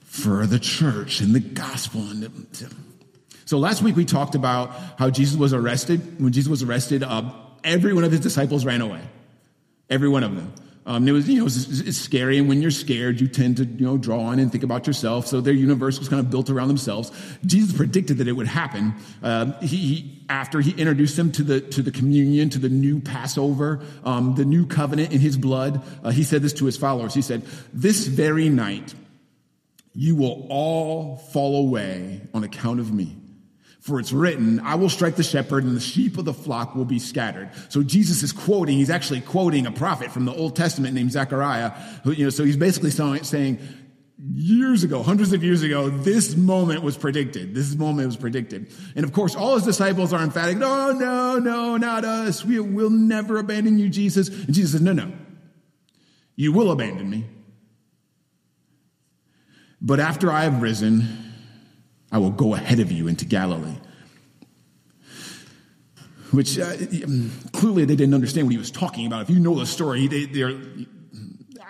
for 0.03 0.47
the 0.47 0.57
church 0.57 1.21
and 1.21 1.35
the 1.35 1.39
gospel. 1.39 2.01
And 2.01 2.49
so 3.45 3.59
last 3.59 3.83
week 3.83 3.95
we 3.95 4.05
talked 4.05 4.33
about 4.33 4.71
how 4.97 5.11
Jesus 5.11 5.37
was 5.37 5.53
arrested. 5.53 6.19
When 6.19 6.33
Jesus 6.33 6.49
was 6.49 6.63
arrested, 6.63 7.03
uh, 7.03 7.31
every 7.63 7.93
one 7.93 8.03
of 8.03 8.11
his 8.11 8.21
disciples 8.21 8.65
ran 8.65 8.81
away. 8.81 9.01
Every 9.91 10.09
one 10.09 10.23
of 10.23 10.35
them. 10.35 10.51
Um, 10.85 11.07
it 11.07 11.11
was, 11.11 11.29
you 11.29 11.39
know, 11.39 11.45
it's, 11.45 11.79
it's, 11.79 11.97
scary, 11.97 12.39
and 12.39 12.49
when 12.49 12.59
you're 12.59 12.71
scared, 12.71 13.21
you 13.21 13.27
tend 13.27 13.57
to, 13.57 13.65
you 13.65 13.85
know, 13.85 13.97
draw 13.97 14.21
on 14.21 14.39
and 14.39 14.51
think 14.51 14.63
about 14.63 14.87
yourself. 14.87 15.27
So 15.27 15.39
their 15.39 15.53
universe 15.53 15.99
was 15.99 16.09
kind 16.09 16.19
of 16.19 16.31
built 16.31 16.49
around 16.49 16.69
themselves. 16.69 17.11
Jesus 17.45 17.75
predicted 17.75 18.17
that 18.17 18.27
it 18.27 18.31
would 18.31 18.47
happen. 18.47 18.95
Um, 19.21 19.53
he, 19.61 19.77
he, 19.77 20.25
after 20.27 20.59
he 20.59 20.71
introduced 20.71 21.17
them 21.17 21.31
to 21.33 21.43
the 21.43 21.61
to 21.61 21.83
the 21.83 21.91
communion, 21.91 22.49
to 22.49 22.59
the 22.59 22.69
new 22.69 22.99
Passover, 22.99 23.81
um, 24.03 24.33
the 24.33 24.45
new 24.45 24.65
covenant 24.65 25.11
in 25.13 25.19
His 25.19 25.37
blood, 25.37 25.83
uh, 26.03 26.09
he 26.09 26.23
said 26.23 26.41
this 26.41 26.53
to 26.53 26.65
his 26.65 26.77
followers. 26.77 27.13
He 27.13 27.21
said, 27.21 27.43
"This 27.71 28.07
very 28.07 28.49
night, 28.49 28.95
you 29.93 30.15
will 30.15 30.47
all 30.49 31.17
fall 31.17 31.67
away 31.67 32.21
on 32.33 32.43
account 32.43 32.79
of 32.79 32.91
me." 32.91 33.20
For 33.81 33.99
it's 33.99 34.13
written, 34.13 34.59
I 34.59 34.75
will 34.75 34.89
strike 34.89 35.15
the 35.15 35.23
shepherd 35.23 35.63
and 35.63 35.75
the 35.75 35.81
sheep 35.81 36.19
of 36.19 36.25
the 36.25 36.35
flock 36.35 36.75
will 36.75 36.85
be 36.85 36.99
scattered. 36.99 37.49
So 37.69 37.81
Jesus 37.81 38.21
is 38.21 38.31
quoting, 38.31 38.77
he's 38.77 38.91
actually 38.91 39.21
quoting 39.21 39.65
a 39.65 39.71
prophet 39.71 40.11
from 40.11 40.25
the 40.25 40.33
Old 40.33 40.55
Testament 40.55 40.93
named 40.93 41.11
Zechariah. 41.11 41.71
Who, 42.03 42.11
you 42.11 42.25
know, 42.25 42.29
so 42.29 42.43
he's 42.43 42.57
basically 42.57 42.91
saying, 42.91 43.57
years 44.35 44.83
ago, 44.83 45.01
hundreds 45.01 45.33
of 45.33 45.43
years 45.43 45.63
ago, 45.63 45.89
this 45.89 46.35
moment 46.35 46.83
was 46.83 46.95
predicted. 46.95 47.55
This 47.55 47.73
moment 47.73 48.05
was 48.05 48.17
predicted. 48.17 48.71
And 48.95 49.03
of 49.03 49.13
course, 49.13 49.35
all 49.35 49.55
his 49.55 49.63
disciples 49.63 50.13
are 50.13 50.21
emphatic, 50.21 50.57
no, 50.57 50.91
no, 50.91 51.39
no, 51.39 51.75
not 51.77 52.05
us. 52.05 52.45
We 52.45 52.59
will 52.59 52.91
never 52.91 53.39
abandon 53.39 53.79
you, 53.79 53.89
Jesus. 53.89 54.29
And 54.29 54.53
Jesus 54.53 54.73
says, 54.73 54.81
no, 54.81 54.93
no. 54.93 55.11
You 56.35 56.51
will 56.51 56.69
abandon 56.69 57.09
me. 57.09 57.25
But 59.81 59.99
after 59.99 60.31
I 60.31 60.43
have 60.43 60.61
risen, 60.61 61.30
I 62.11 62.17
will 62.17 62.31
go 62.31 62.53
ahead 62.53 62.79
of 62.79 62.91
you 62.91 63.07
into 63.07 63.25
Galilee. 63.25 63.77
Which 66.31 66.57
uh, 66.57 66.73
clearly 67.51 67.85
they 67.85 67.95
didn't 67.95 68.13
understand 68.13 68.47
what 68.47 68.51
he 68.51 68.57
was 68.57 68.71
talking 68.71 69.05
about. 69.05 69.23
If 69.23 69.29
you 69.29 69.39
know 69.39 69.55
the 69.59 69.65
story, 69.65 70.07
they, 70.07 70.25
they're, 70.25 70.57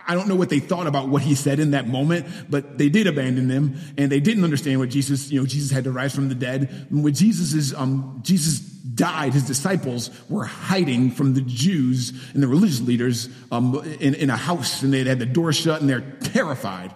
I 0.07 0.13
don't 0.13 0.27
know 0.27 0.35
what 0.35 0.49
they 0.49 0.59
thought 0.59 0.87
about 0.87 1.09
what 1.09 1.23
he 1.23 1.33
said 1.33 1.59
in 1.59 1.71
that 1.71 1.87
moment, 1.87 2.27
but 2.49 2.77
they 2.77 2.89
did 2.89 3.07
abandon 3.07 3.47
them, 3.47 3.77
and 3.97 4.11
they 4.11 4.19
didn't 4.19 4.43
understand 4.43 4.79
what 4.79 4.89
Jesus, 4.89 5.31
you 5.31 5.39
know, 5.39 5.47
Jesus 5.47 5.71
had 5.71 5.85
to 5.85 5.91
rise 5.91 6.13
from 6.13 6.29
the 6.29 6.35
dead. 6.35 6.87
When 6.91 7.13
Jesus 7.13 7.53
is, 7.53 7.73
um, 7.73 8.19
Jesus 8.23 8.59
died, 8.59 9.33
his 9.33 9.47
disciples 9.47 10.11
were 10.29 10.45
hiding 10.45 11.11
from 11.11 11.33
the 11.33 11.41
Jews 11.41 12.13
and 12.33 12.43
the 12.43 12.47
religious 12.47 12.81
leaders 12.81 13.29
um, 13.51 13.75
in, 13.99 14.13
in 14.15 14.29
a 14.29 14.37
house, 14.37 14.83
and 14.83 14.93
they 14.93 15.03
had 15.03 15.19
the 15.19 15.25
door 15.25 15.53
shut, 15.53 15.81
and 15.81 15.89
they're 15.89 16.01
terrified. 16.01 16.93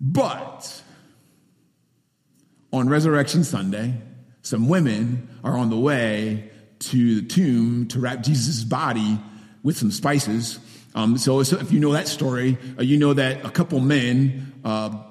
But 0.00 0.82
on 2.76 2.88
Resurrection 2.88 3.42
Sunday, 3.44 3.94
some 4.42 4.68
women 4.68 5.28
are 5.42 5.56
on 5.56 5.70
the 5.70 5.78
way 5.78 6.50
to 6.78 7.20
the 7.20 7.26
tomb 7.26 7.88
to 7.88 7.98
wrap 7.98 8.22
Jesus' 8.22 8.64
body 8.64 9.18
with 9.62 9.76
some 9.76 9.90
spices. 9.90 10.58
Um, 10.94 11.18
so, 11.18 11.40
if 11.40 11.72
you 11.72 11.80
know 11.80 11.92
that 11.92 12.08
story, 12.08 12.56
uh, 12.78 12.82
you 12.82 12.96
know 12.96 13.14
that 13.14 13.44
a 13.44 13.50
couple 13.50 13.80
men, 13.80 14.52
uh, 14.64 15.02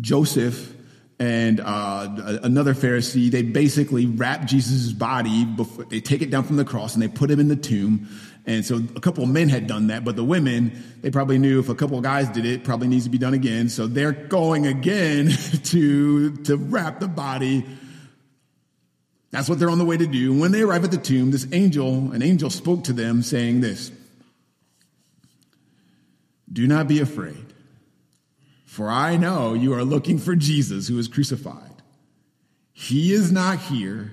Joseph 0.00 0.74
and 1.18 1.60
uh, 1.60 2.40
another 2.42 2.74
Pharisee, 2.74 3.30
they 3.30 3.42
basically 3.42 4.06
wrap 4.06 4.44
Jesus' 4.44 4.92
body, 4.92 5.44
before, 5.44 5.84
they 5.84 6.00
take 6.00 6.22
it 6.22 6.30
down 6.30 6.42
from 6.42 6.56
the 6.56 6.64
cross 6.64 6.94
and 6.94 7.02
they 7.02 7.08
put 7.08 7.30
him 7.30 7.38
in 7.38 7.48
the 7.48 7.56
tomb. 7.56 8.08
And 8.44 8.64
so 8.64 8.76
a 8.96 9.00
couple 9.00 9.22
of 9.22 9.30
men 9.30 9.48
had 9.48 9.66
done 9.66 9.86
that, 9.88 10.04
but 10.04 10.16
the 10.16 10.24
women, 10.24 10.82
they 11.00 11.10
probably 11.10 11.38
knew 11.38 11.60
if 11.60 11.68
a 11.68 11.74
couple 11.74 11.96
of 11.96 12.02
guys 12.02 12.28
did 12.28 12.44
it, 12.44 12.64
probably 12.64 12.88
needs 12.88 13.04
to 13.04 13.10
be 13.10 13.18
done 13.18 13.34
again. 13.34 13.68
So 13.68 13.86
they're 13.86 14.12
going 14.12 14.66
again 14.66 15.30
to, 15.64 16.36
to 16.38 16.56
wrap 16.56 16.98
the 16.98 17.08
body. 17.08 17.64
That's 19.30 19.48
what 19.48 19.58
they're 19.58 19.70
on 19.70 19.78
the 19.78 19.84
way 19.84 19.96
to 19.96 20.06
do. 20.06 20.36
When 20.38 20.50
they 20.50 20.62
arrive 20.62 20.82
at 20.84 20.90
the 20.90 20.98
tomb, 20.98 21.30
this 21.30 21.46
angel, 21.52 22.12
an 22.12 22.22
angel 22.22 22.50
spoke 22.50 22.84
to 22.84 22.92
them 22.92 23.22
saying 23.22 23.60
this, 23.60 23.92
do 26.52 26.66
not 26.66 26.88
be 26.88 27.00
afraid, 27.00 27.54
for 28.66 28.90
I 28.90 29.16
know 29.16 29.54
you 29.54 29.72
are 29.72 29.84
looking 29.84 30.18
for 30.18 30.34
Jesus 30.34 30.88
who 30.88 30.96
was 30.96 31.08
crucified. 31.08 31.70
He 32.72 33.12
is 33.12 33.30
not 33.30 33.58
here 33.58 34.12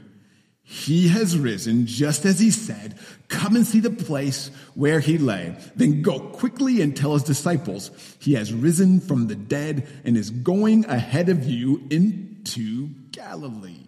he 0.72 1.08
has 1.08 1.36
risen 1.36 1.88
just 1.88 2.26
as 2.26 2.40
he 2.40 2.52
said. 2.52 2.94
Come 3.28 3.56
and 3.56 3.66
see 3.66 3.80
the 3.80 3.90
place 3.90 4.52
where 4.76 5.00
he 5.00 5.18
lay. 5.18 5.56
Then 5.76 6.04
go 6.04 6.20
quickly 6.20 6.84
and 6.84 6.96
tell 6.96 7.14
his 7.14 7.24
disciples 7.24 7.90
he 8.20 8.36
has 8.36 8.54
risen 8.54 9.00
from 9.00 9.26
the 9.26 9.36
dead 9.36 9.88
and 10.06 10.16
is 10.16 10.30
going 10.30 10.86
ahead 10.86 11.28
of 11.28 11.44
you 11.44 11.82
into 11.90 12.90
Galilee. 13.12 13.88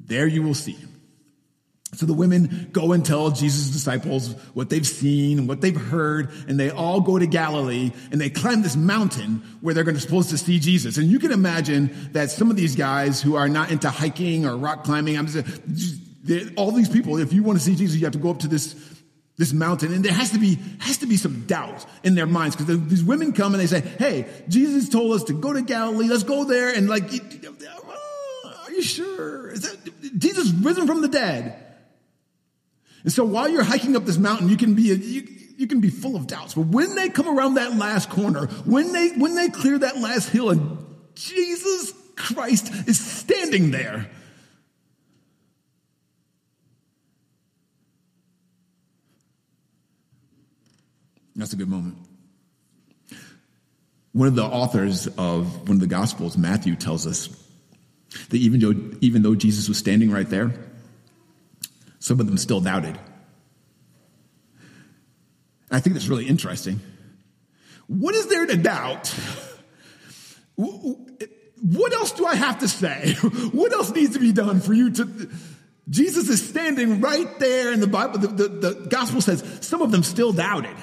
There 0.00 0.26
you 0.26 0.42
will 0.42 0.54
see 0.54 0.72
him. 0.72 0.87
So 1.98 2.06
the 2.06 2.14
women 2.14 2.68
go 2.70 2.92
and 2.92 3.04
tell 3.04 3.32
Jesus' 3.32 3.70
disciples 3.70 4.32
what 4.54 4.70
they've 4.70 4.86
seen 4.86 5.36
and 5.36 5.48
what 5.48 5.60
they've 5.60 5.74
heard, 5.74 6.30
and 6.46 6.58
they 6.58 6.70
all 6.70 7.00
go 7.00 7.18
to 7.18 7.26
Galilee 7.26 7.90
and 8.12 8.20
they 8.20 8.30
climb 8.30 8.62
this 8.62 8.76
mountain 8.76 9.42
where 9.62 9.74
they're 9.74 9.82
going 9.82 9.96
to 9.96 10.00
supposed 10.00 10.30
to 10.30 10.38
see 10.38 10.60
Jesus. 10.60 10.96
And 10.96 11.08
you 11.08 11.18
can 11.18 11.32
imagine 11.32 11.90
that 12.12 12.30
some 12.30 12.50
of 12.50 12.56
these 12.56 12.76
guys 12.76 13.20
who 13.20 13.34
are 13.34 13.48
not 13.48 13.72
into 13.72 13.90
hiking 13.90 14.46
or 14.46 14.56
rock 14.56 14.84
climbing, 14.84 15.18
I'm 15.18 15.26
just, 15.26 16.54
all 16.54 16.70
these 16.70 16.88
people, 16.88 17.18
if 17.18 17.32
you 17.32 17.42
want 17.42 17.58
to 17.58 17.64
see 17.64 17.74
Jesus, 17.74 17.96
you 17.96 18.04
have 18.04 18.12
to 18.12 18.20
go 18.20 18.30
up 18.30 18.38
to 18.40 18.48
this 18.48 18.76
this 19.36 19.52
mountain, 19.52 19.92
and 19.92 20.04
there 20.04 20.12
has 20.12 20.30
to 20.30 20.38
be 20.38 20.56
has 20.78 20.98
to 20.98 21.06
be 21.06 21.16
some 21.16 21.46
doubt 21.46 21.84
in 22.04 22.14
their 22.14 22.26
minds 22.26 22.54
because 22.54 22.80
these 22.88 23.02
women 23.02 23.32
come 23.32 23.54
and 23.54 23.60
they 23.60 23.66
say, 23.66 23.80
"Hey, 23.80 24.26
Jesus 24.48 24.88
told 24.88 25.14
us 25.14 25.24
to 25.24 25.32
go 25.32 25.52
to 25.52 25.62
Galilee. 25.62 26.06
Let's 26.06 26.22
go 26.22 26.44
there." 26.44 26.72
And 26.74 26.88
like, 26.88 27.04
are 27.04 28.70
you 28.72 28.82
sure? 28.82 29.50
Is 29.50 29.62
that 29.62 30.18
Jesus 30.18 30.50
risen 30.50 30.86
from 30.86 31.02
the 31.02 31.08
dead? 31.08 31.64
And 33.04 33.12
so 33.12 33.24
while 33.24 33.48
you're 33.48 33.62
hiking 33.62 33.96
up 33.96 34.04
this 34.04 34.18
mountain, 34.18 34.48
you 34.48 34.56
can 34.56 34.74
be, 34.74 34.82
you, 34.82 35.28
you 35.56 35.66
can 35.66 35.80
be 35.80 35.90
full 35.90 36.16
of 36.16 36.26
doubts. 36.26 36.54
But 36.54 36.66
when 36.66 36.94
they 36.94 37.08
come 37.08 37.28
around 37.28 37.54
that 37.54 37.76
last 37.76 38.10
corner, 38.10 38.46
when 38.64 38.92
they, 38.92 39.10
when 39.10 39.34
they 39.34 39.48
clear 39.48 39.78
that 39.78 39.98
last 39.98 40.28
hill 40.28 40.50
and 40.50 40.78
Jesus 41.14 41.92
Christ 42.16 42.72
is 42.88 42.98
standing 42.98 43.70
there, 43.70 44.10
That's 51.38 51.52
a 51.52 51.56
good 51.56 51.68
moment. 51.68 51.96
One 54.12 54.26
of 54.26 54.34
the 54.34 54.42
authors 54.42 55.06
of 55.06 55.68
one 55.68 55.76
of 55.76 55.80
the 55.80 55.86
Gospels, 55.86 56.36
Matthew, 56.36 56.74
tells 56.74 57.06
us 57.06 57.28
that 58.30 58.36
even 58.36 58.58
though, 58.58 58.74
even 59.00 59.22
though 59.22 59.36
Jesus 59.36 59.68
was 59.68 59.78
standing 59.78 60.10
right 60.10 60.28
there, 60.28 60.52
some 62.08 62.20
of 62.20 62.26
them 62.26 62.38
still 62.38 62.60
doubted. 62.60 62.98
I 65.70 65.78
think 65.80 65.92
that's 65.92 66.08
really 66.08 66.26
interesting. 66.26 66.80
What 67.86 68.14
is 68.14 68.26
there 68.28 68.46
to 68.46 68.56
doubt? 68.56 69.14
What 70.56 71.92
else 71.92 72.12
do 72.12 72.24
I 72.24 72.34
have 72.34 72.60
to 72.60 72.68
say? 72.68 73.14
What 73.52 73.72
else 73.72 73.90
needs 73.90 74.14
to 74.14 74.20
be 74.20 74.32
done 74.32 74.60
for 74.60 74.72
you 74.72 74.90
to? 74.90 75.30
Jesus 75.90 76.28
is 76.28 76.48
standing 76.48 77.00
right 77.00 77.38
there 77.38 77.72
in 77.72 77.80
the 77.80 77.86
Bible. 77.86 78.18
The, 78.18 78.28
the, 78.28 78.48
the 78.48 78.86
gospel 78.88 79.20
says 79.20 79.44
some 79.60 79.82
of 79.82 79.90
them 79.90 80.02
still 80.02 80.32
doubted. 80.32 80.76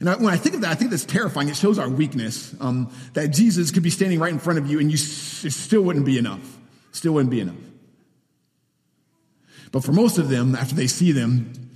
And 0.00 0.08
I, 0.08 0.16
when 0.16 0.32
I 0.32 0.36
think 0.36 0.54
of 0.54 0.62
that, 0.62 0.70
I 0.70 0.74
think 0.74 0.90
that's 0.90 1.04
terrifying. 1.04 1.48
It 1.48 1.56
shows 1.56 1.78
our 1.78 1.88
weakness 1.88 2.54
um, 2.60 2.92
that 3.12 3.28
Jesus 3.28 3.70
could 3.70 3.82
be 3.82 3.90
standing 3.90 4.18
right 4.18 4.32
in 4.32 4.38
front 4.38 4.58
of 4.58 4.70
you 4.70 4.80
and 4.80 4.90
you 4.90 4.96
it 4.96 5.52
still 5.52 5.82
wouldn't 5.82 6.06
be 6.06 6.16
enough. 6.16 6.58
Still 6.92 7.12
wouldn't 7.12 7.30
be 7.30 7.40
enough. 7.40 7.56
But 9.72 9.82
for 9.82 9.92
most 9.92 10.18
of 10.18 10.28
them, 10.28 10.54
after 10.54 10.74
they 10.74 10.86
see 10.86 11.12
them, 11.12 11.70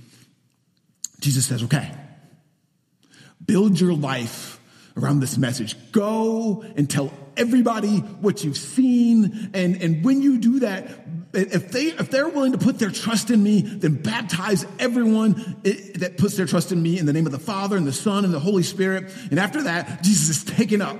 Jesus 1.19 1.47
says, 1.47 1.63
okay, 1.63 1.91
build 3.43 3.79
your 3.79 3.93
life 3.93 4.59
around 4.95 5.19
this 5.19 5.37
message. 5.37 5.75
Go 5.91 6.63
and 6.75 6.89
tell 6.89 7.11
everybody 7.35 7.97
what 7.97 8.43
you've 8.43 8.57
seen. 8.57 9.49
And, 9.53 9.81
and 9.81 10.05
when 10.05 10.21
you 10.21 10.37
do 10.37 10.59
that, 10.59 10.87
if 11.33 11.71
they 11.71 11.85
if 11.85 12.09
they're 12.09 12.29
willing 12.29 12.53
to 12.53 12.57
put 12.57 12.79
their 12.79 12.89
trust 12.89 13.29
in 13.29 13.43
me, 13.43 13.61
then 13.61 13.95
baptize 13.95 14.65
everyone 14.79 15.59
that 15.95 16.15
puts 16.17 16.37
their 16.37 16.45
trust 16.45 16.71
in 16.71 16.81
me 16.81 16.97
in 16.97 17.05
the 17.05 17.13
name 17.13 17.25
of 17.25 17.31
the 17.31 17.39
Father 17.39 17.77
and 17.77 17.85
the 17.85 17.93
Son 17.93 18.23
and 18.25 18.33
the 18.33 18.39
Holy 18.39 18.63
Spirit. 18.63 19.13
And 19.29 19.39
after 19.39 19.63
that, 19.63 20.03
Jesus 20.03 20.37
is 20.37 20.43
taken 20.55 20.81
up 20.81 20.97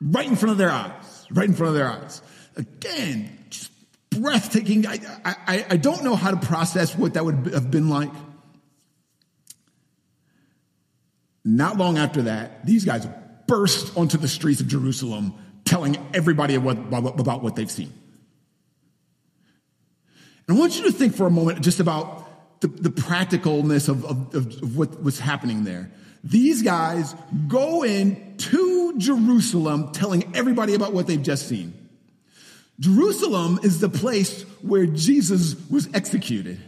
right 0.00 0.26
in 0.26 0.34
front 0.36 0.52
of 0.52 0.58
their 0.58 0.70
eyes, 0.70 1.26
right 1.30 1.48
in 1.48 1.54
front 1.54 1.68
of 1.68 1.74
their 1.74 1.88
eyes. 1.88 2.22
Again, 2.56 3.46
just 3.50 3.70
breathtaking. 4.14 4.86
I, 4.86 4.98
I, 5.24 5.66
I 5.70 5.76
don't 5.76 6.04
know 6.04 6.16
how 6.16 6.30
to 6.30 6.36
process 6.36 6.96
what 6.96 7.14
that 7.14 7.24
would 7.24 7.52
have 7.52 7.70
been 7.70 7.88
like. 7.88 8.10
Not 11.44 11.76
long 11.76 11.98
after 11.98 12.22
that, 12.22 12.64
these 12.64 12.84
guys 12.84 13.06
burst 13.46 13.96
onto 13.96 14.16
the 14.16 14.28
streets 14.28 14.60
of 14.60 14.68
Jerusalem 14.68 15.34
telling 15.64 15.98
everybody 16.14 16.54
about, 16.54 17.20
about 17.20 17.42
what 17.42 17.56
they've 17.56 17.70
seen. 17.70 17.92
And 20.46 20.56
I 20.56 20.60
want 20.60 20.78
you 20.78 20.84
to 20.84 20.92
think 20.92 21.14
for 21.14 21.26
a 21.26 21.30
moment 21.30 21.60
just 21.62 21.80
about 21.80 22.60
the, 22.60 22.68
the 22.68 22.88
practicalness 22.88 23.88
of, 23.88 24.04
of, 24.04 24.34
of 24.34 24.76
what, 24.76 25.00
what's 25.00 25.18
happening 25.18 25.64
there. 25.64 25.90
These 26.22 26.62
guys 26.62 27.14
go 27.48 27.84
in 27.84 28.36
to 28.38 28.98
Jerusalem 28.98 29.92
telling 29.92 30.34
everybody 30.34 30.74
about 30.74 30.94
what 30.94 31.06
they've 31.06 31.22
just 31.22 31.48
seen. 31.48 31.83
Jerusalem 32.80 33.60
is 33.62 33.80
the 33.80 33.88
place 33.88 34.42
where 34.62 34.86
Jesus 34.86 35.54
was 35.70 35.88
executed. 35.94 36.60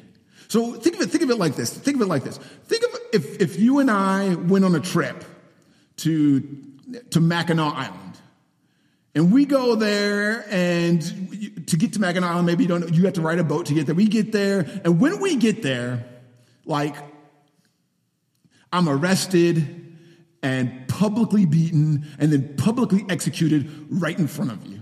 So 0.49 0.75
think 0.75 0.97
of 0.97 1.03
it, 1.03 1.11
think 1.11 1.25
of 1.25 1.31
it 1.31 1.39
like 1.39 1.57
this. 1.57 1.77
Think 1.77 1.97
of 1.97 2.03
it 2.03 2.07
like 2.07 2.23
this. 2.23 2.39
Think 2.39 2.85
of 2.85 3.01
if, 3.13 3.41
if 3.41 3.59
you 3.59 3.81
and 3.81 3.91
I 3.91 4.35
went 4.35 4.65
on 4.65 4.75
a 4.75 4.81
trip 4.81 5.25
to, 5.99 6.41
to 7.11 7.21
Mackinac 7.21 7.75
Island. 7.75 8.03
And 9.15 9.33
we 9.33 9.47
go 9.47 9.77
there, 9.77 10.45
and 10.51 11.01
to 11.69 11.77
get 11.79 11.95
to 11.95 12.01
Mackinac 12.01 12.31
Island, 12.31 12.47
maybe 12.47 12.65
you 12.65 12.69
don't 12.69 12.93
you 12.93 13.07
have 13.07 13.15
to 13.15 13.23
ride 13.23 13.39
a 13.39 13.45
boat 13.45 13.65
to 13.67 13.75
get 13.75 13.87
there. 13.87 13.95
We 13.95 14.09
get 14.09 14.31
there, 14.31 14.67
and 14.85 15.01
when 15.01 15.21
we 15.21 15.37
get 15.37 15.63
there, 15.63 16.05
like, 16.67 16.95
I'm 18.71 18.91
arrested 18.91 19.97
and 20.43 20.87
publicly 20.87 21.47
beaten 21.47 22.07
and 22.19 22.31
then 22.31 22.57
publicly 22.57 23.07
executed 23.09 23.87
right 23.89 24.19
in 24.19 24.27
front 24.27 24.53
of 24.53 24.67
you. 24.67 24.76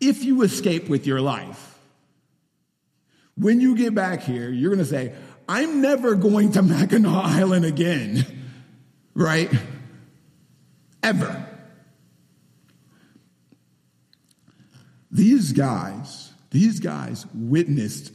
If 0.00 0.24
you 0.24 0.42
escape 0.42 0.88
with 0.88 1.06
your 1.06 1.20
life, 1.20 1.78
when 3.36 3.60
you 3.60 3.76
get 3.76 3.94
back 3.94 4.22
here, 4.22 4.50
you're 4.50 4.74
going 4.74 4.84
to 4.84 4.90
say, 4.90 5.14
I'm 5.48 5.80
never 5.80 6.14
going 6.14 6.52
to 6.52 6.62
Mackinac 6.62 7.24
Island 7.24 7.64
again, 7.64 8.26
right? 9.14 9.50
Ever. 11.02 11.46
These 15.10 15.52
guys, 15.52 16.32
these 16.50 16.80
guys 16.80 17.26
witnessed 17.34 18.12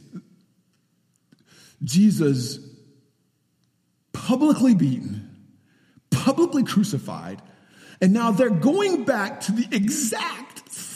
Jesus 1.82 2.58
publicly 4.12 4.74
beaten, 4.74 5.30
publicly 6.10 6.62
crucified, 6.62 7.42
and 8.00 8.12
now 8.12 8.30
they're 8.30 8.48
going 8.50 9.04
back 9.04 9.40
to 9.42 9.52
the 9.52 9.66
exact 9.74 10.43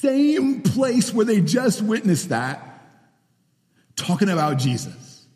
same 0.00 0.62
place 0.62 1.12
where 1.12 1.24
they 1.24 1.40
just 1.40 1.82
witnessed 1.82 2.30
that, 2.30 2.62
talking 3.96 4.28
about 4.28 4.58
Jesus. 4.58 5.26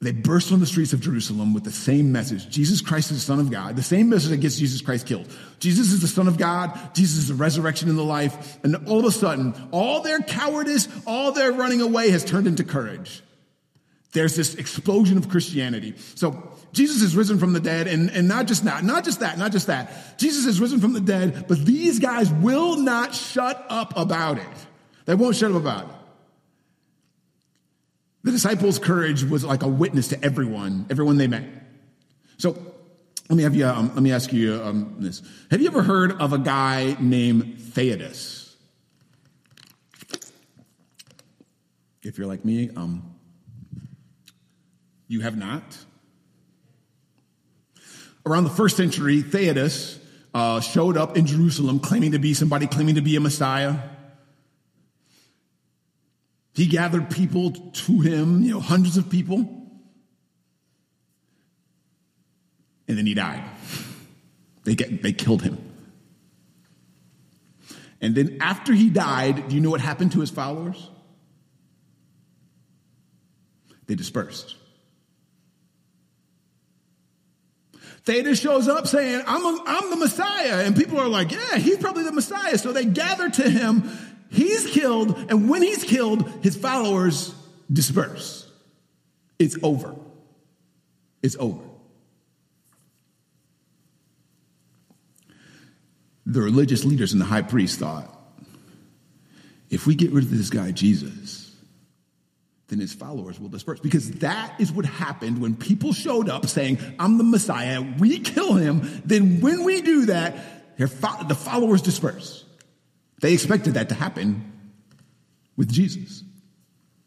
They 0.00 0.12
burst 0.12 0.52
on 0.52 0.60
the 0.60 0.66
streets 0.66 0.92
of 0.92 1.00
Jerusalem 1.00 1.54
with 1.54 1.64
the 1.64 1.72
same 1.72 2.12
message 2.12 2.48
Jesus 2.50 2.82
Christ 2.82 3.10
is 3.10 3.18
the 3.18 3.24
Son 3.24 3.40
of 3.40 3.50
God, 3.50 3.76
the 3.76 3.82
same 3.82 4.10
message 4.10 4.30
that 4.30 4.36
gets 4.36 4.58
Jesus 4.58 4.82
Christ 4.82 5.06
killed. 5.06 5.26
Jesus 5.58 5.92
is 5.92 6.00
the 6.00 6.08
Son 6.08 6.28
of 6.28 6.36
God, 6.36 6.78
Jesus 6.94 7.16
is 7.18 7.28
the 7.28 7.34
resurrection 7.34 7.88
and 7.88 7.98
the 7.98 8.04
life, 8.04 8.62
and 8.62 8.76
all 8.86 9.00
of 9.00 9.06
a 9.06 9.10
sudden, 9.10 9.54
all 9.72 10.02
their 10.02 10.20
cowardice, 10.20 10.88
all 11.06 11.32
their 11.32 11.50
running 11.50 11.80
away 11.80 12.10
has 12.10 12.24
turned 12.24 12.46
into 12.46 12.62
courage. 12.62 13.22
There's 14.12 14.36
this 14.36 14.54
explosion 14.54 15.18
of 15.18 15.28
Christianity. 15.28 15.94
So 16.14 16.50
Jesus 16.76 17.00
is 17.00 17.16
risen 17.16 17.38
from 17.38 17.54
the 17.54 17.60
dead, 17.60 17.86
and, 17.86 18.10
and 18.10 18.28
not 18.28 18.46
just 18.46 18.64
that, 18.64 18.84
not 18.84 19.02
just 19.02 19.20
that, 19.20 19.38
not 19.38 19.50
just 19.50 19.68
that. 19.68 20.18
Jesus 20.18 20.44
is 20.44 20.60
risen 20.60 20.78
from 20.78 20.92
the 20.92 21.00
dead, 21.00 21.46
but 21.48 21.64
these 21.64 21.98
guys 21.98 22.30
will 22.30 22.76
not 22.76 23.14
shut 23.14 23.64
up 23.70 23.96
about 23.96 24.36
it. 24.36 24.44
They 25.06 25.14
won't 25.14 25.36
shut 25.36 25.50
up 25.52 25.56
about 25.56 25.84
it. 25.84 25.94
The 28.24 28.30
disciples' 28.32 28.78
courage 28.78 29.24
was 29.24 29.42
like 29.42 29.62
a 29.62 29.68
witness 29.68 30.08
to 30.08 30.22
everyone, 30.22 30.84
everyone 30.90 31.16
they 31.16 31.28
met. 31.28 31.44
So 32.36 32.50
let 33.30 33.36
me 33.36 33.42
have 33.44 33.54
you. 33.54 33.66
Um, 33.66 33.88
let 33.94 34.02
me 34.02 34.12
ask 34.12 34.30
you 34.30 34.62
um, 34.62 34.96
this: 34.98 35.22
Have 35.50 35.62
you 35.62 35.68
ever 35.68 35.82
heard 35.82 36.12
of 36.20 36.34
a 36.34 36.38
guy 36.38 36.94
named 37.00 37.56
Theudas? 37.56 38.52
If 42.02 42.18
you're 42.18 42.26
like 42.26 42.44
me, 42.44 42.68
um, 42.76 43.14
you 45.08 45.22
have 45.22 45.38
not. 45.38 45.85
Around 48.26 48.44
the 48.44 48.50
first 48.50 48.76
century, 48.76 49.22
Theudas 49.22 49.98
uh, 50.34 50.60
showed 50.60 50.96
up 50.96 51.16
in 51.16 51.26
Jerusalem 51.26 51.78
claiming 51.78 52.10
to 52.10 52.18
be 52.18 52.34
somebody, 52.34 52.66
claiming 52.66 52.96
to 52.96 53.00
be 53.00 53.14
a 53.14 53.20
Messiah. 53.20 53.78
He 56.52 56.66
gathered 56.66 57.08
people 57.08 57.52
to 57.52 58.00
him, 58.00 58.42
you 58.42 58.50
know, 58.50 58.60
hundreds 58.60 58.96
of 58.96 59.08
people. 59.08 59.48
And 62.88 62.98
then 62.98 63.06
he 63.06 63.14
died. 63.14 63.44
They, 64.64 64.74
get, 64.74 65.02
they 65.02 65.12
killed 65.12 65.42
him. 65.42 65.58
And 68.00 68.14
then 68.14 68.38
after 68.40 68.72
he 68.72 68.90
died, 68.90 69.48
do 69.48 69.54
you 69.54 69.60
know 69.60 69.70
what 69.70 69.80
happened 69.80 70.12
to 70.12 70.20
his 70.20 70.30
followers? 70.30 70.90
They 73.86 73.94
dispersed. 73.94 74.56
Theudas 78.06 78.40
shows 78.40 78.68
up 78.68 78.86
saying, 78.86 79.22
I'm, 79.26 79.44
a, 79.44 79.62
I'm 79.66 79.90
the 79.90 79.96
Messiah. 79.96 80.64
And 80.64 80.74
people 80.74 80.98
are 80.98 81.08
like, 81.08 81.32
yeah, 81.32 81.56
he's 81.56 81.76
probably 81.76 82.04
the 82.04 82.12
Messiah. 82.12 82.56
So 82.56 82.72
they 82.72 82.84
gather 82.84 83.28
to 83.28 83.50
him 83.50 83.90
He's 84.30 84.66
killed, 84.66 85.16
and 85.30 85.48
when 85.48 85.62
he's 85.62 85.84
killed, 85.84 86.28
his 86.42 86.56
followers 86.56 87.34
disperse. 87.72 88.50
It's 89.38 89.56
over. 89.62 89.94
It's 91.22 91.36
over. 91.38 91.62
The 96.24 96.40
religious 96.40 96.84
leaders 96.84 97.12
and 97.12 97.20
the 97.20 97.26
high 97.26 97.42
priest 97.42 97.78
thought 97.78 98.12
if 99.68 99.86
we 99.86 99.94
get 99.94 100.12
rid 100.12 100.24
of 100.24 100.30
this 100.30 100.50
guy, 100.50 100.70
Jesus, 100.70 101.45
then 102.68 102.80
his 102.80 102.92
followers 102.92 103.38
will 103.38 103.48
disperse. 103.48 103.80
Because 103.80 104.10
that 104.12 104.60
is 104.60 104.72
what 104.72 104.84
happened 104.84 105.40
when 105.40 105.54
people 105.54 105.92
showed 105.92 106.28
up 106.28 106.46
saying, 106.46 106.78
I'm 106.98 107.16
the 107.18 107.24
Messiah, 107.24 107.82
we 107.98 108.18
kill 108.18 108.54
him. 108.54 109.02
Then 109.04 109.40
when 109.40 109.64
we 109.64 109.82
do 109.82 110.06
that, 110.06 110.78
the 110.78 110.88
followers 110.88 111.82
disperse. 111.82 112.44
They 113.20 113.32
expected 113.32 113.74
that 113.74 113.88
to 113.90 113.94
happen 113.94 114.52
with 115.56 115.70
Jesus. 115.70 116.22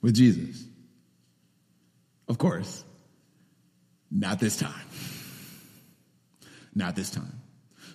With 0.01 0.15
Jesus. 0.15 0.63
Of 2.27 2.37
course, 2.37 2.83
not 4.09 4.39
this 4.39 4.57
time. 4.57 4.85
Not 6.73 6.95
this 6.95 7.09
time. 7.09 7.41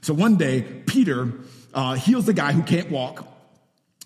So 0.02 0.12
one 0.12 0.36
day, 0.36 0.62
Peter 0.86 1.32
uh, 1.72 1.94
heals 1.94 2.26
the 2.26 2.34
guy 2.34 2.52
who 2.52 2.62
can't 2.62 2.90
walk. 2.90 3.26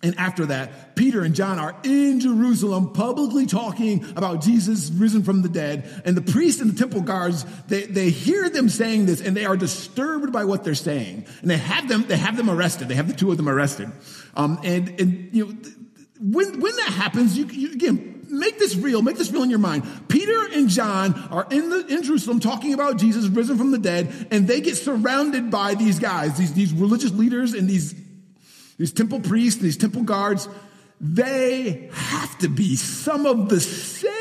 And 0.00 0.16
after 0.16 0.46
that, 0.46 0.94
Peter 0.94 1.24
and 1.24 1.34
John 1.34 1.58
are 1.58 1.74
in 1.82 2.20
Jerusalem 2.20 2.92
publicly 2.92 3.46
talking 3.46 4.04
about 4.16 4.42
Jesus 4.42 4.90
risen 4.90 5.24
from 5.24 5.42
the 5.42 5.48
dead. 5.48 6.02
And 6.04 6.16
the 6.16 6.22
priests 6.22 6.61
and 6.61 6.70
the 6.70 6.78
temple 6.78 7.00
guards, 7.00 7.44
they, 7.66 7.82
they 7.82 8.11
hear 8.11 8.48
them 8.48 8.68
saying 8.68 9.06
this 9.06 9.20
and 9.20 9.37
they 9.37 9.44
are 9.44 9.56
disturbed 9.56 10.32
by 10.32 10.44
what 10.44 10.62
they're 10.62 10.76
saying. 10.76 11.26
And 11.42 11.50
they 11.50 11.56
have 11.56 11.88
them, 11.88 12.04
they 12.06 12.16
have 12.16 12.37
them 12.37 12.48
arrested. 12.48 12.87
They 12.87 12.94
have 12.94 13.08
the 13.08 13.14
two 13.14 13.32
of 13.32 13.38
them 13.38 13.48
arrested. 13.48 13.90
Um, 14.37 14.61
and, 14.62 15.00
and, 15.00 15.30
you 15.34 15.46
know, 15.46 15.52
when, 16.20 16.61
when 16.61 16.76
that 16.76 16.90
happens, 16.90 17.37
you, 17.37 17.46
you, 17.46 17.72
again, 17.72 18.24
make 18.30 18.58
this 18.61 18.76
real, 18.76 19.02
make 19.02 19.16
this 19.16 19.32
real 19.32 19.42
in 19.42 19.50
your 19.50 19.58
mind. 19.58 19.84
Peter 20.08 20.46
and 20.52 20.68
John 20.68 21.14
are 21.30 21.46
in, 21.50 21.70
the, 21.70 21.87
in 21.87 22.04
Jerusalem 22.04 22.38
talking 22.38 22.72
about 22.72 22.98
Jesus 22.98 23.26
risen 23.26 23.58
from 23.58 23.72
the 23.72 23.78
dead, 23.78 24.28
and 24.30 24.46
they 24.46 24.61
get 24.61 24.76
surrounded 24.76 25.50
by 25.50 25.74
these 25.74 25.98
guys, 25.98 26.38
these, 26.38 26.52
these 26.54 26.72
religious 26.72 27.12
leaders 27.12 27.54
and 27.54 27.68
these 27.68 27.94
these 28.78 28.92
temple 28.92 29.20
priests, 29.20 29.60
and 29.60 29.66
these 29.66 29.76
temple 29.76 30.02
guards, 30.02 30.48
they 31.00 31.90
have 31.92 32.38
to 32.38 32.48
be 32.48 32.76
some 32.76 33.26
of 33.26 33.48
the 33.48 33.60
same 33.60 34.14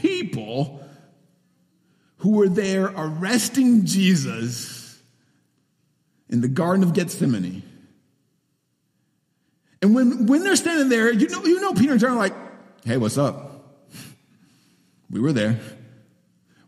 people 0.00 0.82
who 2.18 2.30
were 2.32 2.48
there 2.48 2.92
arresting 2.96 3.84
Jesus 3.84 5.00
in 6.28 6.40
the 6.40 6.48
Garden 6.48 6.82
of 6.82 6.94
Gethsemane. 6.94 7.62
And 9.82 9.94
when, 9.94 10.26
when 10.26 10.42
they're 10.42 10.56
standing 10.56 10.88
there, 10.88 11.12
you 11.12 11.28
know, 11.28 11.44
you 11.44 11.60
know 11.60 11.72
Peter 11.74 11.92
and 11.92 12.00
John 12.00 12.12
are 12.12 12.16
like, 12.16 12.34
hey, 12.84 12.96
what's 12.96 13.18
up? 13.18 13.52
We 15.08 15.20
were 15.20 15.32
there. 15.32 15.60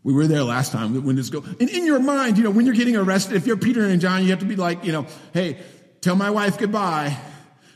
We 0.01 0.13
were 0.13 0.25
there 0.25 0.43
last 0.43 0.71
time 0.71 1.03
when 1.03 1.17
this 1.17 1.29
go. 1.29 1.43
And 1.59 1.69
in 1.69 1.85
your 1.85 1.99
mind, 1.99 2.37
you 2.37 2.45
know, 2.45 2.51
when 2.51 2.65
you're 2.65 2.73
getting 2.73 2.95
arrested, 2.95 3.35
if 3.35 3.45
you're 3.45 3.57
Peter 3.57 3.85
and 3.85 3.99
John, 3.99 4.23
you 4.23 4.29
have 4.29 4.39
to 4.39 4.45
be 4.45 4.55
like, 4.55 4.85
you 4.85 4.93
know, 4.93 5.05
hey, 5.33 5.57
Tell 6.01 6.15
my 6.15 6.29
wife 6.29 6.57
goodbye. 6.57 7.17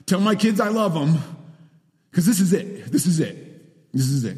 Tell 0.05 0.19
my 0.19 0.35
kids 0.35 0.59
I 0.59 0.69
love 0.69 0.93
them. 0.93 1.21
Because 2.09 2.25
this 2.25 2.39
is 2.39 2.53
it. 2.53 2.91
This 2.91 3.05
is 3.05 3.19
it. 3.19 3.91
This 3.91 4.07
is 4.07 4.23
it. 4.23 4.37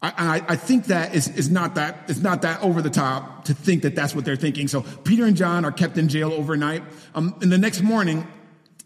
I, 0.00 0.44
I, 0.48 0.56
think 0.56 0.86
that 0.86 1.16
is, 1.16 1.26
is 1.26 1.50
not 1.50 1.74
that 1.74 2.08
is 2.08 2.22
not 2.22 2.42
that 2.42 2.62
over 2.62 2.80
the 2.80 2.90
top 2.90 3.46
to 3.46 3.54
think 3.54 3.82
that 3.82 3.96
that's 3.96 4.14
what 4.14 4.24
they're 4.24 4.36
thinking. 4.36 4.68
So 4.68 4.82
Peter 4.82 5.24
and 5.24 5.36
John 5.36 5.64
are 5.64 5.72
kept 5.72 5.98
in 5.98 6.08
jail 6.08 6.32
overnight. 6.32 6.84
Um, 7.16 7.34
and 7.42 7.50
the 7.50 7.58
next 7.58 7.82
morning, 7.82 8.24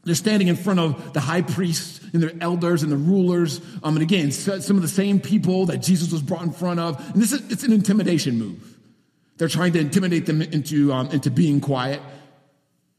they're 0.05 0.15
standing 0.15 0.49
in 0.49 0.57
front 0.57 0.81
of 0.81 1.13
the 1.13 1.21
high 1.21 1.43
priests 1.43 2.01
and 2.15 2.23
the 2.23 2.35
elders 2.41 2.83
and 2.83 2.91
the 2.91 2.97
rulers. 2.97 3.61
Um, 3.83 3.97
and 3.97 4.03
again, 4.03 4.33
some 4.33 4.77
of 4.77 4.83
the 4.83 4.89
same 4.89 5.21
people 5.21 5.67
that 5.67 5.79
Jesus 5.79 6.13
was 6.13 6.23
brought 6.23 6.45
in 6.45 6.51
front 6.51 6.81
of. 6.81 6.99
And 7.13 7.21
this 7.21 7.33
is 7.33 7.53
it's 7.53 7.63
an 7.63 7.75
intimidation 7.75 8.39
move. 8.39 8.79
They're 9.37 9.49
trying 9.49 9.75
to 9.75 9.81
intimidate 9.81 10.25
them 10.25 10.41
into 10.41 10.95
um, 10.95 11.11
into 11.11 11.31
being 11.31 11.61
quiet 11.61 12.01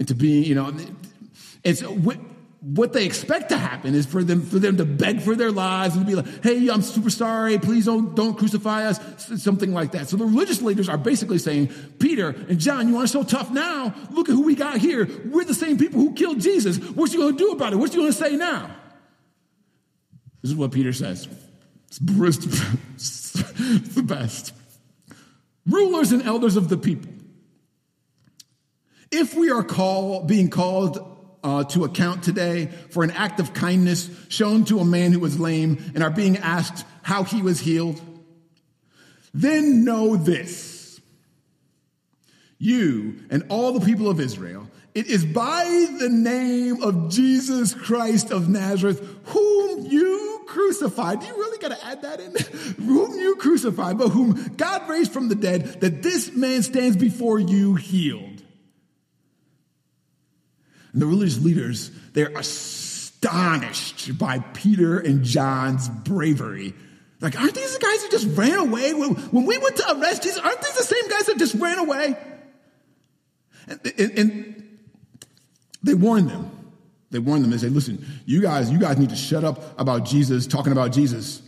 into 0.03 0.15
be, 0.15 0.43
you 0.43 0.53
know, 0.53 0.73
it's 1.63 1.81
what, 1.81 2.17
what 2.59 2.91
they 2.91 3.05
expect 3.05 3.49
to 3.49 3.57
happen 3.57 3.95
is 3.95 4.05
for 4.05 4.21
them 4.21 4.41
for 4.41 4.59
them 4.59 4.77
to 4.77 4.85
beg 4.85 5.21
for 5.21 5.35
their 5.35 5.51
lives 5.51 5.95
and 5.95 6.05
to 6.05 6.09
be 6.09 6.15
like, 6.15 6.43
"Hey, 6.43 6.67
I'm 6.69 6.81
super 6.81 7.09
sorry. 7.09 7.57
Please 7.57 7.85
don't 7.85 8.15
don't 8.15 8.37
crucify 8.37 8.85
us." 8.85 8.99
Something 9.41 9.73
like 9.73 9.91
that. 9.93 10.09
So 10.09 10.17
the 10.17 10.25
religious 10.25 10.61
leaders 10.61 10.89
are 10.89 10.97
basically 10.97 11.37
saying, 11.37 11.69
"Peter 11.99 12.29
and 12.29 12.59
John, 12.59 12.89
you 12.89 12.99
to 12.99 13.07
show 13.07 13.23
tough 13.23 13.49
now? 13.51 13.93
Look 14.11 14.27
at 14.27 14.33
who 14.33 14.43
we 14.43 14.55
got 14.55 14.77
here. 14.77 15.07
We're 15.25 15.45
the 15.45 15.53
same 15.53 15.77
people 15.77 15.99
who 15.99 16.13
killed 16.13 16.41
Jesus. 16.41 16.77
What 16.77 17.11
you 17.13 17.19
going 17.19 17.37
to 17.37 17.37
do 17.37 17.51
about 17.51 17.73
it? 17.73 17.77
What 17.77 17.93
you 17.93 18.01
going 18.01 18.11
to 18.11 18.17
say 18.17 18.35
now?" 18.35 18.69
This 20.41 20.51
is 20.51 20.57
what 20.57 20.71
Peter 20.71 20.93
says. 20.93 21.27
It's 22.95 23.95
the 23.95 24.03
best. 24.03 24.53
Rulers 25.65 26.11
and 26.11 26.23
elders 26.23 26.55
of 26.55 26.69
the 26.69 26.77
people. 26.77 27.12
If 29.15 29.35
we 29.35 29.51
are 29.51 29.63
call, 29.63 30.23
being 30.23 30.49
called 30.49 30.97
uh, 31.43 31.63
to 31.65 31.83
account 31.83 32.23
today 32.23 32.65
for 32.89 33.03
an 33.03 33.11
act 33.11 33.39
of 33.39 33.53
kindness 33.53 34.09
shown 34.27 34.65
to 34.65 34.79
a 34.79 34.85
man 34.85 35.11
who 35.11 35.19
was 35.19 35.39
lame 35.39 35.91
and 35.93 36.03
are 36.03 36.09
being 36.09 36.37
asked 36.37 36.83
how 37.03 37.23
he 37.23 37.43
was 37.43 37.59
healed, 37.59 38.01
then 39.31 39.85
know 39.85 40.15
this. 40.15 40.99
You 42.57 43.19
and 43.29 43.43
all 43.49 43.73
the 43.73 43.85
people 43.85 44.09
of 44.09 44.19
Israel, 44.19 44.67
it 44.95 45.05
is 45.05 45.25
by 45.25 45.87
the 45.99 46.09
name 46.09 46.81
of 46.81 47.09
Jesus 47.09 47.75
Christ 47.75 48.31
of 48.31 48.49
Nazareth, 48.49 48.99
whom 49.25 49.85
you 49.85 50.43
crucified. 50.47 51.19
Do 51.19 51.27
you 51.27 51.35
really 51.35 51.59
got 51.59 51.69
to 51.69 51.85
add 51.85 52.01
that 52.01 52.19
in? 52.19 52.35
whom 52.85 53.19
you 53.19 53.35
crucified, 53.35 53.99
but 53.99 54.09
whom 54.09 54.55
God 54.55 54.89
raised 54.89 55.13
from 55.13 55.29
the 55.29 55.35
dead, 55.35 55.81
that 55.81 56.01
this 56.01 56.31
man 56.31 56.63
stands 56.63 56.97
before 56.97 57.39
you 57.39 57.75
healed. 57.75 58.32
And 60.93 61.01
the 61.01 61.05
religious 61.05 61.39
leaders, 61.39 61.91
they're 62.13 62.31
astonished 62.37 64.17
by 64.17 64.39
Peter 64.39 64.99
and 64.99 65.23
John's 65.23 65.89
bravery. 65.89 66.73
Like, 67.19 67.39
aren't 67.39 67.55
these 67.55 67.73
the 67.73 67.79
guys 67.79 68.03
who 68.03 68.09
just 68.09 68.37
ran 68.37 68.59
away? 68.59 68.93
When, 68.93 69.45
we 69.45 69.57
went 69.57 69.77
to 69.77 69.97
arrest 69.97 70.23
Jesus, 70.23 70.39
aren't 70.39 70.61
these 70.61 70.77
the 70.77 70.83
same 70.83 71.09
guys 71.09 71.25
that 71.25 71.37
just 71.37 71.55
ran 71.55 71.79
away? 71.79 72.17
And, 73.67 73.79
and, 73.97 74.19
and 74.19 74.79
they 75.81 75.93
warned 75.93 76.29
them. 76.29 76.51
They 77.11 77.19
warned 77.19 77.43
them. 77.43 77.51
They 77.51 77.57
said, 77.57 77.71
listen, 77.71 78.05
you 78.25 78.41
guys, 78.41 78.69
you 78.69 78.77
guys 78.77 78.97
need 78.97 79.09
to 79.09 79.15
shut 79.15 79.43
up 79.43 79.79
about 79.79 80.03
Jesus, 80.03 80.47
talking 80.47 80.71
about 80.71 80.91
Jesus. 80.91 81.41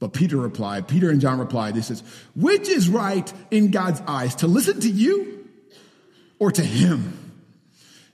But 0.00 0.12
Peter 0.12 0.38
replied, 0.38 0.88
Peter 0.88 1.08
and 1.10 1.20
John 1.20 1.38
replied, 1.38 1.76
he 1.76 1.82
says, 1.82 2.02
which 2.34 2.68
is 2.68 2.88
right 2.88 3.32
in 3.50 3.70
God's 3.70 4.02
eyes, 4.06 4.34
to 4.36 4.46
listen 4.46 4.80
to 4.80 4.90
you 4.90 5.48
or 6.38 6.50
to 6.50 6.62
him? 6.62 7.29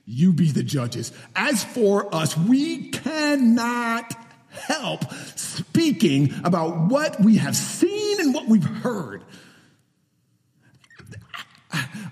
You 0.09 0.31
be 0.31 0.51
the 0.51 0.63
judges. 0.63 1.11
As 1.35 1.65
for 1.65 2.13
us, 2.15 2.37
we 2.37 2.89
cannot 2.91 4.15
help 4.49 5.03
speaking 5.35 6.33
about 6.45 6.89
what 6.89 7.19
we 7.19 7.37
have 7.37 7.57
seen 7.57 8.21
and 8.21 8.33
what 8.33 8.47
we've 8.47 8.63
heard. 8.63 9.23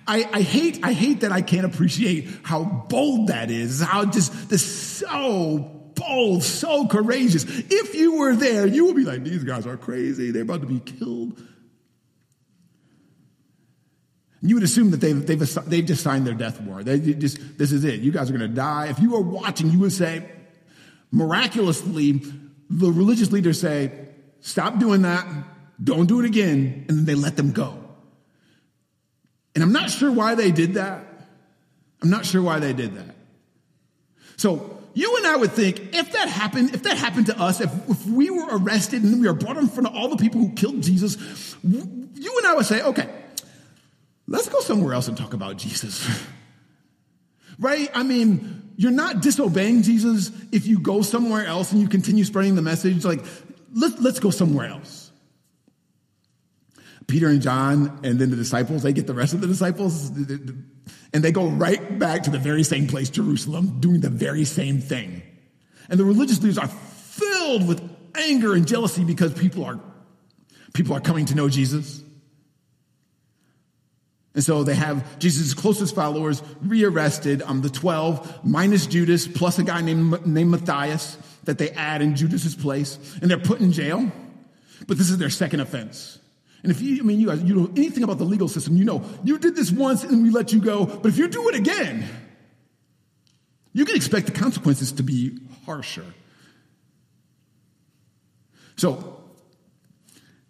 I, 0.08 0.30
I, 0.32 0.42
hate, 0.42 0.82
I 0.84 0.92
hate 0.92 1.22
that 1.22 1.32
I 1.32 1.42
can't 1.42 1.66
appreciate 1.66 2.28
how 2.44 2.64
bold 2.64 3.28
that 3.28 3.50
is, 3.50 3.82
how 3.82 4.06
just 4.06 4.50
this 4.50 4.64
so 4.98 5.60
bold, 5.96 6.44
so 6.44 6.88
courageous. 6.88 7.46
If 7.46 7.96
you 7.96 8.18
were 8.18 8.36
there, 8.36 8.68
you 8.68 8.86
would 8.88 8.98
be 8.98 9.06
like, 9.06 9.24
these 9.24 9.46
guys 9.46 9.66
are 9.66 9.78
crazy. 9.78 10.32
They're 10.32 10.44
about 10.44 10.62
to 10.62 10.68
be 10.68 10.82
killed. 10.82 11.42
You 14.46 14.56
would 14.56 14.64
assume 14.64 14.92
that 14.92 15.02
they've, 15.02 15.26
they've, 15.26 15.40
they've 15.66 15.86
just 15.86 16.04
signed 16.04 16.28
their 16.28 16.34
death 16.34 16.62
warrant. 16.62 16.86
They 16.86 17.00
just, 17.00 17.58
this 17.58 17.72
is 17.72 17.84
it. 17.84 18.02
You 18.02 18.12
guys 18.12 18.30
are 18.30 18.38
going 18.38 18.48
to 18.50 18.56
die. 18.56 18.88
If 18.88 19.00
you 19.00 19.12
were 19.12 19.22
watching, 19.22 19.72
you 19.72 19.80
would 19.80 19.94
say, 19.94 20.30
miraculously, 21.12 22.22
the 22.70 22.92
religious 22.92 23.32
leaders 23.32 23.60
say, 23.60 23.92
stop 24.42 24.78
doing 24.78 25.02
that. 25.02 25.26
Don't 25.84 26.06
do 26.06 26.20
it 26.20 26.26
again. 26.26 26.86
And 26.88 27.00
then 27.00 27.06
they 27.06 27.16
let 27.16 27.38
them 27.38 27.52
go. 27.52 27.78
And 29.56 29.64
I'm 29.64 29.72
not 29.72 29.90
sure 29.90 30.12
why 30.12 30.36
they 30.36 30.52
did 30.52 30.76
that. 30.76 31.06
I'm 32.04 32.10
not 32.10 32.26
sure 32.26 32.42
why 32.42 32.60
they 32.60 32.74
did 32.74 32.96
that. 32.96 33.16
So 34.38 34.82
you 34.94 35.16
and 35.18 35.28
I 35.28 35.38
would 35.38 35.54
think 35.54 35.96
if 35.96 36.12
that 36.12 36.30
happened, 36.30 36.76
if 36.76 36.84
that 36.84 36.98
happened 36.98 37.28
to 37.28 37.40
us, 37.40 37.62
if, 37.62 37.72
if 37.90 38.06
we 38.06 38.30
were 38.30 38.48
arrested 38.58 39.04
and 39.04 39.22
we 39.22 39.28
were 39.28 39.34
brought 39.34 39.58
in 39.58 39.68
front 39.68 39.88
of 39.88 39.96
all 39.96 40.10
the 40.10 40.18
people 40.18 40.42
who 40.42 40.52
killed 40.54 40.84
Jesus, 40.84 41.56
you 41.64 42.38
and 42.38 42.48
I 42.48 42.54
would 42.54 42.66
say, 42.66 42.82
okay, 42.82 43.10
Let's 44.28 44.50
go 44.50 44.60
somewhere 44.60 44.94
else 44.94 45.08
and 45.08 45.18
talk 45.18 45.34
about 45.34 45.58
Jesus. 45.58 46.10
right? 47.60 47.90
I 47.94 48.04
mean, 48.04 48.74
you're 48.76 48.92
not 48.92 49.22
disobeying 49.22 49.84
Jesus 49.84 50.32
if 50.52 50.68
you 50.68 50.80
go 50.80 51.02
somewhere 51.02 51.46
else 51.46 51.72
and 51.72 51.82
you 51.82 51.88
continue 51.88 52.24
spreading 52.24 52.56
the 52.56 52.62
message. 52.62 53.06
Like, 53.06 53.24
let's, 53.74 54.00
let's 54.00 54.20
go 54.20 54.32
somewhere 54.32 54.68
else. 54.68 55.12
Peter 57.08 57.28
and 57.28 57.42
John, 57.42 58.00
and 58.04 58.18
then 58.18 58.32
the 58.32 58.36
disciples, 58.36 58.82
they 58.82 58.92
get 58.92 59.06
the 59.06 59.14
rest 59.14 59.34
of 59.34 59.42
the 59.42 59.48
disciples, 59.48 60.10
and 60.10 61.24
they 61.24 61.32
go 61.32 61.48
right 61.48 62.00
back 62.00 62.24
to 62.24 62.32
the 62.32 62.40
very 62.40 62.64
same 62.64 62.88
place, 62.88 63.12
Jerusalem, 63.12 63.80
doing 63.80 64.02
the 64.02 64.10
very 64.10 64.44
same 64.44 64.82
thing. 64.82 65.22
And 65.88 66.00
the 66.00 66.06
religious 66.06 66.42
leaders 66.42 66.58
are 66.58 66.68
filled 66.68 67.68
with 67.68 67.88
anger 68.16 68.56
and 68.56 68.68
jealousy 68.68 69.04
because 69.04 69.34
people 69.34 69.64
are, 69.66 69.80
people 70.74 70.96
are 70.96 71.00
coming 71.00 71.26
to 71.28 71.36
know 71.36 71.48
Jesus. 71.48 72.02
And 74.36 74.44
so 74.44 74.64
they 74.64 74.76
have 74.76 75.18
Jesus' 75.18 75.54
closest 75.54 75.96
followers 75.96 76.44
rearrested, 76.62 77.42
um, 77.42 77.62
the 77.62 77.70
12, 77.70 78.46
minus 78.46 78.86
Judas, 78.86 79.28
plus 79.28 79.58
a 79.60 79.64
guy 79.64 79.82
named, 79.82 80.28
named 80.28 80.52
Matthias 80.52 81.18
that 81.46 81.58
they 81.58 81.70
add 81.72 82.02
in 82.02 82.18
Judas's 82.18 82.54
place. 82.54 83.00
And 83.22 83.32
they're 83.32 83.40
put 83.40 83.62
in 83.62 83.72
jail. 83.72 84.12
But 84.88 84.98
this 84.98 85.10
is 85.10 85.18
their 85.18 85.30
second 85.30 85.62
offense. 85.62 86.20
And 86.64 86.72
if 86.72 86.82
you, 86.82 87.00
I 87.00 87.04
mean, 87.04 87.20
you 87.20 87.28
guys, 87.28 87.42
you 87.44 87.56
know 87.56 87.72
anything 87.78 88.04
about 88.04 88.18
the 88.18 88.26
legal 88.26 88.50
system, 88.50 88.76
you 88.76 88.84
know, 88.84 89.04
you 89.24 89.38
did 89.38 89.56
this 89.56 89.72
once 89.72 90.04
and 90.04 90.24
we 90.24 90.32
let 90.32 90.52
you 90.52 90.60
go. 90.60 90.86
But 90.86 91.10
if 91.10 91.18
you 91.18 91.28
do 91.30 91.48
it 91.48 91.56
again, 91.56 92.06
you 93.72 93.86
can 93.86 93.96
expect 93.96 94.26
the 94.26 94.32
consequences 94.34 94.92
to 94.94 95.04
be 95.04 95.38
harsher. 95.66 96.06
So 98.76 99.24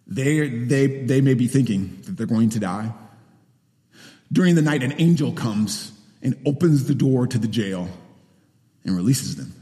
they, 0.06 0.48
they, 0.48 0.86
they 0.86 1.20
may 1.20 1.34
be 1.34 1.46
thinking 1.46 2.00
that 2.04 2.16
they're 2.16 2.26
going 2.26 2.50
to 2.50 2.58
die. 2.58 2.92
During 4.32 4.54
the 4.54 4.62
night, 4.62 4.82
an 4.82 4.94
angel 4.98 5.32
comes 5.32 5.92
and 6.22 6.36
opens 6.44 6.86
the 6.86 6.94
door 6.94 7.26
to 7.26 7.38
the 7.38 7.48
jail 7.48 7.88
and 8.84 8.96
releases 8.96 9.36
them. 9.36 9.52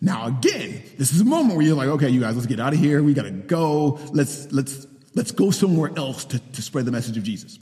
Now, 0.00 0.26
again, 0.26 0.82
this 0.96 1.12
is 1.12 1.20
a 1.20 1.24
moment 1.24 1.56
where 1.56 1.66
you're 1.66 1.76
like, 1.76 1.88
okay, 1.88 2.08
you 2.08 2.20
guys, 2.20 2.36
let's 2.36 2.46
get 2.46 2.60
out 2.60 2.72
of 2.72 2.78
here. 2.78 3.02
We 3.02 3.14
got 3.14 3.22
to 3.22 3.30
go. 3.30 3.98
Let's, 4.12 4.52
let's, 4.52 4.86
let's 5.14 5.32
go 5.32 5.50
somewhere 5.50 5.90
else 5.96 6.24
to, 6.26 6.38
to 6.38 6.62
spread 6.62 6.84
the 6.84 6.92
message 6.92 7.16
of 7.16 7.24
Jesus. 7.24 7.58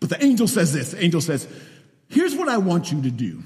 But 0.00 0.10
the 0.10 0.22
angel 0.24 0.48
says 0.48 0.72
this 0.72 0.92
the 0.92 1.02
angel 1.02 1.20
says, 1.20 1.48
here's 2.08 2.34
what 2.34 2.48
I 2.48 2.58
want 2.58 2.90
you 2.90 3.02
to 3.02 3.10
do. 3.10 3.42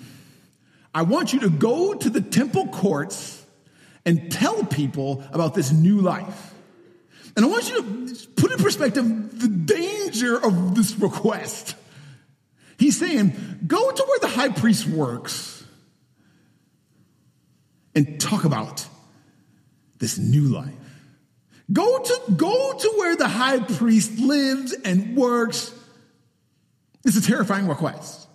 I 0.95 1.03
want 1.03 1.33
you 1.33 1.41
to 1.41 1.51
go 1.51 1.95
to 1.95 2.11
the 2.11 2.21
temple 2.21 2.69
courts 2.69 3.45
and 4.05 4.31
tell 4.31 4.65
people 4.65 5.25
about 5.33 5.55
this 5.55 5.73
new 5.73 6.01
life. 6.01 6.52
And 7.37 7.45
I 7.45 7.49
want 7.49 7.69
you 7.69 7.83
to 7.83 8.27
put 8.37 8.53
in 8.53 8.59
perspective 8.59 9.41
the 9.41 9.49
danger 9.49 10.37
of 10.37 10.75
this 10.75 10.99
request. 10.99 11.75
He's 12.79 12.99
saying, 12.99 13.61
go 13.67 13.91
to 13.91 14.05
where 14.07 14.19
the 14.21 14.29
high 14.29 14.51
priest 14.51 14.87
works 14.87 15.65
and 17.95 18.21
talk 18.21 18.45
about 18.45 18.87
this 19.99 20.19
new 20.19 20.49
life. 20.49 20.75
Go 21.73 21.99
to, 21.99 22.21
go 22.37 22.73
to 22.79 22.93
where 22.99 23.17
the 23.17 23.29
high 23.29 23.61
priest 23.61 24.19
lives 24.19 24.73
and 24.85 25.17
works. 25.17 25.73
It's 27.05 27.17
a 27.17 27.23
terrifying 27.23 27.69
request. 27.69 28.29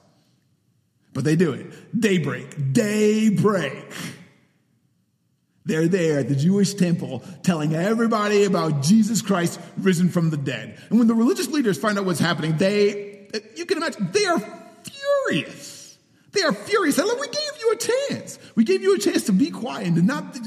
But 1.14 1.24
they 1.24 1.36
do 1.36 1.54
it. 1.54 2.00
Daybreak, 2.00 2.74
daybreak. 2.74 3.94
They're 5.68 5.88
there 5.88 6.20
at 6.20 6.30
the 6.30 6.36
Jewish 6.36 6.74
temple 6.74 7.24
telling 7.44 7.76
everybody 7.76 8.46
about 8.46 8.82
Jesus 8.82 9.22
Christ 9.22 9.60
risen 9.78 10.10
from 10.10 10.30
the 10.30 10.38
dead. 10.38 10.80
And 10.90 10.98
when 10.98 11.08
the 11.08 11.14
religious 11.14 11.50
leaders 11.50 11.78
find 11.78 12.00
out 12.00 12.06
what's 12.06 12.20
happening, 12.20 12.58
they, 12.58 13.28
you 13.56 13.66
can 13.66 13.78
imagine, 13.78 14.10
they 14.14 14.26
are 14.26 14.40
furious. 15.30 15.98
They 16.32 16.42
are 16.42 16.54
furious. 16.54 16.96
They're 16.96 17.06
like, 17.06 17.20
we 17.20 17.28
gave 17.28 17.52
you 17.60 17.72
a 17.74 17.76
chance. 17.76 18.40
We 18.56 18.64
gave 18.64 18.82
you 18.82 18.96
a 18.96 19.00
chance 19.00 19.26
to 19.26 19.34
be 19.34 19.52
quiet 19.52 19.88
and 19.88 20.08
not. 20.08 20.38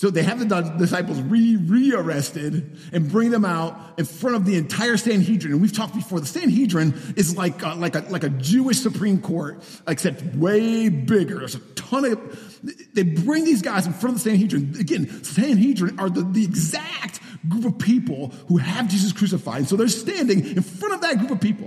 So 0.00 0.08
they 0.08 0.22
have 0.22 0.38
the 0.38 0.62
disciples 0.78 1.20
re 1.20 1.56
rearrested 1.56 2.78
and 2.90 3.10
bring 3.10 3.28
them 3.28 3.44
out 3.44 3.98
in 3.98 4.06
front 4.06 4.34
of 4.34 4.46
the 4.46 4.56
entire 4.56 4.96
Sanhedrin. 4.96 5.52
And 5.52 5.60
we've 5.60 5.74
talked 5.74 5.94
before. 5.94 6.20
The 6.20 6.26
Sanhedrin 6.26 6.94
is 7.16 7.36
like 7.36 7.62
a, 7.62 7.74
like 7.74 7.94
a, 7.96 8.06
like 8.08 8.24
a 8.24 8.30
Jewish 8.30 8.80
Supreme 8.80 9.20
Court, 9.20 9.62
except 9.86 10.22
way 10.34 10.88
bigger. 10.88 11.40
There's 11.40 11.56
a 11.56 11.58
ton 11.74 12.06
of. 12.06 12.94
They 12.94 13.02
bring 13.02 13.44
these 13.44 13.60
guys 13.60 13.86
in 13.86 13.92
front 13.92 14.16
of 14.16 14.22
the 14.22 14.30
Sanhedrin. 14.30 14.74
Again, 14.80 15.22
Sanhedrin 15.22 16.00
are 16.00 16.08
the, 16.08 16.22
the 16.22 16.44
exact 16.44 17.20
group 17.46 17.66
of 17.66 17.78
people 17.78 18.28
who 18.48 18.56
have 18.56 18.88
Jesus 18.88 19.12
crucified. 19.12 19.68
So 19.68 19.76
they're 19.76 19.88
standing 19.88 20.56
in 20.56 20.62
front 20.62 20.94
of 20.94 21.02
that 21.02 21.18
group 21.18 21.30
of 21.30 21.42
people. 21.42 21.66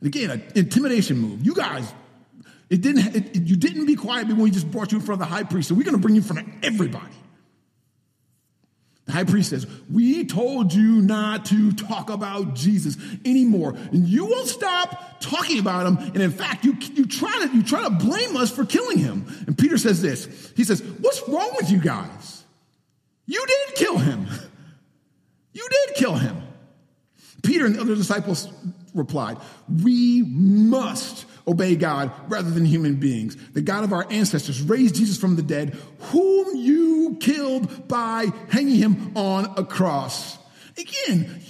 And 0.00 0.08
again, 0.08 0.30
an 0.30 0.42
intimidation 0.56 1.18
move. 1.18 1.46
You 1.46 1.54
guys, 1.54 1.94
it 2.68 2.80
didn't. 2.80 3.14
It, 3.14 3.36
you 3.36 3.54
didn't 3.54 3.86
be 3.86 3.94
quiet 3.94 4.26
when 4.26 4.38
we 4.38 4.50
just 4.50 4.68
brought 4.72 4.90
you 4.90 4.98
in 4.98 5.04
front 5.04 5.22
of 5.22 5.28
the 5.28 5.32
high 5.32 5.44
priest. 5.44 5.68
So 5.68 5.76
we're 5.76 5.84
going 5.84 5.94
to 5.94 6.02
bring 6.02 6.16
you 6.16 6.22
in 6.22 6.26
front 6.26 6.48
of 6.48 6.64
everybody. 6.64 7.14
The 9.08 9.14
high 9.14 9.24
priest 9.24 9.48
says, 9.48 9.66
We 9.90 10.26
told 10.26 10.74
you 10.74 11.00
not 11.00 11.46
to 11.46 11.72
talk 11.72 12.10
about 12.10 12.54
Jesus 12.54 12.98
anymore. 13.24 13.70
And 13.90 14.06
you 14.06 14.26
won't 14.26 14.48
stop 14.48 15.18
talking 15.18 15.58
about 15.58 15.86
him. 15.86 15.96
And 15.96 16.18
in 16.18 16.30
fact, 16.30 16.62
you, 16.66 16.76
you, 16.92 17.06
try 17.06 17.32
to, 17.46 17.56
you 17.56 17.62
try 17.62 17.82
to 17.84 17.90
blame 17.90 18.36
us 18.36 18.54
for 18.54 18.66
killing 18.66 18.98
him. 18.98 19.24
And 19.46 19.56
Peter 19.56 19.78
says 19.78 20.02
this 20.02 20.52
He 20.54 20.62
says, 20.62 20.82
What's 20.82 21.26
wrong 21.26 21.50
with 21.56 21.70
you 21.70 21.78
guys? 21.78 22.44
You 23.24 23.42
did 23.46 23.76
kill 23.76 23.96
him. 23.96 24.26
You 25.54 25.66
did 25.70 25.96
kill 25.96 26.14
him. 26.14 26.42
Peter 27.42 27.64
and 27.64 27.76
the 27.76 27.80
other 27.80 27.94
disciples 27.94 28.52
replied, 28.94 29.38
We 29.82 30.22
must 30.22 31.24
obey 31.48 31.74
God 31.74 32.12
rather 32.28 32.50
than 32.50 32.64
human 32.64 32.96
beings. 32.96 33.36
The 33.52 33.62
God 33.62 33.82
of 33.82 33.92
our 33.92 34.06
ancestors 34.10 34.60
raised 34.60 34.96
Jesus 34.96 35.18
from 35.18 35.36
the 35.36 35.42
dead, 35.42 35.76
whom 35.98 36.54
you 36.54 37.16
killed 37.20 37.88
by 37.88 38.26
hanging 38.50 38.76
him 38.76 39.16
on 39.16 39.54
a 39.56 39.64
cross. 39.64 40.36
Again, 40.76 41.40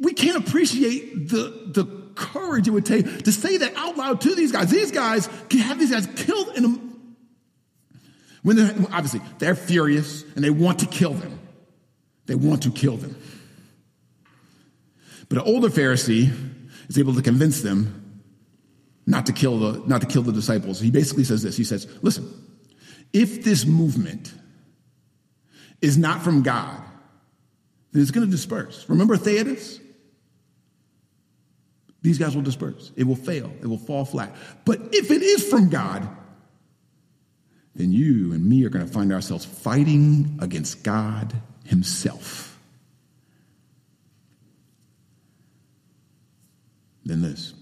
we 0.00 0.14
can't 0.14 0.36
appreciate 0.44 1.28
the, 1.28 1.70
the 1.72 1.84
courage 2.14 2.66
it 2.66 2.70
would 2.70 2.86
take 2.86 3.24
to 3.24 3.32
say 3.32 3.58
that 3.58 3.74
out 3.76 3.96
loud 3.96 4.20
to 4.22 4.34
these 4.34 4.50
guys. 4.50 4.70
These 4.70 4.90
guys 4.90 5.28
can 5.48 5.60
have 5.60 5.78
these 5.78 5.90
guys 5.90 6.06
killed 6.16 6.56
in 6.56 6.64
a, 6.64 6.78
when 8.42 8.56
they're 8.56 8.74
obviously 8.90 9.20
they're 9.38 9.54
furious 9.54 10.24
and 10.34 10.42
they 10.42 10.50
want 10.50 10.80
to 10.80 10.86
kill 10.86 11.12
them. 11.12 11.38
They 12.26 12.34
want 12.34 12.62
to 12.64 12.70
kill 12.70 12.96
them. 12.96 13.16
But 15.28 15.38
an 15.38 15.44
older 15.44 15.68
Pharisee 15.68 16.30
is 16.88 16.98
able 16.98 17.14
to 17.14 17.22
convince 17.22 17.62
them 17.62 18.01
not 19.06 19.26
to 19.26 19.32
kill 19.32 19.58
the, 19.58 19.86
not 19.86 20.00
to 20.00 20.06
kill 20.06 20.22
the 20.22 20.32
disciples. 20.32 20.80
He 20.80 20.90
basically 20.90 21.24
says 21.24 21.42
this. 21.42 21.56
He 21.56 21.64
says, 21.64 21.86
listen, 22.02 22.30
if 23.12 23.44
this 23.44 23.66
movement 23.66 24.32
is 25.80 25.98
not 25.98 26.22
from 26.22 26.42
God, 26.42 26.82
then 27.92 28.02
it's 28.02 28.10
going 28.10 28.26
to 28.26 28.30
disperse. 28.30 28.88
Remember 28.88 29.16
Theudas? 29.16 29.80
These 32.00 32.18
guys 32.18 32.34
will 32.34 32.42
disperse. 32.42 32.90
It 32.96 33.04
will 33.04 33.16
fail. 33.16 33.52
It 33.60 33.66
will 33.66 33.78
fall 33.78 34.04
flat. 34.04 34.34
But 34.64 34.80
if 34.92 35.10
it 35.10 35.22
is 35.22 35.48
from 35.48 35.68
God, 35.68 36.08
then 37.74 37.92
you 37.92 38.32
and 38.32 38.44
me 38.44 38.64
are 38.64 38.70
going 38.70 38.86
to 38.86 38.92
find 38.92 39.12
ourselves 39.12 39.44
fighting 39.44 40.38
against 40.40 40.82
God 40.82 41.34
Himself. 41.64 42.58
Then 47.04 47.22
this. 47.22 47.54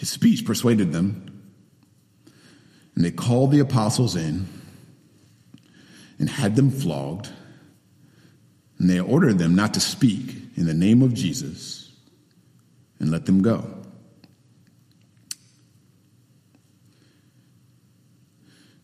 His 0.00 0.08
speech 0.08 0.46
persuaded 0.46 0.92
them, 0.92 1.42
and 2.94 3.04
they 3.04 3.10
called 3.10 3.50
the 3.50 3.58
apostles 3.58 4.16
in 4.16 4.48
and 6.18 6.26
had 6.26 6.56
them 6.56 6.70
flogged, 6.70 7.28
and 8.78 8.88
they 8.88 8.98
ordered 8.98 9.36
them 9.36 9.54
not 9.54 9.74
to 9.74 9.80
speak 9.80 10.36
in 10.56 10.64
the 10.64 10.72
name 10.72 11.02
of 11.02 11.12
Jesus 11.12 11.92
and 12.98 13.10
let 13.10 13.26
them 13.26 13.42
go. 13.42 13.56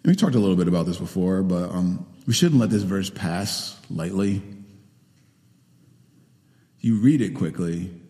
And 0.03 0.13
we 0.13 0.15
talked 0.17 0.35
a 0.35 0.39
little 0.39 0.55
bit 0.55 0.69
about 0.69 0.85
this 0.85 0.99
before, 0.99 1.43
but 1.43 1.71
um, 1.71 2.07
we 2.27 2.35
shouldn't 2.35 2.61
let 2.61 2.69
this 2.69 2.83
verse 2.83 3.09
pass 3.09 3.81
lightly. 3.89 4.43
You 6.81 6.97
read 6.97 7.23
it 7.23 7.31
quickly, 7.31 8.03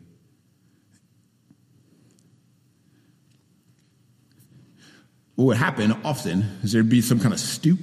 what 5.37 5.45
would 5.45 5.57
happen 5.59 5.93
often 6.05 6.59
is 6.63 6.73
there'd 6.73 6.89
be 6.89 7.03
some 7.03 7.21
kind 7.21 7.33
of 7.33 7.41
stoop 7.41 7.79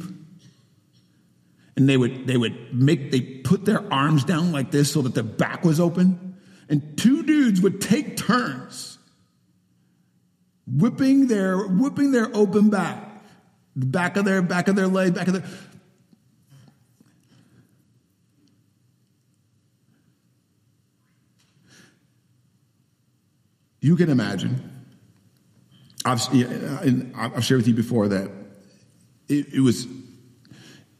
and 1.76 1.88
they 1.88 1.98
would 1.98 2.28
they 2.28 2.38
would 2.38 2.74
make 2.74 3.12
they 3.12 3.22
put 3.22 3.66
their 3.66 3.92
arms 3.94 4.24
down 4.24 4.52
like 4.52 4.72
this 4.72 4.92
so 4.92 5.02
that 5.04 5.14
their 5.14 5.24
back 5.24 5.64
was 5.64 5.80
open 5.80 6.36
and 6.68 6.98
two 6.98 7.24
dudes 7.24 7.62
would 7.62 7.80
take 7.80 8.18
turns 8.18 8.98
whipping 10.68 11.28
their 11.28 11.68
whipping 11.68 12.12
their 12.12 12.36
open 12.36 12.70
back 12.70 13.24
the 13.76 13.86
back 13.86 14.18
of 14.18 14.26
their 14.26 14.42
back 14.42 14.68
of 14.68 14.76
their 14.76 14.88
leg 14.88 15.14
back 15.14 15.28
of 15.28 15.34
their 15.34 15.44
you 23.80 23.96
can 23.96 24.10
imagine 24.10 24.73
I've, 26.06 26.22
I've 27.16 27.44
shared 27.46 27.60
with 27.60 27.68
you 27.68 27.74
before 27.74 28.10
that 28.10 28.30
it, 29.30 29.54
it, 29.54 29.60
was 29.62 29.88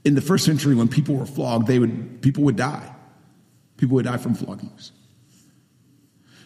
in 0.06 0.16
the 0.16 0.22
first 0.22 0.46
century 0.46 0.76
when 0.76 0.88
people 0.88 1.16
were 1.16 1.26
flogged, 1.26 1.68
they 1.68 1.80
would, 1.80 2.22
people 2.22 2.44
would 2.44 2.56
die. 2.56 2.94
People 3.78 3.96
would 3.96 4.06
die 4.06 4.18
from 4.18 4.36
floggings. 4.36 4.92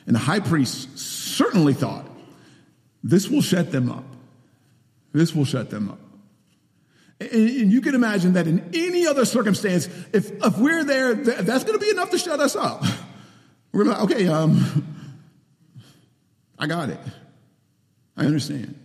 And 0.06 0.16
the 0.16 0.20
high 0.20 0.40
priest 0.40 0.98
certainly 0.98 1.74
thought, 1.74 2.08
this 3.04 3.30
will 3.30 3.42
shut 3.42 3.72
them 3.72 3.92
up. 3.92 4.06
This 5.14 5.36
will 5.36 5.46
shut 5.46 5.70
them 5.70 5.90
up. 5.90 6.00
And, 7.20 7.32
and 7.32 7.72
you 7.72 7.82
can 7.82 7.96
imagine 7.96 8.34
that 8.34 8.48
in 8.48 8.70
any 8.74 9.06
other 9.08 9.26
circumstance, 9.26 9.88
if, 10.14 10.32
if 10.44 10.58
we're 10.58 10.84
there, 10.84 11.16
that's 11.16 11.64
going 11.64 11.78
to 11.78 11.84
be 11.84 11.92
enough 11.92 12.12
to 12.12 12.18
shut 12.18 12.40
us 12.40 12.56
up. 12.56 12.84
We're 13.74 13.84
like, 13.84 14.02
okay, 14.04 14.28
um, 14.28 14.96
I 16.58 16.68
got 16.68 16.90
it. 16.90 17.00
I 18.18 18.26
understand. 18.26 18.78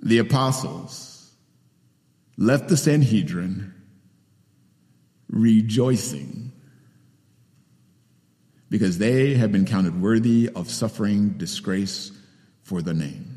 The 0.00 0.18
apostles 0.18 1.32
left 2.36 2.68
the 2.68 2.76
Sanhedrin 2.76 3.74
rejoicing 5.28 6.52
because 8.68 8.98
they 8.98 9.34
have 9.34 9.52
been 9.52 9.66
counted 9.66 10.00
worthy 10.00 10.48
of 10.54 10.70
suffering 10.70 11.30
disgrace 11.30 12.12
for 12.62 12.82
the 12.82 12.94
name. 12.94 13.31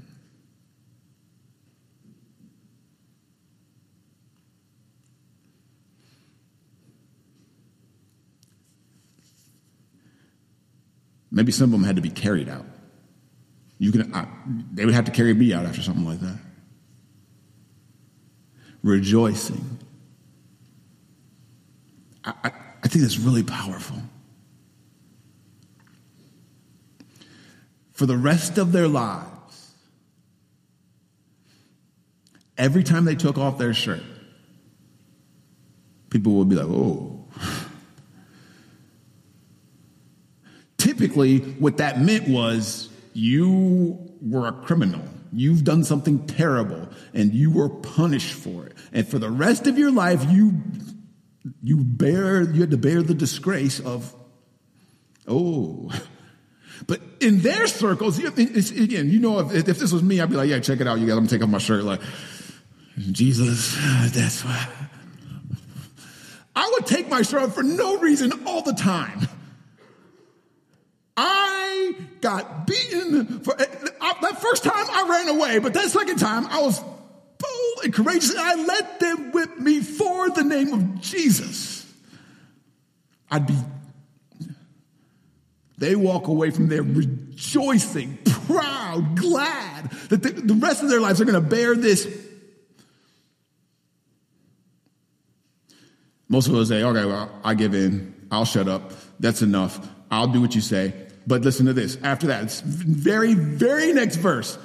Maybe 11.36 11.52
some 11.52 11.66
of 11.66 11.72
them 11.72 11.84
had 11.84 11.98
to 11.98 12.02
be 12.02 12.10
carried 12.10 12.48
out. 12.48 12.66
You 13.78 13.92
can, 13.92 14.16
I, 14.16 14.26
they 14.72 14.86
would 14.86 14.94
have 14.94 15.04
to 15.04 15.12
carry 15.12 15.34
me 15.34 15.54
out 15.54 15.66
after 15.66 15.82
something 15.82 16.06
like 16.06 16.22
that. 16.22 16.38
Rejoicing. 18.82 19.80
I, 22.24 22.34
I, 22.46 22.52
I 22.84 22.88
think 22.88 23.02
that's 23.02 23.20
really 23.20 23.44
powerful. 23.44 23.98
For 27.92 28.06
the 28.06 28.16
rest 28.16 28.58
of 28.58 28.72
their 28.72 28.88
lives, 28.88 29.74
every 32.58 32.84
time 32.84 33.04
they 33.04 33.16
took 33.16 33.38
off 33.38 33.58
their 33.58 33.74
shirt, 33.74 34.04
people 36.10 36.32
would 36.36 36.48
be 36.48 36.56
like, 36.56 36.68
oh, 36.68 37.15
typically 40.86 41.40
what 41.40 41.78
that 41.78 42.00
meant 42.00 42.28
was 42.28 42.90
you 43.14 43.98
were 44.22 44.48
a 44.48 44.52
criminal. 44.52 45.02
You've 45.34 45.64
done 45.64 45.84
something 45.84 46.28
terrible 46.28 46.88
and 47.14 47.34
you 47.34 47.50
were 47.50 47.70
punished 47.70 48.34
for 48.34 48.68
it. 48.68 48.74
And 48.94 49.08
for 49.08 49.18
the 49.18 49.30
rest 49.30 49.66
of 49.68 49.78
your 49.78 49.92
life, 49.92 50.24
you, 50.30 50.54
you 51.64 51.84
bear, 51.84 52.44
you 52.44 52.62
had 52.62 52.72
to 52.72 52.78
bear 52.78 53.02
the 53.02 53.16
disgrace 53.16 53.80
of, 53.80 54.14
oh. 55.28 55.92
But 56.88 57.02
in 57.20 57.40
their 57.40 57.68
circles, 57.68 58.20
again, 58.20 59.10
you 59.10 59.20
know, 59.20 59.40
if, 59.40 59.68
if 59.68 59.80
this 59.80 59.92
was 59.92 60.04
me, 60.04 60.22
I'd 60.22 60.30
be 60.30 60.36
like, 60.36 60.50
yeah, 60.50 60.60
check 60.60 60.82
it 60.82 60.88
out. 60.88 61.00
You 61.00 61.14
let 61.14 61.22
me 61.22 61.28
take 61.28 61.42
off 61.42 61.50
my 61.50 61.58
shirt. 61.58 61.84
Like, 61.84 62.02
Jesus, 62.98 63.76
that's 64.14 64.46
why. 64.46 64.68
I 66.56 66.70
would 66.74 66.86
take 66.86 67.10
my 67.10 67.24
shirt 67.24 67.42
off 67.42 67.56
for 67.56 67.64
no 67.64 67.98
reason 67.98 68.32
all 68.46 68.62
the 68.62 68.74
time. 68.74 69.28
I 71.18 71.96
got 72.22 72.68
beaten 72.68 73.40
for 73.42 73.60
eh, 73.60 73.66
I, 74.02 74.16
that 74.22 74.42
first 74.42 74.64
time 74.64 74.74
I 74.74 75.08
ran 75.10 75.36
away, 75.36 75.60
but 75.60 75.74
that 75.74 75.90
second 75.90 76.18
time 76.18 76.46
I 76.48 76.62
was 76.62 76.80
bold 76.80 77.84
and 77.84 77.94
courageous 77.94 78.32
and 78.32 78.40
I 78.40 78.56
let 78.56 79.00
them 79.00 79.32
whip 79.32 79.58
me 79.60 79.82
for 79.82 80.30
the 80.30 80.44
name 80.44 80.74
of 80.74 81.02
Jesus. 81.02 81.92
I'd 83.32 83.48
be, 83.48 83.56
they 85.78 85.96
walk 85.96 86.28
away 86.28 86.52
from 86.52 86.68
there 86.68 86.84
rejoicing, 86.84 88.18
proud, 88.48 89.18
glad 89.18 89.92
that 90.10 90.24
the, 90.24 90.30
the 90.30 90.54
rest 90.56 90.84
of 90.84 90.90
their 90.90 91.00
lives 91.00 91.22
are 91.22 91.26
going 91.26 91.42
to 91.42 91.50
bear 91.50 91.76
this. 91.76 92.08
Most 96.28 96.48
of 96.48 96.56
us 96.56 96.70
say, 96.70 96.84
okay, 96.84 97.06
well, 97.06 97.32
I 97.44 97.54
give 97.54 97.74
in. 97.74 98.14
I'll 98.32 98.46
shut 98.46 98.68
up. 98.68 98.94
That's 99.20 99.42
enough. 99.42 99.88
I'll 100.10 100.28
do 100.28 100.42
what 100.42 100.56
you 100.56 100.62
say. 100.62 100.94
But 101.28 101.44
listen 101.44 101.66
to 101.66 101.74
this. 101.74 101.98
After 102.04 102.28
that, 102.28 102.44
it's 102.44 102.62
very, 102.62 103.34
very 103.34 103.94
next 103.94 104.18
verse. 104.18 104.58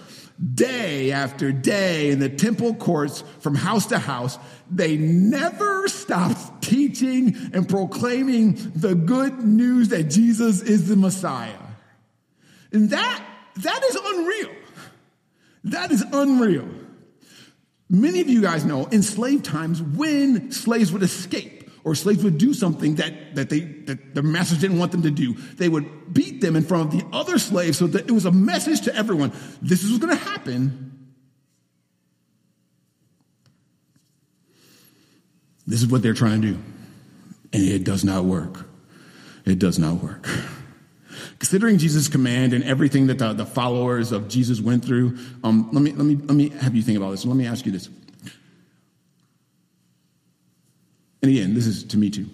Day 0.54 1.12
after 1.12 1.52
day 1.52 2.10
in 2.10 2.18
the 2.18 2.30
temple 2.30 2.74
courts 2.74 3.22
from 3.40 3.54
house 3.54 3.86
to 3.86 3.98
house, 3.98 4.38
they 4.70 4.96
never 4.96 5.86
stopped 5.88 6.62
teaching 6.62 7.36
and 7.52 7.68
proclaiming 7.68 8.72
the 8.74 8.94
good 8.94 9.40
news 9.40 9.88
that 9.88 10.04
Jesus 10.04 10.62
is 10.62 10.88
the 10.88 10.96
Messiah. 10.96 11.52
And 12.72 12.90
that, 12.90 13.24
that 13.56 13.84
is 13.84 13.98
unreal. 14.02 14.56
That 15.64 15.90
is 15.90 16.02
unreal. 16.10 16.68
Many 17.90 18.20
of 18.20 18.28
you 18.28 18.40
guys 18.40 18.64
know 18.64 18.86
in 18.86 19.02
slave 19.02 19.42
times 19.42 19.82
when 19.82 20.52
slaves 20.52 20.92
would 20.92 21.02
escape 21.02 21.59
or 21.84 21.94
slaves 21.94 22.22
would 22.22 22.38
do 22.38 22.52
something 22.54 22.96
that, 22.96 23.34
that, 23.34 23.50
they, 23.50 23.60
that 23.60 24.14
their 24.14 24.22
masters 24.22 24.58
didn't 24.58 24.78
want 24.78 24.92
them 24.92 25.02
to 25.02 25.10
do, 25.10 25.34
they 25.34 25.68
would 25.68 26.12
beat 26.12 26.40
them 26.40 26.56
in 26.56 26.62
front 26.62 26.92
of 26.92 27.00
the 27.00 27.06
other 27.16 27.38
slaves 27.38 27.78
so 27.78 27.86
that 27.86 28.08
it 28.08 28.12
was 28.12 28.26
a 28.26 28.32
message 28.32 28.82
to 28.82 28.94
everyone 28.94 29.32
this 29.62 29.82
is 29.82 29.90
what's 29.90 30.04
going 30.04 30.16
to 30.16 30.24
happen. 30.24 30.90
This 35.66 35.82
is 35.82 35.88
what 35.88 36.02
they're 36.02 36.14
trying 36.14 36.42
to 36.42 36.48
do. 36.48 36.58
And 37.52 37.62
it 37.62 37.84
does 37.84 38.04
not 38.04 38.24
work. 38.24 38.66
It 39.44 39.58
does 39.58 39.78
not 39.78 40.02
work. 40.02 40.28
Considering 41.38 41.78
Jesus' 41.78 42.08
command 42.08 42.52
and 42.52 42.64
everything 42.64 43.06
that 43.06 43.18
the, 43.18 43.32
the 43.32 43.46
followers 43.46 44.12
of 44.12 44.28
Jesus 44.28 44.60
went 44.60 44.84
through, 44.84 45.16
um, 45.44 45.68
let, 45.72 45.82
me, 45.82 45.92
let, 45.92 46.04
me, 46.04 46.16
let 46.16 46.34
me 46.34 46.48
have 46.50 46.74
you 46.74 46.82
think 46.82 46.98
about 46.98 47.12
this. 47.12 47.24
Let 47.24 47.36
me 47.36 47.46
ask 47.46 47.66
you 47.66 47.72
this. 47.72 47.88
And 51.22 51.30
again, 51.30 51.54
this 51.54 51.66
is 51.66 51.84
to 51.84 51.98
me 51.98 52.10
too. 52.10 52.28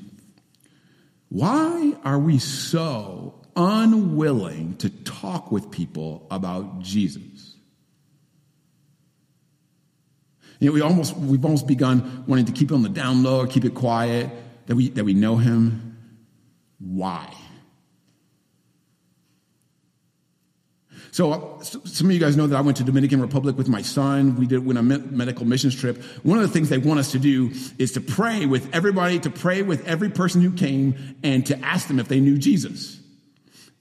Why 1.28 1.94
are 2.04 2.18
we 2.18 2.38
so 2.38 3.34
unwilling 3.56 4.76
to 4.76 4.90
talk 4.90 5.50
with 5.50 5.70
people 5.70 6.26
about 6.30 6.80
Jesus? 6.80 7.56
You 10.60 10.68
know, 10.68 10.74
we 10.74 10.80
almost, 10.80 11.16
we've 11.16 11.44
almost 11.44 11.66
begun 11.66 12.24
wanting 12.26 12.46
to 12.46 12.52
keep 12.52 12.70
it 12.70 12.74
on 12.74 12.82
the 12.82 12.88
down 12.88 13.22
low 13.22 13.46
keep 13.46 13.64
it 13.64 13.74
quiet, 13.74 14.30
that 14.66 14.74
we, 14.74 14.88
that 14.90 15.04
we 15.04 15.14
know 15.14 15.36
him. 15.36 15.98
Why? 16.78 17.34
So, 21.16 21.58
some 21.62 22.08
of 22.08 22.12
you 22.12 22.20
guys 22.20 22.36
know 22.36 22.46
that 22.46 22.54
I 22.54 22.60
went 22.60 22.76
to 22.76 22.84
Dominican 22.84 23.22
Republic 23.22 23.56
with 23.56 23.70
my 23.70 23.80
son. 23.80 24.36
We 24.36 24.46
did 24.46 24.66
went 24.66 24.78
a 24.78 24.82
medical 24.82 25.46
missions 25.46 25.74
trip. 25.74 25.96
One 26.24 26.36
of 26.36 26.42
the 26.42 26.52
things 26.52 26.68
they 26.68 26.76
want 26.76 27.00
us 27.00 27.12
to 27.12 27.18
do 27.18 27.52
is 27.78 27.92
to 27.92 28.02
pray 28.02 28.44
with 28.44 28.68
everybody, 28.74 29.18
to 29.20 29.30
pray 29.30 29.62
with 29.62 29.88
every 29.88 30.10
person 30.10 30.42
who 30.42 30.52
came, 30.52 31.16
and 31.22 31.46
to 31.46 31.58
ask 31.60 31.88
them 31.88 31.98
if 31.98 32.08
they 32.08 32.20
knew 32.20 32.36
Jesus. 32.36 33.00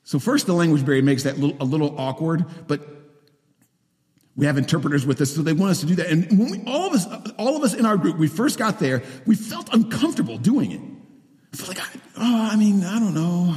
So, 0.04 0.18
first, 0.18 0.46
the 0.46 0.54
language 0.54 0.86
barrier 0.86 1.04
makes 1.04 1.24
that 1.24 1.36
a 1.36 1.66
little 1.66 2.00
awkward, 2.00 2.46
but 2.70 2.88
we 4.38 4.46
have 4.46 4.58
interpreters 4.58 5.06
with 5.06 5.20
us, 5.20 5.36
so 5.36 5.42
they 5.42 5.52
want 5.52 5.72
us 5.72 5.82
to 5.82 5.88
do 5.88 5.96
that. 5.96 6.08
And 6.08 6.40
when 6.40 6.52
we, 6.52 6.64
all 6.66 6.88
of 6.88 6.94
us, 6.94 7.06
all 7.38 7.58
of 7.58 7.64
us 7.64 7.74
in 7.74 7.86
our 7.86 7.98
group, 7.98 8.18
we 8.18 8.30
first 8.30 8.58
got 8.58 8.80
there, 8.80 9.04
we 9.26 9.36
felt 9.36 9.68
uncomfortable 9.74 10.38
doing 10.38 10.72
it. 10.72 10.82
I 11.54 11.58
felt 11.58 11.78
like, 11.78 11.86
oh, 12.18 12.50
I 12.50 12.56
mean, 12.56 12.86
I 12.86 12.98
don't 12.98 13.14
know. 13.14 13.56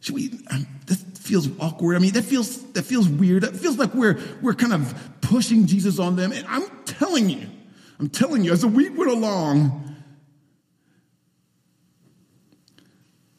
Should 0.00 0.16
we? 0.16 0.40
Um, 0.50 0.66
this 0.86 1.04
feels 1.26 1.48
awkward. 1.60 1.96
I 1.96 1.98
mean, 1.98 2.12
that 2.12 2.22
feels 2.22 2.62
that 2.72 2.84
feels 2.84 3.08
weird. 3.08 3.42
That 3.42 3.56
feels 3.56 3.76
like 3.76 3.92
we're 3.94 4.18
we're 4.40 4.54
kind 4.54 4.72
of 4.72 5.10
pushing 5.20 5.66
Jesus 5.66 5.98
on 5.98 6.16
them. 6.16 6.32
And 6.32 6.46
I'm 6.48 6.68
telling 6.84 7.28
you, 7.28 7.46
I'm 7.98 8.08
telling 8.08 8.44
you, 8.44 8.52
as 8.52 8.62
the 8.62 8.68
week 8.68 8.96
went 8.96 9.10
along, 9.10 9.96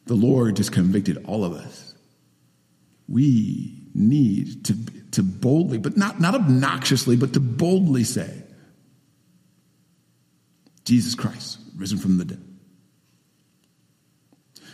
the 0.06 0.14
Lord 0.14 0.56
just 0.56 0.72
convicted 0.72 1.24
all 1.26 1.44
of 1.44 1.52
us. 1.52 1.94
We 3.08 3.82
need 3.94 4.66
to 4.66 4.74
to 5.12 5.22
boldly, 5.22 5.78
but 5.78 5.96
not 5.96 6.20
not 6.20 6.34
obnoxiously, 6.34 7.16
but 7.16 7.32
to 7.32 7.40
boldly 7.40 8.04
say, 8.04 8.42
Jesus 10.84 11.14
Christ, 11.14 11.58
risen 11.76 11.98
from 11.98 12.18
the 12.18 12.24
dead. 12.24 12.44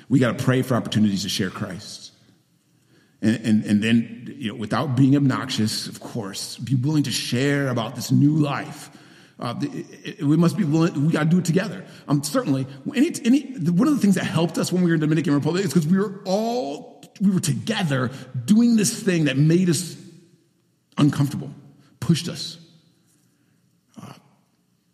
We 0.08 0.18
got 0.18 0.36
to 0.36 0.44
pray 0.44 0.62
for 0.62 0.74
opportunities 0.74 1.22
to 1.22 1.28
share 1.28 1.50
Christ. 1.50 2.13
And, 3.24 3.46
and, 3.46 3.64
and 3.64 3.82
then, 3.82 4.34
you 4.36 4.52
know, 4.52 4.54
without 4.54 4.96
being 4.96 5.16
obnoxious, 5.16 5.86
of 5.86 5.98
course, 5.98 6.58
be 6.58 6.74
willing 6.74 7.04
to 7.04 7.10
share 7.10 7.68
about 7.68 7.96
this 7.96 8.12
new 8.12 8.36
life. 8.36 8.90
Uh, 9.40 9.54
it, 9.62 10.18
it, 10.20 10.22
we 10.22 10.36
must 10.36 10.58
be 10.58 10.64
willing, 10.64 11.06
we 11.06 11.12
got 11.12 11.24
to 11.24 11.30
do 11.30 11.38
it 11.38 11.44
together. 11.46 11.86
Um, 12.06 12.22
certainly, 12.22 12.66
any, 12.94 13.10
any, 13.24 13.40
one 13.70 13.88
of 13.88 13.94
the 13.94 14.00
things 14.00 14.16
that 14.16 14.24
helped 14.24 14.58
us 14.58 14.70
when 14.70 14.82
we 14.82 14.90
were 14.90 14.94
in 14.94 15.00
Dominican 15.00 15.32
Republic 15.32 15.64
is 15.64 15.72
because 15.72 15.88
we 15.88 15.98
were 15.98 16.20
all, 16.26 17.02
we 17.18 17.30
were 17.30 17.40
together 17.40 18.10
doing 18.44 18.76
this 18.76 19.02
thing 19.02 19.24
that 19.24 19.38
made 19.38 19.70
us 19.70 19.96
uncomfortable, 20.98 21.50
pushed 21.98 22.28
us. 22.28 22.58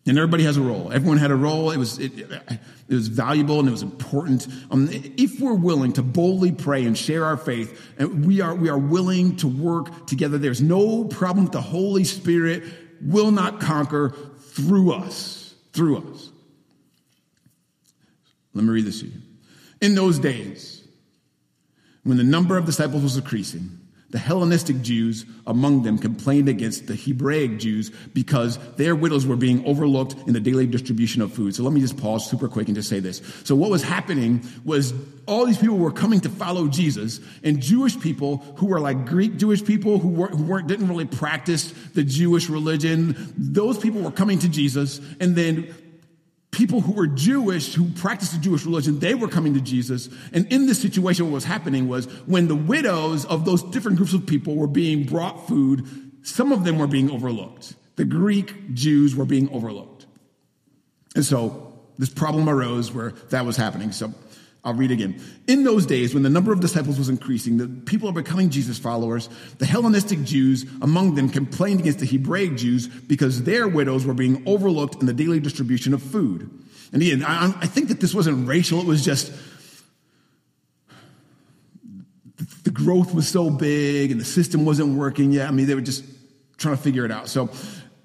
And 0.06 0.16
everybody 0.16 0.44
has 0.44 0.56
a 0.56 0.62
role. 0.62 0.90
Everyone 0.92 1.18
had 1.18 1.30
a 1.30 1.36
role. 1.36 1.70
It 1.70 1.76
was, 1.76 1.98
it, 1.98 2.18
it 2.18 2.94
was 2.94 3.08
valuable 3.08 3.60
and 3.60 3.68
it 3.68 3.72
was 3.72 3.82
important. 3.82 4.48
Um, 4.70 4.88
if 4.90 5.38
we're 5.40 5.54
willing 5.54 5.92
to 5.94 6.02
boldly 6.02 6.52
pray 6.52 6.86
and 6.86 6.96
share 6.96 7.24
our 7.24 7.36
faith, 7.36 7.80
and 7.98 8.24
we 8.24 8.40
are, 8.40 8.54
we 8.54 8.70
are 8.70 8.78
willing 8.78 9.36
to 9.36 9.48
work 9.48 10.06
together, 10.06 10.38
there's 10.38 10.62
no 10.62 11.04
problem 11.04 11.46
the 11.46 11.60
Holy 11.60 12.04
Spirit 12.04 12.64
will 13.02 13.30
not 13.30 13.60
conquer 13.60 14.14
through 14.38 14.92
us. 14.92 15.54
Through 15.72 15.98
us. 15.98 16.30
Let 18.54 18.64
me 18.64 18.70
read 18.70 18.86
this 18.86 19.00
to 19.00 19.06
you. 19.06 19.12
In 19.80 19.94
those 19.94 20.18
days, 20.18 20.86
when 22.04 22.16
the 22.16 22.24
number 22.24 22.56
of 22.56 22.64
disciples 22.64 23.02
was 23.02 23.16
increasing, 23.16 23.79
the 24.10 24.18
Hellenistic 24.18 24.82
Jews 24.82 25.24
among 25.46 25.82
them 25.82 25.98
complained 25.98 26.48
against 26.48 26.86
the 26.86 26.94
Hebraic 26.94 27.58
Jews 27.58 27.90
because 28.12 28.58
their 28.74 28.96
widows 28.96 29.26
were 29.26 29.36
being 29.36 29.64
overlooked 29.64 30.14
in 30.26 30.32
the 30.32 30.40
daily 30.40 30.66
distribution 30.66 31.22
of 31.22 31.32
food. 31.32 31.54
So 31.54 31.62
let 31.62 31.72
me 31.72 31.80
just 31.80 31.96
pause 31.96 32.28
super 32.28 32.48
quick 32.48 32.66
and 32.66 32.74
just 32.74 32.88
say 32.88 33.00
this. 33.00 33.22
So 33.44 33.54
what 33.54 33.70
was 33.70 33.82
happening 33.82 34.42
was 34.64 34.92
all 35.26 35.46
these 35.46 35.58
people 35.58 35.78
were 35.78 35.92
coming 35.92 36.20
to 36.20 36.28
follow 36.28 36.66
Jesus 36.66 37.20
and 37.44 37.60
Jewish 37.60 37.98
people 38.00 38.38
who 38.56 38.66
were 38.66 38.80
like 38.80 39.06
Greek 39.06 39.36
Jewish 39.36 39.64
people 39.64 39.98
who, 39.98 40.08
weren't, 40.08 40.34
who 40.34 40.44
weren't, 40.44 40.66
didn't 40.66 40.88
really 40.88 41.06
practice 41.06 41.72
the 41.94 42.02
Jewish 42.02 42.48
religion. 42.48 43.32
Those 43.36 43.78
people 43.78 44.00
were 44.00 44.10
coming 44.10 44.40
to 44.40 44.48
Jesus 44.48 45.00
and 45.20 45.36
then 45.36 45.72
people 46.60 46.82
who 46.82 46.92
were 46.92 47.06
Jewish, 47.06 47.72
who 47.72 47.88
practiced 47.92 48.32
the 48.32 48.38
Jewish 48.38 48.66
religion, 48.66 48.98
they 48.98 49.14
were 49.14 49.28
coming 49.28 49.54
to 49.54 49.62
Jesus. 49.62 50.10
And 50.34 50.46
in 50.52 50.66
this 50.66 50.78
situation, 50.78 51.24
what 51.24 51.32
was 51.32 51.44
happening 51.44 51.88
was 51.88 52.04
when 52.26 52.48
the 52.48 52.54
widows 52.54 53.24
of 53.24 53.46
those 53.46 53.62
different 53.62 53.96
groups 53.96 54.12
of 54.12 54.26
people 54.26 54.56
were 54.56 54.66
being 54.66 55.04
brought 55.04 55.48
food, 55.48 55.86
some 56.22 56.52
of 56.52 56.64
them 56.64 56.78
were 56.78 56.86
being 56.86 57.10
overlooked. 57.10 57.74
The 57.96 58.04
Greek 58.04 58.74
Jews 58.74 59.16
were 59.16 59.24
being 59.24 59.48
overlooked. 59.48 60.04
And 61.16 61.24
so 61.24 61.80
this 61.98 62.10
problem 62.10 62.46
arose 62.46 62.92
where 62.92 63.12
that 63.30 63.46
was 63.46 63.56
happening. 63.56 63.90
So 63.90 64.12
I'll 64.62 64.74
read 64.74 64.90
again. 64.90 65.20
In 65.46 65.64
those 65.64 65.86
days, 65.86 66.12
when 66.12 66.22
the 66.22 66.28
number 66.28 66.52
of 66.52 66.60
disciples 66.60 66.98
was 66.98 67.08
increasing, 67.08 67.56
the 67.56 67.66
people 67.66 68.08
are 68.10 68.12
becoming 68.12 68.50
Jesus 68.50 68.78
followers. 68.78 69.30
The 69.58 69.64
Hellenistic 69.64 70.22
Jews 70.22 70.66
among 70.82 71.14
them 71.14 71.30
complained 71.30 71.80
against 71.80 72.00
the 72.00 72.06
Hebraic 72.06 72.56
Jews 72.56 72.86
because 72.86 73.44
their 73.44 73.68
widows 73.68 74.04
were 74.04 74.14
being 74.14 74.42
overlooked 74.46 74.96
in 74.96 75.06
the 75.06 75.14
daily 75.14 75.40
distribution 75.40 75.94
of 75.94 76.02
food. 76.02 76.50
And 76.92 77.00
again, 77.00 77.24
I, 77.24 77.46
I 77.46 77.66
think 77.66 77.88
that 77.88 78.00
this 78.00 78.14
wasn't 78.14 78.46
racial, 78.46 78.80
it 78.80 78.86
was 78.86 79.02
just 79.04 79.32
the 82.64 82.70
growth 82.70 83.14
was 83.14 83.28
so 83.28 83.48
big 83.48 84.10
and 84.10 84.20
the 84.20 84.24
system 84.24 84.64
wasn't 84.64 84.96
working 84.96 85.32
yet. 85.32 85.48
I 85.48 85.52
mean, 85.52 85.66
they 85.66 85.74
were 85.74 85.80
just 85.80 86.04
trying 86.58 86.76
to 86.76 86.82
figure 86.82 87.04
it 87.04 87.10
out. 87.10 87.28
So 87.28 87.48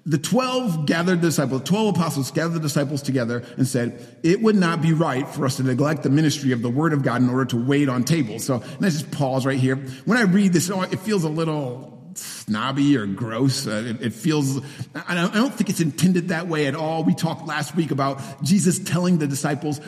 the 0.06 0.18
12 0.18 0.86
gathered 0.86 1.20
the 1.20 1.28
disciples, 1.28 1.62
12 1.64 1.96
apostles 1.96 2.30
gathered 2.30 2.54
the 2.54 2.60
disciples 2.60 3.02
together 3.02 3.42
and 3.56 3.66
said, 3.66 4.18
it 4.22 4.40
would 4.40 4.54
not 4.54 4.80
be 4.80 4.92
right 4.92 5.28
for 5.28 5.44
us 5.44 5.56
to 5.56 5.64
neglect 5.64 6.04
the 6.04 6.10
ministry 6.10 6.52
of 6.52 6.62
the 6.62 6.70
word 6.70 6.92
of 6.92 7.02
God 7.02 7.22
in 7.22 7.28
order 7.28 7.44
to 7.46 7.56
wait 7.56 7.88
on 7.88 8.04
tables. 8.04 8.44
So 8.44 8.62
let's 8.78 9.00
just 9.00 9.10
pause 9.10 9.44
right 9.44 9.58
here. 9.58 9.74
When 10.04 10.16
I 10.16 10.22
read 10.22 10.52
this, 10.52 10.70
it 10.70 11.00
feels 11.00 11.24
a 11.24 11.28
little 11.28 11.92
snobby 12.14 12.96
or 12.96 13.06
gross. 13.06 13.66
Uh, 13.66 13.96
it, 14.00 14.12
feels, 14.12 14.60
I 14.94 15.14
don't 15.14 15.52
think 15.52 15.70
it's 15.70 15.80
intended 15.80 16.28
that 16.28 16.46
way 16.46 16.66
at 16.66 16.76
all. 16.76 17.02
We 17.02 17.14
talked 17.14 17.44
last 17.44 17.74
week 17.74 17.90
about 17.90 18.44
Jesus 18.44 18.78
telling 18.78 19.18
the 19.18 19.26
disciples, 19.26 19.80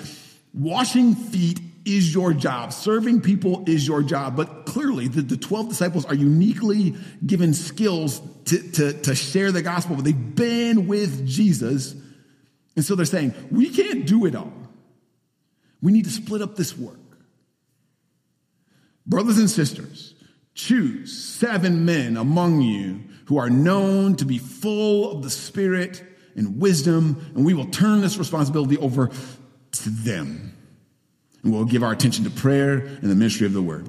washing 0.52 1.14
feet 1.14 1.60
is 1.97 2.14
your 2.14 2.32
job. 2.32 2.72
Serving 2.72 3.20
people 3.20 3.64
is 3.66 3.86
your 3.86 4.03
job. 4.03 4.36
But 4.36 4.66
clearly, 4.66 5.09
the, 5.09 5.22
the 5.22 5.36
12 5.36 5.68
disciples 5.68 6.05
are 6.05 6.14
uniquely 6.14 6.95
given 7.24 7.55
skills 7.55 8.20
to, 8.47 8.70
to, 8.72 8.93
to 9.03 9.14
share 9.14 9.53
the 9.53 9.62
gospel. 9.62 9.97
But 9.97 10.05
they've 10.05 10.34
been 10.34 10.86
with 10.86 11.26
Jesus. 11.26 11.95
And 12.76 12.84
so 12.84 12.95
they're 12.95 13.07
saying, 13.07 13.34
we 13.51 13.70
can't 13.70 14.07
do 14.07 14.26
it 14.26 14.34
all. 14.34 14.53
We 15.80 15.93
need 15.93 16.05
to 16.05 16.11
split 16.11 16.43
up 16.43 16.57
this 16.57 16.76
work. 16.76 16.99
Brothers 19.07 19.39
and 19.39 19.49
sisters, 19.49 20.14
choose 20.55 21.16
seven 21.16 21.84
men 21.84 22.16
among 22.16 22.61
you 22.61 23.01
who 23.26 23.39
are 23.39 23.49
known 23.49 24.16
to 24.16 24.24
be 24.24 24.39
full 24.39 25.12
of 25.12 25.22
the 25.22 25.30
Spirit 25.30 26.03
and 26.36 26.61
wisdom, 26.61 27.32
and 27.34 27.45
we 27.45 27.55
will 27.55 27.66
turn 27.66 28.01
this 28.01 28.16
responsibility 28.16 28.76
over 28.78 29.11
to 29.72 29.91
them. 29.91 30.57
And 31.43 31.53
we'll 31.53 31.64
give 31.64 31.82
our 31.82 31.93
attention 31.93 32.24
to 32.24 32.30
prayer 32.30 32.78
and 32.78 33.11
the 33.11 33.14
ministry 33.14 33.47
of 33.47 33.53
the 33.53 33.62
word. 33.62 33.89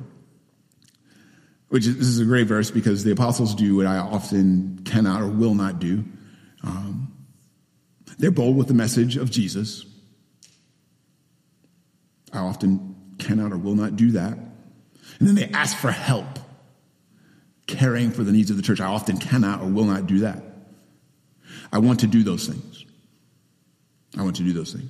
Which 1.70 1.86
is, 1.86 1.98
this 1.98 2.08
is 2.08 2.20
a 2.20 2.26
great 2.26 2.48
verse 2.48 2.72
because 2.72 3.04
the 3.04 3.12
apostles 3.12 3.54
do 3.56 3.76
what 3.76 3.86
I 3.86 3.98
often 3.98 4.82
cannot 4.86 5.22
or 5.22 5.28
will 5.28 5.56
not 5.56 5.80
do. 5.80 6.04
Um, 6.64 7.14
they're 8.18 8.32
bold 8.32 8.58
with 8.58 8.68
the 8.68 8.74
message 8.74 9.18
of 9.18 9.32
Jesus. 9.32 9.86
I 12.34 12.40
often 12.40 12.96
cannot 13.18 13.52
or 13.52 13.58
will 13.58 13.76
not 13.76 13.96
do 13.96 14.12
that. 14.12 14.34
And 14.34 15.28
then 15.28 15.36
they 15.36 15.48
ask 15.50 15.78
for 15.78 15.92
help. 15.92 16.40
caring 17.70 18.10
for 18.12 18.24
the 18.24 18.32
needs 18.32 18.50
of 18.50 18.58
the 18.58 18.64
church. 18.64 18.82
I 18.82 18.88
often 18.88 19.18
cannot 19.18 19.62
or 19.62 19.68
will 19.68 19.86
not 19.86 20.08
do 20.08 20.20
that. 20.20 20.44
I 21.72 21.78
want 21.78 22.00
to 22.02 22.08
do 22.08 22.24
those 22.24 22.48
things. 22.48 22.84
I 24.18 24.24
want 24.24 24.36
to 24.38 24.44
do 24.44 24.54
those 24.54 24.74
things. 24.74 24.90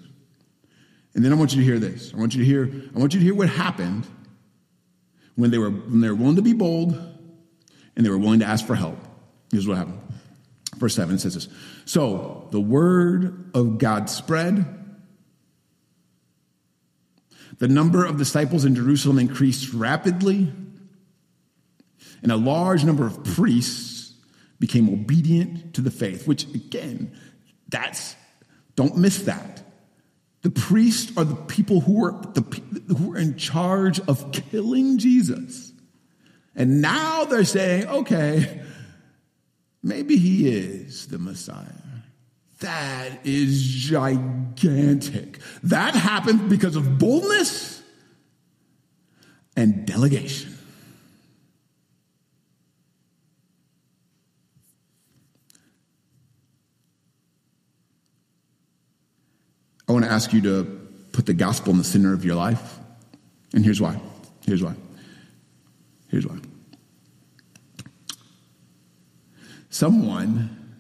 And 1.16 1.26
then 1.26 1.32
I 1.32 1.36
want 1.36 1.54
you 1.54 1.62
to 1.62 1.66
hear 1.66 1.80
this. 1.80 2.14
I 2.14 2.18
want 2.18 2.36
you 2.36 2.42
to 2.42 2.46
hear, 2.46 2.90
I 2.96 3.00
want 3.00 3.14
you 3.14 3.20
to 3.20 3.26
hear 3.26 3.36
what 3.36 3.50
happened 3.50 4.08
when 5.36 5.52
they 5.52 5.58
were 5.58 5.72
when 5.72 6.02
they 6.02 6.10
were 6.10 6.16
willing 6.16 6.36
to 6.36 6.42
be 6.42 6.54
bold 6.54 6.94
and 7.96 8.06
they 8.06 8.10
were 8.10 8.18
willing 8.18 8.40
to 8.40 8.46
ask 8.46 8.66
for 8.66 8.76
help. 8.76 8.98
Here's 9.52 9.68
what 9.68 9.78
happened. 9.78 10.00
Verse 10.78 10.96
7 10.96 11.18
says 11.18 11.34
this. 11.34 11.48
So 11.86 12.48
the 12.52 12.60
word 12.60 13.52
of 13.54 13.78
God 13.78 14.10
spread. 14.10 14.76
The 17.58 17.68
number 17.68 18.06
of 18.06 18.18
disciples 18.18 18.64
in 18.64 18.76
Jerusalem 18.76 19.20
increased 19.20 19.74
rapidly, 19.74 20.54
and 22.22 22.32
a 22.32 22.38
large 22.38 22.86
number 22.86 23.06
of 23.06 23.22
priests 23.26 24.14
became 24.60 24.88
obedient 24.88 25.74
to 25.74 25.82
the 25.82 25.92
faith, 25.92 26.26
which 26.26 26.44
again, 26.54 27.12
that's, 27.68 28.16
don't 28.76 28.98
miss 28.98 29.24
that. 29.24 29.64
The 30.42 30.50
priests 30.50 31.16
are 31.18 31.26
the 31.26 31.36
people 31.36 31.82
who 31.82 32.06
are, 32.06 32.12
the, 32.34 32.62
who 32.96 33.14
are 33.14 33.18
in 33.18 33.36
charge 33.36 34.00
of 34.02 34.32
killing 34.32 34.98
Jesus. 34.98 35.74
And 36.56 36.82
now 36.82 37.26
they're 37.26 37.44
saying, 37.44 37.88
okay, 37.88 38.62
maybe 39.84 40.18
he 40.18 40.48
is 40.48 41.08
the 41.08 41.20
Messiah. 41.20 41.66
That 42.60 43.26
is 43.26 43.64
gigantic. 43.64 45.40
That 45.64 45.96
happened 45.96 46.50
because 46.50 46.76
of 46.76 46.98
boldness 46.98 47.82
and 49.56 49.86
delegation. 49.86 50.49
I 59.90 59.92
want 59.92 60.06
to 60.06 60.12
ask 60.12 60.32
you 60.32 60.42
to 60.42 60.64
put 61.12 61.26
the 61.26 61.34
gospel 61.34 61.72
in 61.72 61.80
the 61.80 61.84
center 61.84 62.14
of 62.14 62.24
your 62.24 62.36
life. 62.36 62.78
And 63.56 63.66
here's 63.66 63.82
why. 63.82 64.00
Here's 64.46 64.62
why. 64.62 64.76
Here's 66.10 66.28
why. 66.28 66.38
Someone, 69.72 70.78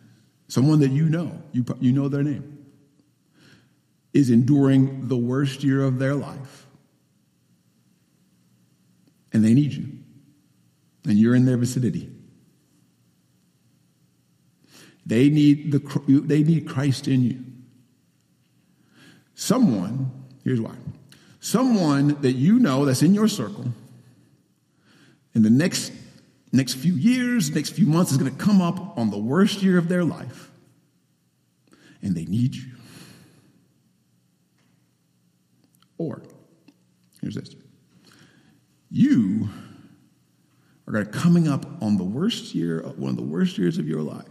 someone 0.47 0.80
that 0.82 0.91
you 0.91 1.10
know, 1.10 1.41
you, 1.51 1.66
you 1.80 1.91
know 1.91 2.07
their 2.07 2.22
name, 2.22 2.68
is 4.14 4.30
enduring 4.30 5.07
the 5.07 5.18
worst 5.18 5.64
year 5.64 5.82
of 5.82 5.97
their 5.97 6.14
life. 6.14 6.68
And 9.34 9.43
they 9.43 9.55
need 9.55 9.74
you. 9.74 9.91
And 11.05 11.18
you're 11.18 11.36
in 11.36 11.45
their 11.45 11.57
vicinity. 11.57 12.12
They 15.05 15.30
need, 15.30 15.72
the, 15.72 15.80
they 16.26 16.43
need 16.43 16.68
Christ 16.68 17.07
in 17.07 17.24
you. 17.24 17.43
Someone, 19.40 20.12
here's 20.44 20.60
why 20.60 20.76
someone 21.40 22.22
that 22.24 22.34
you 22.34 22.60
know 22.60 22.84
that's 22.84 23.02
in 23.02 23.14
your 23.14 23.30
circle 23.30 23.64
in 25.34 25.44
the 25.44 25.50
next 25.50 25.94
next 26.52 26.74
few 26.74 26.94
years, 26.94 27.50
next 27.56 27.70
few 27.70 27.86
months 27.86 28.12
is 28.12 28.18
going 28.18 28.30
to 28.30 28.38
come 28.38 28.60
up 28.60 28.98
on 28.98 29.12
the 29.12 29.18
worst 29.18 29.64
year 29.64 29.78
of 29.78 29.88
their 29.88 30.04
life 30.04 30.52
and 32.02 32.18
they 32.18 32.26
need 32.26 32.54
you. 32.54 32.74
Or, 35.98 36.22
here's 37.22 37.36
this 37.36 37.56
you 38.92 39.48
are 40.86 40.92
going 40.92 41.06
to 41.06 41.12
coming 41.12 41.48
up 41.48 41.66
on 41.82 41.96
the 41.96 42.04
worst 42.04 42.54
year, 42.54 42.82
one 42.98 43.12
of 43.12 43.16
the 43.16 43.24
worst 43.24 43.58
years 43.58 43.78
of 43.78 43.88
your 43.88 44.02
life. 44.02 44.26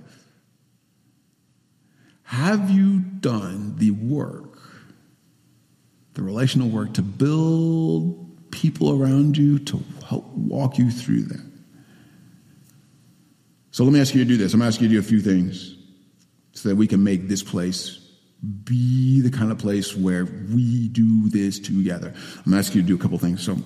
Have 2.24 2.68
you 2.68 2.98
done 2.98 3.76
the 3.78 3.92
work 3.92 4.57
the 6.18 6.24
relational 6.24 6.68
work 6.68 6.94
to 6.94 7.00
build 7.00 8.50
people 8.50 9.00
around 9.00 9.38
you 9.38 9.56
to 9.60 9.80
help 10.08 10.26
walk 10.32 10.76
you 10.76 10.90
through 10.90 11.22
that. 11.22 11.46
So 13.70 13.84
let 13.84 13.92
me 13.92 14.00
ask 14.00 14.12
you 14.16 14.24
to 14.24 14.28
do 14.28 14.36
this. 14.36 14.52
I'm 14.52 14.60
asking 14.60 14.90
you 14.90 15.00
to 15.00 15.00
do 15.00 15.06
a 15.06 15.08
few 15.08 15.20
things 15.20 15.76
so 16.54 16.70
that 16.70 16.74
we 16.74 16.88
can 16.88 17.04
make 17.04 17.28
this 17.28 17.44
place 17.44 18.04
be 18.64 19.20
the 19.20 19.30
kind 19.30 19.52
of 19.52 19.58
place 19.58 19.94
where 19.94 20.24
we 20.24 20.88
do 20.88 21.28
this 21.28 21.60
together. 21.60 22.12
I'm 22.44 22.54
asking 22.54 22.78
you 22.78 22.82
to 22.82 22.88
do 22.88 22.94
a 22.96 22.98
couple 22.98 23.18
things. 23.18 23.44
So 23.44 23.56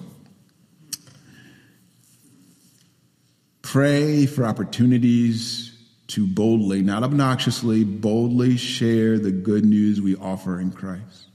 pray 3.62 4.26
for 4.26 4.44
opportunities 4.44 5.74
to 6.09 6.26
boldly, 6.26 6.82
not 6.82 7.03
obnoxiously, 7.03 7.82
boldly 7.82 8.59
share 8.59 9.18
the 9.18 9.32
good 9.32 9.64
news 9.64 10.03
we 10.03 10.16
offer 10.16 10.61
in 10.61 10.70
Christ. 10.70 11.28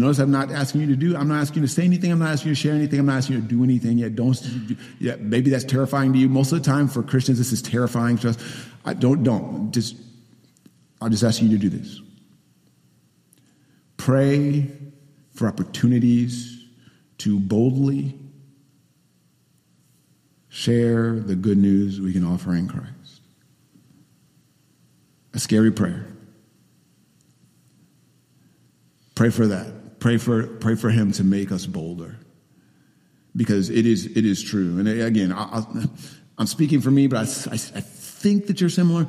Notice 0.00 0.18
I'm 0.18 0.30
not 0.30 0.50
asking 0.50 0.80
you 0.80 0.86
to 0.86 0.96
do, 0.96 1.14
I'm 1.14 1.28
not 1.28 1.42
asking 1.42 1.60
you 1.60 1.68
to 1.68 1.74
say 1.74 1.84
anything, 1.84 2.10
I'm 2.10 2.20
not 2.20 2.30
asking 2.30 2.48
you 2.48 2.54
to 2.54 2.60
share 2.60 2.72
anything, 2.72 3.00
I'm 3.00 3.04
not 3.04 3.18
asking 3.18 3.36
you 3.36 3.42
to 3.42 3.48
do 3.48 3.62
anything 3.62 3.98
yet. 3.98 4.16
Don't, 4.16 4.34
yeah, 4.98 5.16
maybe 5.18 5.50
that's 5.50 5.64
terrifying 5.64 6.14
to 6.14 6.18
you. 6.18 6.26
Most 6.26 6.52
of 6.52 6.62
the 6.62 6.64
time 6.64 6.88
for 6.88 7.02
Christians, 7.02 7.36
this 7.36 7.52
is 7.52 7.60
terrifying 7.60 8.16
to 8.18 8.30
us. 8.30 8.38
I 8.86 8.94
don't, 8.94 9.22
don't. 9.22 9.70
Just, 9.72 9.96
I'll 11.02 11.10
just 11.10 11.22
ask 11.22 11.42
you 11.42 11.50
to 11.50 11.58
do 11.58 11.68
this. 11.68 12.00
Pray 13.98 14.70
for 15.34 15.46
opportunities 15.46 16.64
to 17.18 17.38
boldly 17.38 18.18
share 20.48 21.20
the 21.20 21.36
good 21.36 21.58
news 21.58 22.00
we 22.00 22.14
can 22.14 22.24
offer 22.24 22.54
in 22.54 22.68
Christ. 22.68 23.20
A 25.34 25.38
scary 25.38 25.70
prayer. 25.70 26.06
Pray 29.14 29.28
for 29.28 29.46
that 29.46 29.79
pray 30.00 30.16
for, 30.16 30.46
pray 30.46 30.74
for 30.74 30.90
him 30.90 31.12
to 31.12 31.24
make 31.24 31.52
us 31.52 31.66
bolder 31.66 32.16
because 33.36 33.70
it 33.70 33.86
is, 33.86 34.06
it 34.06 34.24
is 34.24 34.42
true. 34.42 34.78
And 34.78 34.88
again, 34.88 35.32
I, 35.32 35.64
am 36.38 36.46
speaking 36.46 36.80
for 36.80 36.90
me, 36.90 37.06
but 37.06 37.18
I, 37.18 37.50
I, 37.50 37.54
I 37.54 37.80
think 37.80 38.46
that 38.48 38.60
you're 38.60 38.70
similar. 38.70 39.06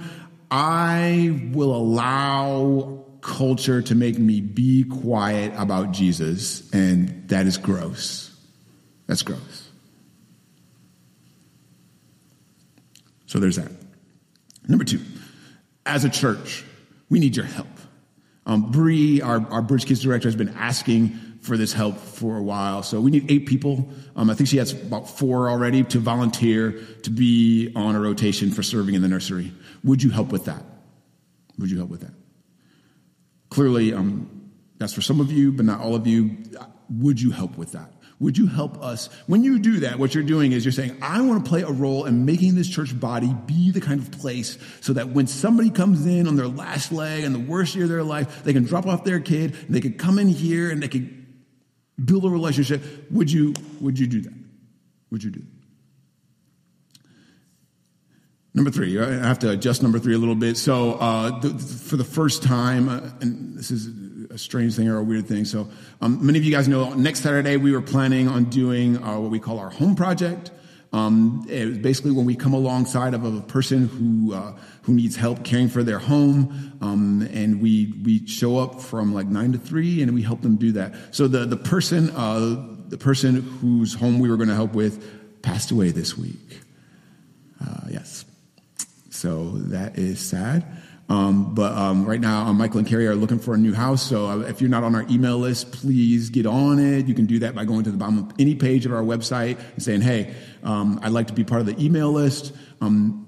I 0.51 1.49
will 1.53 1.75
allow 1.75 3.05
culture 3.21 3.81
to 3.81 3.95
make 3.95 4.19
me 4.19 4.41
be 4.41 4.83
quiet 4.83 5.53
about 5.55 5.91
Jesus, 5.91 6.69
and 6.71 7.27
that 7.29 7.47
is 7.47 7.57
gross. 7.57 8.35
That's 9.07 9.21
gross. 9.21 9.69
So 13.27 13.39
there's 13.39 13.55
that. 13.55 13.71
Number 14.67 14.83
two, 14.83 15.01
as 15.85 16.03
a 16.03 16.09
church, 16.09 16.65
we 17.09 17.19
need 17.19 17.35
your 17.35 17.45
help. 17.45 17.67
Um, 18.45 18.71
Bree, 18.71 19.21
our, 19.21 19.45
our 19.51 19.61
Bridge 19.61 19.85
Kids 19.85 20.01
director, 20.01 20.27
has 20.27 20.35
been 20.35 20.49
asking 20.49 21.09
for 21.41 21.57
this 21.57 21.73
help 21.73 21.97
for 21.97 22.37
a 22.37 22.41
while. 22.41 22.83
So 22.83 23.01
we 23.01 23.11
need 23.11 23.31
eight 23.31 23.47
people. 23.47 23.89
Um, 24.15 24.29
I 24.29 24.35
think 24.35 24.49
she 24.49 24.57
has 24.57 24.73
about 24.73 25.09
four 25.09 25.49
already 25.49 25.83
to 25.85 25.99
volunteer 25.99 26.73
to 27.03 27.09
be 27.09 27.71
on 27.75 27.95
a 27.95 27.99
rotation 27.99 28.51
for 28.51 28.63
serving 28.63 28.95
in 28.95 29.01
the 29.01 29.07
nursery. 29.07 29.51
Would 29.83 30.03
you 30.03 30.11
help 30.11 30.31
with 30.31 30.45
that? 30.45 30.63
Would 31.57 31.71
you 31.71 31.77
help 31.77 31.89
with 31.89 32.01
that? 32.01 32.13
Clearly, 33.49 33.93
um, 33.93 34.51
that's 34.77 34.93
for 34.93 35.01
some 35.01 35.19
of 35.19 35.31
you, 35.31 35.51
but 35.51 35.65
not 35.65 35.81
all 35.81 35.95
of 35.95 36.07
you. 36.07 36.37
Would 36.89 37.21
you 37.21 37.31
help 37.31 37.57
with 37.57 37.71
that? 37.73 37.91
Would 38.21 38.37
you 38.37 38.45
help 38.45 38.83
us? 38.83 39.09
When 39.25 39.43
you 39.43 39.57
do 39.57 39.79
that, 39.79 39.97
what 39.97 40.13
you're 40.13 40.23
doing 40.23 40.51
is 40.51 40.63
you're 40.63 40.71
saying, 40.71 40.95
I 41.01 41.21
want 41.21 41.43
to 41.43 41.49
play 41.49 41.63
a 41.63 41.71
role 41.71 42.05
in 42.05 42.23
making 42.23 42.53
this 42.53 42.69
church 42.69 42.97
body 42.97 43.35
be 43.47 43.71
the 43.71 43.81
kind 43.81 43.99
of 43.99 44.11
place 44.11 44.59
so 44.79 44.93
that 44.93 45.09
when 45.09 45.25
somebody 45.25 45.71
comes 45.71 46.05
in 46.05 46.27
on 46.27 46.35
their 46.35 46.47
last 46.47 46.91
leg 46.91 47.23
and 47.23 47.33
the 47.33 47.39
worst 47.39 47.73
year 47.73 47.85
of 47.85 47.89
their 47.89 48.03
life, 48.03 48.43
they 48.43 48.53
can 48.53 48.63
drop 48.63 48.85
off 48.85 49.03
their 49.03 49.19
kid 49.19 49.55
they 49.69 49.81
can 49.81 49.93
come 49.93 50.19
in 50.19 50.27
here 50.27 50.69
and 50.69 50.83
they 50.83 50.87
can 50.87 51.43
build 52.03 52.23
a 52.23 52.29
relationship. 52.29 52.83
Would 53.09 53.31
you, 53.31 53.55
would 53.79 53.97
you 53.97 54.05
do 54.05 54.21
that? 54.21 54.33
Would 55.09 55.23
you 55.23 55.31
do 55.31 55.39
that? 55.39 55.47
Number 58.53 58.69
three, 58.69 58.99
I 58.99 59.13
have 59.25 59.39
to 59.39 59.49
adjust 59.49 59.81
number 59.81 59.97
three 59.97 60.13
a 60.13 60.17
little 60.19 60.35
bit. 60.35 60.57
So, 60.57 60.93
uh, 60.95 61.39
the, 61.39 61.57
for 61.57 61.95
the 61.95 62.03
first 62.03 62.43
time, 62.43 62.87
uh, 62.87 62.99
and 63.21 63.57
this 63.57 63.71
is 63.71 63.87
a 64.31 64.37
strange 64.37 64.75
thing 64.75 64.87
or 64.87 64.97
a 64.97 65.03
weird 65.03 65.27
thing. 65.27 65.45
So, 65.45 65.67
um, 66.01 66.25
many 66.25 66.39
of 66.39 66.45
you 66.45 66.51
guys 66.51 66.67
know 66.67 66.93
next 66.93 67.21
Saturday 67.21 67.57
we 67.57 67.71
were 67.71 67.81
planning 67.81 68.27
on 68.27 68.45
doing 68.45 69.01
uh, 69.03 69.19
what 69.19 69.31
we 69.31 69.39
call 69.39 69.59
our 69.59 69.69
home 69.69 69.95
project. 69.95 70.51
Um, 70.93 71.45
it 71.49 71.65
was 71.65 71.77
basically 71.77 72.11
when 72.11 72.25
we 72.25 72.35
come 72.35 72.53
alongside 72.53 73.13
of 73.13 73.23
a 73.23 73.39
person 73.41 73.87
who 73.87 74.33
uh, 74.33 74.57
who 74.83 74.93
needs 74.93 75.15
help 75.15 75.43
caring 75.43 75.69
for 75.69 75.83
their 75.83 75.99
home, 75.99 76.77
um, 76.81 77.27
and 77.31 77.61
we 77.61 77.93
we 78.03 78.27
show 78.27 78.57
up 78.57 78.81
from 78.81 79.13
like 79.13 79.27
nine 79.27 79.53
to 79.53 79.57
three, 79.57 80.01
and 80.01 80.13
we 80.13 80.21
help 80.21 80.41
them 80.41 80.57
do 80.57 80.73
that. 80.73 80.93
So 81.11 81.27
the 81.27 81.45
the 81.45 81.57
person 81.57 82.09
uh, 82.09 82.67
the 82.89 82.97
person 82.97 83.41
whose 83.41 83.93
home 83.93 84.19
we 84.19 84.29
were 84.29 84.35
going 84.35 84.49
to 84.49 84.55
help 84.55 84.73
with 84.73 85.41
passed 85.41 85.71
away 85.71 85.91
this 85.91 86.17
week. 86.17 86.59
Uh, 87.61 87.87
yes, 87.89 88.25
So 89.09 89.49
that 89.69 89.97
is 89.97 90.19
sad. 90.19 90.65
Um, 91.11 91.53
but 91.53 91.73
um, 91.73 92.05
right 92.05 92.21
now, 92.21 92.45
uh, 92.45 92.53
Michael 92.53 92.79
and 92.79 92.87
Carrie 92.87 93.05
are 93.05 93.15
looking 93.15 93.37
for 93.37 93.53
a 93.53 93.57
new 93.57 93.73
house. 93.73 94.01
So 94.01 94.27
uh, 94.27 94.39
if 94.39 94.61
you're 94.61 94.69
not 94.69 94.85
on 94.85 94.95
our 94.95 95.05
email 95.09 95.37
list, 95.37 95.73
please 95.73 96.29
get 96.29 96.45
on 96.45 96.79
it. 96.79 97.05
You 97.05 97.13
can 97.13 97.25
do 97.25 97.39
that 97.39 97.53
by 97.53 97.65
going 97.65 97.83
to 97.83 97.91
the 97.91 97.97
bottom 97.97 98.19
of 98.19 98.33
any 98.39 98.55
page 98.55 98.85
of 98.85 98.93
our 98.93 99.03
website 99.03 99.59
and 99.73 99.83
saying, 99.83 99.99
"Hey, 99.99 100.33
um, 100.63 101.01
I'd 101.03 101.11
like 101.11 101.27
to 101.27 101.33
be 101.33 101.43
part 101.43 101.59
of 101.59 101.67
the 101.67 101.77
email 101.83 102.13
list." 102.13 102.53
Um, 102.79 103.27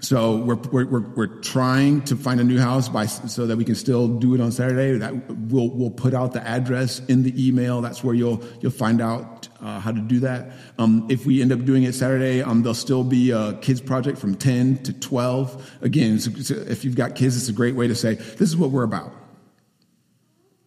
so 0.00 0.36
we're, 0.36 0.56
we're, 0.56 0.86
we're, 0.86 1.08
we're, 1.14 1.40
trying 1.40 2.02
to 2.02 2.14
find 2.14 2.40
a 2.40 2.44
new 2.44 2.60
house 2.60 2.88
by, 2.88 3.06
so 3.06 3.46
that 3.46 3.56
we 3.56 3.64
can 3.64 3.74
still 3.74 4.06
do 4.06 4.34
it 4.34 4.40
on 4.40 4.52
Saturday. 4.52 4.98
That 4.98 5.14
we'll, 5.28 5.70
we'll 5.70 5.90
put 5.90 6.12
out 6.12 6.34
the 6.34 6.46
address 6.46 7.00
in 7.06 7.22
the 7.22 7.48
email. 7.48 7.80
That's 7.80 8.04
where 8.04 8.14
you'll, 8.14 8.44
you'll 8.60 8.70
find 8.70 9.00
out 9.00 9.37
uh, 9.60 9.80
how 9.80 9.92
to 9.92 10.00
do 10.00 10.20
that. 10.20 10.52
Um, 10.78 11.06
if 11.10 11.26
we 11.26 11.42
end 11.42 11.52
up 11.52 11.64
doing 11.64 11.82
it 11.82 11.94
Saturday, 11.94 12.42
um, 12.42 12.62
there'll 12.62 12.74
still 12.74 13.04
be 13.04 13.30
a 13.30 13.54
kids 13.54 13.80
project 13.80 14.18
from 14.18 14.34
10 14.34 14.84
to 14.84 14.92
12. 14.92 15.78
Again, 15.82 16.16
it's, 16.16 16.26
it's, 16.26 16.50
if 16.50 16.84
you've 16.84 16.96
got 16.96 17.14
kids, 17.14 17.36
it's 17.36 17.48
a 17.48 17.52
great 17.52 17.74
way 17.74 17.88
to 17.88 17.94
say, 17.94 18.14
this 18.14 18.42
is 18.42 18.56
what 18.56 18.70
we're 18.70 18.84
about. 18.84 19.12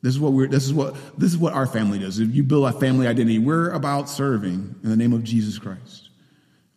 This 0.02 0.14
is 0.14 0.20
what 0.20 0.34
we're, 0.34 0.48
this 0.48 0.66
is 0.66 0.74
what, 0.74 0.96
this 1.18 1.32
is 1.32 1.38
what 1.38 1.54
our 1.54 1.68
family 1.68 2.00
does. 2.00 2.20
If 2.20 2.34
you 2.34 2.44
build 2.44 2.68
a 2.68 2.74
family 2.74 3.08
identity, 3.08 3.40
we're 3.40 3.70
about 3.70 4.10
serving 4.10 4.76
in 4.84 4.90
the 4.90 4.96
name 4.96 5.14
of 5.14 5.24
Jesus 5.24 5.60
Christ. 5.60 6.10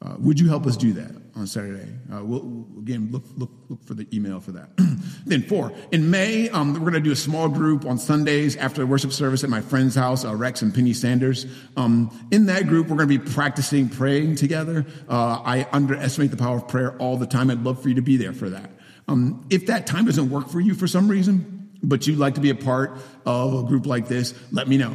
Uh, 0.03 0.17
would 0.19 0.39
you 0.39 0.49
help 0.49 0.67
us 0.67 0.77
do 0.77 0.93
that 0.93 1.24
on 1.37 1.47
Saturday? 1.47 1.89
Uh, 2.13 2.25
we'll, 2.25 2.67
again, 2.79 3.09
look, 3.11 3.25
look, 3.37 3.51
look 3.69 3.83
for 3.85 3.95
the 3.95 4.07
email 4.15 4.41
for 4.41 4.53
that. 4.53 4.71
then, 5.27 5.43
four, 5.43 5.73
in 5.93 6.11
May, 6.11 6.49
um, 6.51 6.75
we're 6.75 6.81
going 6.81 6.95
to 6.95 7.01
do 7.01 7.13
a 7.13 7.17
small 7.17 7.49
group 7.49 7.85
on 7.85 7.99
Sundays 7.99 8.57
after 8.57 8.81
the 8.81 8.87
worship 8.87 9.13
service 9.13 9.45
at 9.45 9.51
my 9.51 9.61
friend's 9.61 9.95
house, 9.95 10.25
uh, 10.25 10.35
Rex 10.35 10.63
and 10.63 10.75
Penny 10.75 10.93
Sanders. 10.93 11.47
Um, 11.77 12.29
in 12.31 12.47
that 12.47 12.67
group, 12.67 12.89
we're 12.89 12.97
going 12.97 13.09
to 13.09 13.19
be 13.19 13.31
practicing 13.33 13.89
praying 13.89 14.37
together. 14.37 14.87
Uh, 15.09 15.41
I 15.45 15.67
underestimate 15.73 16.31
the 16.31 16.37
power 16.37 16.57
of 16.57 16.69
prayer 16.69 16.97
all 16.99 17.17
the 17.17 17.27
time. 17.27 17.51
I'd 17.51 17.63
love 17.63 17.83
for 17.83 17.89
you 17.89 17.95
to 17.97 18.03
be 18.03 18.17
there 18.17 18.33
for 18.33 18.51
that. 18.51 18.71
Um, 19.09 19.47
if 19.51 19.67
that 19.67 19.87
time 19.87 20.07
doesn't 20.07 20.31
work 20.31 20.49
for 20.49 20.61
you 20.61 20.75
for 20.75 20.87
some 20.87 21.09
reason, 21.09 21.71
but 21.83 22.07
you'd 22.07 22.19
like 22.19 22.35
to 22.35 22.41
be 22.41 22.51
a 22.51 22.55
part 22.55 22.99
of 23.27 23.55
a 23.55 23.63
group 23.67 23.87
like 23.87 24.09
this, 24.09 24.35
let 24.51 24.69
me 24.69 24.79
know. 24.79 24.95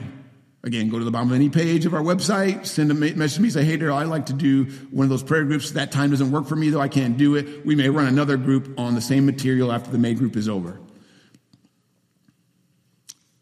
Again, 0.61 0.89
go 0.89 0.99
to 0.99 1.05
the 1.05 1.11
bottom 1.11 1.29
of 1.29 1.35
any 1.35 1.49
page 1.49 1.85
of 1.85 1.93
our 1.93 2.01
website, 2.01 2.65
send 2.65 2.91
a 2.91 2.93
message 2.93 3.35
to 3.35 3.41
me, 3.41 3.49
say, 3.49 3.63
hey, 3.63 3.77
Daryl, 3.77 3.95
I'd 3.95 4.07
like 4.07 4.25
to 4.25 4.33
do 4.33 4.65
one 4.91 5.05
of 5.05 5.09
those 5.09 5.23
prayer 5.23 5.45
groups. 5.45 5.71
That 5.71 5.89
time 5.91 6.09
doesn't 6.09 6.31
work 6.31 6.47
for 6.47 6.57
me, 6.57 6.69
though 6.69 6.81
I 6.81 6.89
can't 6.89 7.17
do 7.17 7.35
it. 7.35 7.65
We 7.65 7.75
may 7.75 7.89
run 7.89 8.07
another 8.07 8.35
group 8.35 8.77
on 8.77 8.93
the 8.93 9.01
same 9.01 9.25
material 9.25 9.71
after 9.71 9.89
the 9.89 9.97
May 9.97 10.15
group 10.15 10.35
is 10.35 10.49
over. 10.49 10.77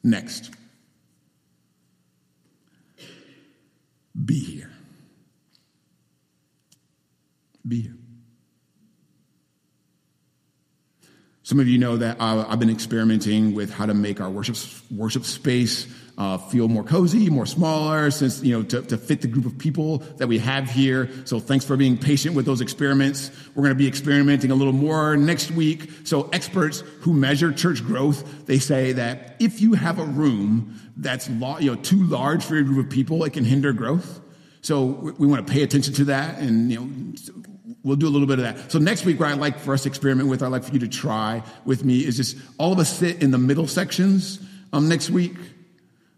Next. 0.03 0.51
Be 4.23 4.39
here. 4.39 4.71
Be 7.67 7.81
here. 7.81 7.97
Some 11.41 11.59
of 11.59 11.67
you 11.67 11.77
know 11.77 11.97
that 11.97 12.17
I've 12.19 12.59
been 12.59 12.69
experimenting 12.69 13.55
with 13.55 13.73
how 13.73 13.85
to 13.85 13.93
make 13.93 14.21
our 14.21 14.29
worship, 14.29 14.57
worship 14.91 15.23
space 15.23 15.87
uh, 16.17 16.37
feel 16.37 16.67
more 16.67 16.83
cozy, 16.83 17.29
more 17.29 17.45
smaller, 17.45 18.09
since, 18.09 18.41
you 18.41 18.57
know, 18.57 18.63
to, 18.63 18.81
to 18.81 18.97
fit 18.97 19.21
the 19.21 19.27
group 19.27 19.45
of 19.45 19.57
people 19.57 19.99
that 20.17 20.27
we 20.27 20.39
have 20.39 20.69
here. 20.69 21.09
So 21.25 21.39
thanks 21.39 21.63
for 21.63 21.77
being 21.77 21.95
patient 21.95 22.35
with 22.35 22.45
those 22.45 22.59
experiments. 22.59 23.29
We're 23.53 23.63
going 23.63 23.75
to 23.75 23.77
be 23.77 23.87
experimenting 23.87 24.49
a 24.49 24.55
little 24.55 24.73
more 24.73 25.15
next 25.15 25.51
week. 25.51 25.91
So 26.05 26.27
experts 26.33 26.79
who 27.01 27.13
measure 27.13 27.53
church 27.53 27.83
growth, 27.83 28.47
they 28.47 28.57
say 28.57 28.93
that 28.93 29.35
if 29.39 29.61
you 29.61 29.73
have 29.73 29.99
a 29.99 30.05
room 30.05 30.79
that's, 30.97 31.29
you 31.29 31.71
know, 31.71 31.75
too 31.75 32.03
large 32.07 32.43
for 32.43 32.55
your 32.55 32.63
group 32.63 32.85
of 32.87 32.91
people, 32.91 33.23
it 33.23 33.33
can 33.33 33.45
hinder 33.45 33.71
growth. 33.71 34.19
So 34.61 34.85
we 35.19 35.27
want 35.27 35.45
to 35.45 35.53
pay 35.53 35.61
attention 35.61 35.93
to 35.95 36.05
that 36.05 36.39
and, 36.39 36.71
you 36.71 36.79
know, 36.79 37.75
we'll 37.83 37.95
do 37.95 38.07
a 38.07 38.09
little 38.09 38.27
bit 38.27 38.39
of 38.39 38.43
that. 38.43 38.71
So 38.71 38.79
next 38.79 39.05
week, 39.05 39.19
what 39.19 39.29
I'd 39.29 39.37
like 39.37 39.59
for 39.59 39.75
us 39.75 39.83
to 39.83 39.89
experiment 39.89 40.29
with, 40.29 40.41
I'd 40.41 40.47
like 40.47 40.63
for 40.63 40.73
you 40.73 40.79
to 40.79 40.87
try 40.87 41.43
with 41.63 41.85
me 41.85 41.99
is 41.99 42.17
just 42.17 42.37
all 42.57 42.73
of 42.73 42.79
us 42.79 42.91
sit 42.91 43.21
in 43.21 43.29
the 43.29 43.37
middle 43.37 43.67
sections 43.67 44.39
um, 44.73 44.89
next 44.89 45.11
week 45.11 45.35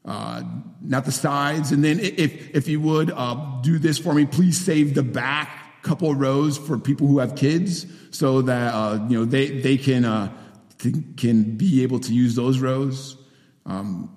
uh, 0.05 0.43
not 0.81 1.05
the 1.05 1.11
sides. 1.11 1.71
And 1.71 1.83
then 1.83 1.99
if, 1.99 2.55
if 2.55 2.67
you 2.67 2.79
would 2.81 3.11
uh, 3.11 3.61
do 3.61 3.79
this 3.79 3.97
for 3.97 4.13
me, 4.13 4.25
please 4.25 4.59
save 4.59 4.95
the 4.95 5.03
back 5.03 5.81
couple 5.81 6.13
rows 6.13 6.57
for 6.57 6.77
people 6.77 7.07
who 7.07 7.19
have 7.19 7.35
kids 7.35 7.85
so 8.11 8.41
that, 8.41 8.73
uh, 8.73 9.05
you 9.07 9.17
know, 9.17 9.25
they, 9.25 9.61
they 9.61 9.77
can, 9.77 10.05
uh, 10.05 10.31
can 10.77 11.55
be 11.55 11.83
able 11.83 11.99
to 11.99 12.13
use 12.13 12.35
those 12.35 12.59
rows. 12.59 13.17
Um, 13.65 14.13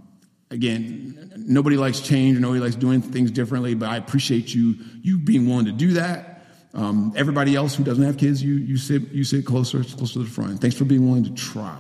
again, 0.51 1.33
nobody 1.37 1.77
likes 1.77 2.01
change, 2.01 2.39
nobody 2.39 2.61
likes 2.61 2.75
doing 2.75 3.01
things 3.01 3.31
differently, 3.31 3.75
but 3.75 3.89
I 3.89 3.97
appreciate 3.97 4.55
you, 4.55 4.77
you 5.03 5.19
being 5.19 5.49
willing 5.49 5.67
to 5.67 5.73
do 5.73 5.93
that. 5.95 6.47
Um, 6.75 7.13
everybody 7.17 7.55
else 7.55 7.75
who 7.75 7.85
doesn't 7.85 8.05
have 8.05 8.17
kids, 8.17 8.43
you, 8.43 8.55
you 8.55 8.77
sit, 8.77 9.11
you 9.11 9.25
sit 9.25 9.45
closer, 9.45 9.85
closer 9.85 10.15
to 10.15 10.19
the 10.21 10.31
front. 10.31 10.61
Thanks 10.61 10.77
for 10.77 10.85
being 10.85 11.07
willing 11.07 11.25
to 11.25 11.35
try. 11.35 11.77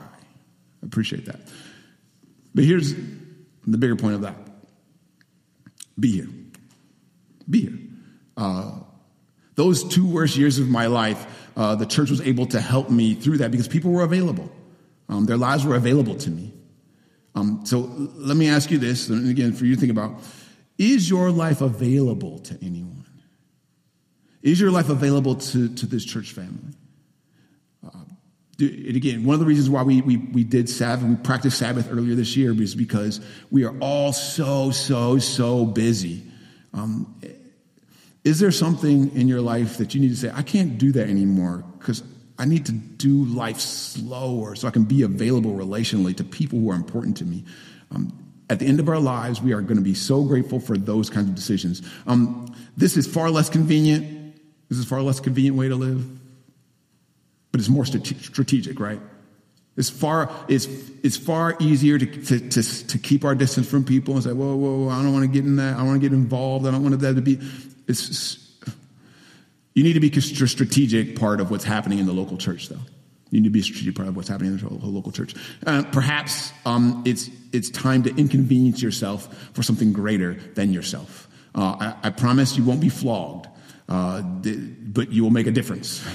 I 0.82 0.86
appreciate 0.86 1.26
that. 1.26 1.40
But 2.54 2.64
here's, 2.64 2.94
the 3.66 3.78
bigger 3.78 3.96
point 3.96 4.14
of 4.14 4.22
that 4.22 4.36
be 5.98 6.12
here. 6.12 6.28
Be 7.48 7.60
here. 7.60 7.78
Uh, 8.36 8.80
those 9.54 9.84
two 9.84 10.06
worst 10.06 10.36
years 10.36 10.58
of 10.58 10.68
my 10.68 10.86
life, 10.86 11.50
uh, 11.56 11.74
the 11.74 11.86
church 11.86 12.10
was 12.10 12.20
able 12.20 12.46
to 12.46 12.60
help 12.60 12.90
me 12.90 13.14
through 13.14 13.38
that 13.38 13.50
because 13.50 13.68
people 13.68 13.90
were 13.90 14.02
available. 14.02 14.50
Um, 15.08 15.26
their 15.26 15.36
lives 15.36 15.64
were 15.64 15.76
available 15.76 16.14
to 16.16 16.30
me. 16.30 16.52
Um, 17.34 17.64
so 17.64 17.78
let 17.78 18.36
me 18.36 18.48
ask 18.48 18.70
you 18.70 18.78
this, 18.78 19.08
and 19.08 19.28
again, 19.28 19.52
for 19.52 19.64
you 19.64 19.74
to 19.74 19.80
think 19.80 19.92
about 19.92 20.20
is 20.78 21.08
your 21.08 21.30
life 21.30 21.60
available 21.60 22.38
to 22.40 22.58
anyone? 22.62 23.04
Is 24.42 24.60
your 24.60 24.70
life 24.70 24.88
available 24.88 25.36
to, 25.36 25.72
to 25.74 25.86
this 25.86 26.04
church 26.04 26.32
family? 26.32 26.74
And 28.58 28.96
again, 28.96 29.24
one 29.24 29.34
of 29.34 29.40
the 29.40 29.46
reasons 29.46 29.70
why 29.70 29.82
we, 29.82 30.02
we, 30.02 30.16
we 30.18 30.44
did 30.44 30.68
Sabbath, 30.68 31.04
we 31.04 31.16
practiced 31.16 31.58
Sabbath 31.58 31.88
earlier 31.90 32.14
this 32.14 32.36
year 32.36 32.52
is 32.60 32.74
because 32.74 33.20
we 33.50 33.64
are 33.64 33.74
all 33.80 34.12
so, 34.12 34.70
so, 34.70 35.18
so 35.18 35.64
busy. 35.64 36.22
Um, 36.74 37.18
is 38.24 38.38
there 38.38 38.52
something 38.52 39.14
in 39.16 39.26
your 39.26 39.40
life 39.40 39.78
that 39.78 39.94
you 39.94 40.00
need 40.00 40.10
to 40.10 40.16
say, 40.16 40.30
I 40.32 40.42
can't 40.42 40.78
do 40.78 40.92
that 40.92 41.08
anymore 41.08 41.64
because 41.78 42.02
I 42.38 42.44
need 42.44 42.66
to 42.66 42.72
do 42.72 43.24
life 43.24 43.58
slower 43.58 44.54
so 44.54 44.68
I 44.68 44.70
can 44.70 44.84
be 44.84 45.02
available 45.02 45.52
relationally 45.52 46.16
to 46.16 46.24
people 46.24 46.58
who 46.60 46.70
are 46.70 46.76
important 46.76 47.16
to 47.18 47.24
me? 47.24 47.44
Um, 47.90 48.12
at 48.50 48.58
the 48.58 48.66
end 48.66 48.80
of 48.80 48.88
our 48.88 49.00
lives, 49.00 49.40
we 49.40 49.54
are 49.54 49.62
going 49.62 49.78
to 49.78 49.82
be 49.82 49.94
so 49.94 50.24
grateful 50.24 50.60
for 50.60 50.76
those 50.76 51.08
kinds 51.08 51.28
of 51.28 51.34
decisions. 51.34 51.82
Um, 52.06 52.54
this 52.76 52.96
is 52.96 53.06
far 53.06 53.30
less 53.30 53.48
convenient. 53.48 54.36
This 54.68 54.78
is 54.78 54.84
far 54.84 55.00
less 55.00 55.20
convenient 55.20 55.56
way 55.56 55.68
to 55.68 55.76
live 55.76 56.21
but 57.52 57.60
it's 57.60 57.68
more 57.68 57.84
strategic, 57.84 58.80
right? 58.80 59.00
It's 59.76 59.88
far, 59.88 60.30
it's, 60.48 60.66
it's 61.02 61.16
far 61.16 61.56
easier 61.60 61.98
to, 61.98 62.06
to, 62.06 62.48
to, 62.48 62.86
to, 62.88 62.98
keep 62.98 63.24
our 63.24 63.34
distance 63.34 63.68
from 63.68 63.84
people 63.84 64.14
and 64.14 64.22
say, 64.22 64.32
whoa, 64.32 64.54
whoa, 64.54 64.84
whoa, 64.84 64.88
I 64.90 65.02
don't 65.02 65.14
want 65.14 65.24
to 65.24 65.32
get 65.32 65.46
in 65.46 65.56
that. 65.56 65.74
I 65.74 65.78
don't 65.78 65.86
want 65.86 66.02
to 66.02 66.08
get 66.08 66.14
involved. 66.14 66.66
I 66.66 66.70
don't 66.70 66.82
want 66.82 66.98
that 67.00 67.14
to 67.14 67.22
be. 67.22 67.38
It's, 67.88 68.38
you 69.74 69.82
need 69.82 69.94
to 69.94 70.00
be 70.00 70.10
a 70.10 70.20
strategic 70.20 71.18
part 71.18 71.40
of 71.40 71.50
what's 71.50 71.64
happening 71.64 71.98
in 71.98 72.06
the 72.06 72.12
local 72.12 72.36
church, 72.36 72.68
though. 72.68 72.80
You 73.30 73.40
need 73.40 73.48
to 73.48 73.50
be 73.50 73.60
a 73.60 73.62
strategic 73.62 73.94
part 73.94 74.08
of 74.08 74.16
what's 74.16 74.28
happening 74.28 74.52
in 74.52 74.58
the 74.58 74.86
local 74.86 75.10
church. 75.10 75.34
Uh, 75.66 75.84
perhaps 75.90 76.52
um, 76.66 77.02
it's, 77.06 77.30
it's 77.54 77.70
time 77.70 78.02
to 78.02 78.14
inconvenience 78.16 78.82
yourself 78.82 79.50
for 79.54 79.62
something 79.62 79.94
greater 79.94 80.34
than 80.54 80.70
yourself. 80.70 81.28
Uh, 81.54 81.94
I, 82.02 82.08
I, 82.08 82.10
promise 82.10 82.56
you 82.58 82.64
won't 82.64 82.80
be 82.80 82.90
flogged, 82.90 83.46
uh, 83.88 84.20
but 84.22 85.12
you 85.12 85.22
will 85.22 85.30
make 85.30 85.46
a 85.46 85.50
difference. 85.50 86.06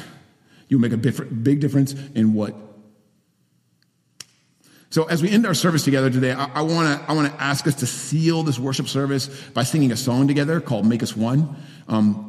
You'll 0.68 0.82
make 0.82 0.94
a 0.94 0.98
big 0.98 1.60
difference 1.60 1.94
in 1.94 2.34
what. 2.34 2.56
So 4.90 5.06
as 5.06 5.22
we 5.22 5.30
end 5.30 5.46
our 5.46 5.54
service 5.54 5.84
together 5.84 6.10
today, 6.10 6.32
I, 6.32 6.62
want 6.62 7.00
to 7.00 7.10
I 7.10 7.14
want 7.14 7.32
to 7.32 7.42
ask 7.42 7.68
us 7.68 7.76
to 7.76 7.86
seal 7.86 8.44
this 8.44 8.58
worship 8.58 8.88
service 8.88 9.28
by 9.54 9.64
singing 9.64 9.92
a 9.92 9.98
song 9.98 10.28
together 10.28 10.60
called 10.62 10.86
"Make 10.86 11.04
Us 11.04 11.16
One." 11.16 11.56
Um, 11.88 12.28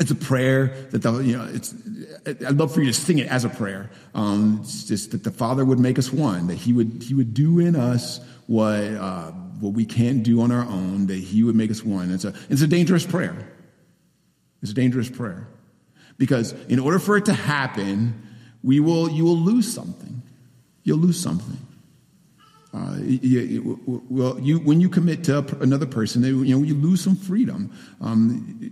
it's 0.00 0.10
a 0.10 0.16
prayer 0.16 0.68
that 0.90 1.02
the 1.02 1.18
you 1.18 1.36
know 1.36 1.44
it's. 1.52 1.74
I'd 2.26 2.56
love 2.56 2.72
for 2.72 2.80
you 2.80 2.86
to 2.86 2.98
sing 2.98 3.18
it 3.18 3.28
as 3.28 3.44
a 3.44 3.48
prayer. 3.48 3.90
Um, 4.14 4.60
it's 4.62 4.84
just 4.84 5.12
that 5.12 5.24
the 5.24 5.30
Father 5.30 5.64
would 5.64 5.78
make 5.78 5.98
us 5.98 6.12
one, 6.12 6.46
that 6.48 6.56
He 6.56 6.72
would 6.72 7.02
He 7.02 7.14
would 7.14 7.34
do 7.34 7.58
in 7.58 7.76
us 7.76 8.20
what 8.46 8.82
uh, 8.82 9.30
what 9.60 9.74
we 9.74 9.84
can't 9.84 10.22
do 10.22 10.40
on 10.40 10.50
our 10.50 10.64
own, 10.64 11.06
that 11.06 11.18
He 11.18 11.42
would 11.42 11.54
make 11.54 11.70
us 11.70 11.84
one. 11.84 12.10
It's 12.10 12.24
a 12.24 12.34
it's 12.48 12.62
a 12.62 12.66
dangerous 12.66 13.06
prayer. 13.06 13.52
It's 14.62 14.72
a 14.72 14.74
dangerous 14.74 15.08
prayer. 15.08 15.48
Because 16.20 16.52
in 16.68 16.78
order 16.78 16.98
for 16.98 17.16
it 17.16 17.24
to 17.24 17.32
happen, 17.32 18.28
we 18.62 18.78
will, 18.78 19.10
you 19.10 19.24
will 19.24 19.38
lose 19.38 19.72
something. 19.72 20.20
You'll 20.84 20.98
lose 20.98 21.18
something. 21.18 21.56
Uh, 22.74 22.98
you, 23.00 23.80
well, 24.10 24.38
you, 24.38 24.58
when 24.58 24.82
you 24.82 24.90
commit 24.90 25.24
to 25.24 25.38
another 25.62 25.86
person, 25.86 26.22
you 26.22 26.44
know, 26.44 26.62
you 26.62 26.74
lose 26.74 27.02
some 27.02 27.16
freedom. 27.16 27.72
Um, 28.02 28.70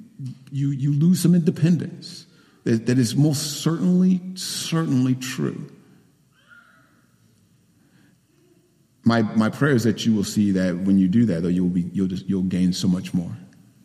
you, 0.53 0.73
you 0.73 0.93
lose 0.93 1.21
some 1.21 1.35
independence. 1.35 2.27
That, 2.65 2.85
that 2.85 2.99
is 2.99 3.17
most 3.17 3.63
certainly, 3.63 4.21
certainly 4.35 5.15
true. 5.15 5.73
My, 9.05 9.23
my 9.23 9.49
prayer 9.49 9.73
is 9.73 9.85
that 9.85 10.05
you 10.05 10.15
will 10.15 10.23
see 10.23 10.51
that 10.51 10.77
when 10.77 10.99
you 10.99 11.09
do 11.09 11.25
that, 11.25 11.43
though, 11.43 11.49
you'll, 11.49 11.71
be, 11.71 11.89
you'll, 11.95 12.09
just, 12.09 12.29
you'll 12.29 12.43
gain 12.43 12.75
so 12.75 12.89
much 12.89 13.15
more. 13.15 13.35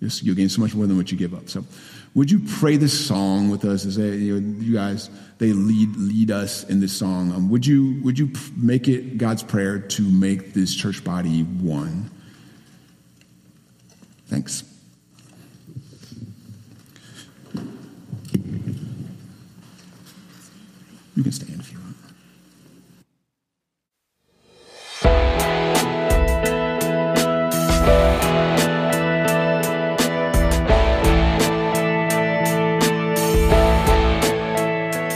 You'll 0.01 0.35
gain 0.35 0.49
so 0.49 0.59
much 0.59 0.75
more 0.75 0.85
than 0.85 0.97
what 0.97 1.13
you 1.13 1.17
give 1.17 1.33
up. 1.33 1.47
So 1.47 1.63
would 2.15 2.29
you 2.29 2.39
pray 2.39 2.77
this 2.77 3.07
song 3.07 3.49
with 3.49 3.65
us 3.65 3.85
as 3.85 3.95
they, 3.95 4.15
you, 4.15 4.39
know, 4.39 4.63
you 4.63 4.73
guys 4.73 5.09
they 5.39 5.51
lead 5.51 5.95
lead 5.95 6.31
us 6.31 6.63
in 6.65 6.79
this 6.79 6.93
song? 6.93 7.31
Um, 7.31 7.49
would 7.49 7.65
you 7.65 8.01
would 8.03 8.19
you 8.19 8.31
make 8.55 8.87
it 8.87 9.17
God's 9.17 9.41
prayer 9.41 9.79
to 9.79 10.01
make 10.03 10.53
this 10.53 10.75
church 10.75 11.03
body 11.03 11.41
one? 11.41 12.11
Thanks. 14.27 14.63
You 21.15 21.21
can 21.21 21.31
stand 21.31 21.52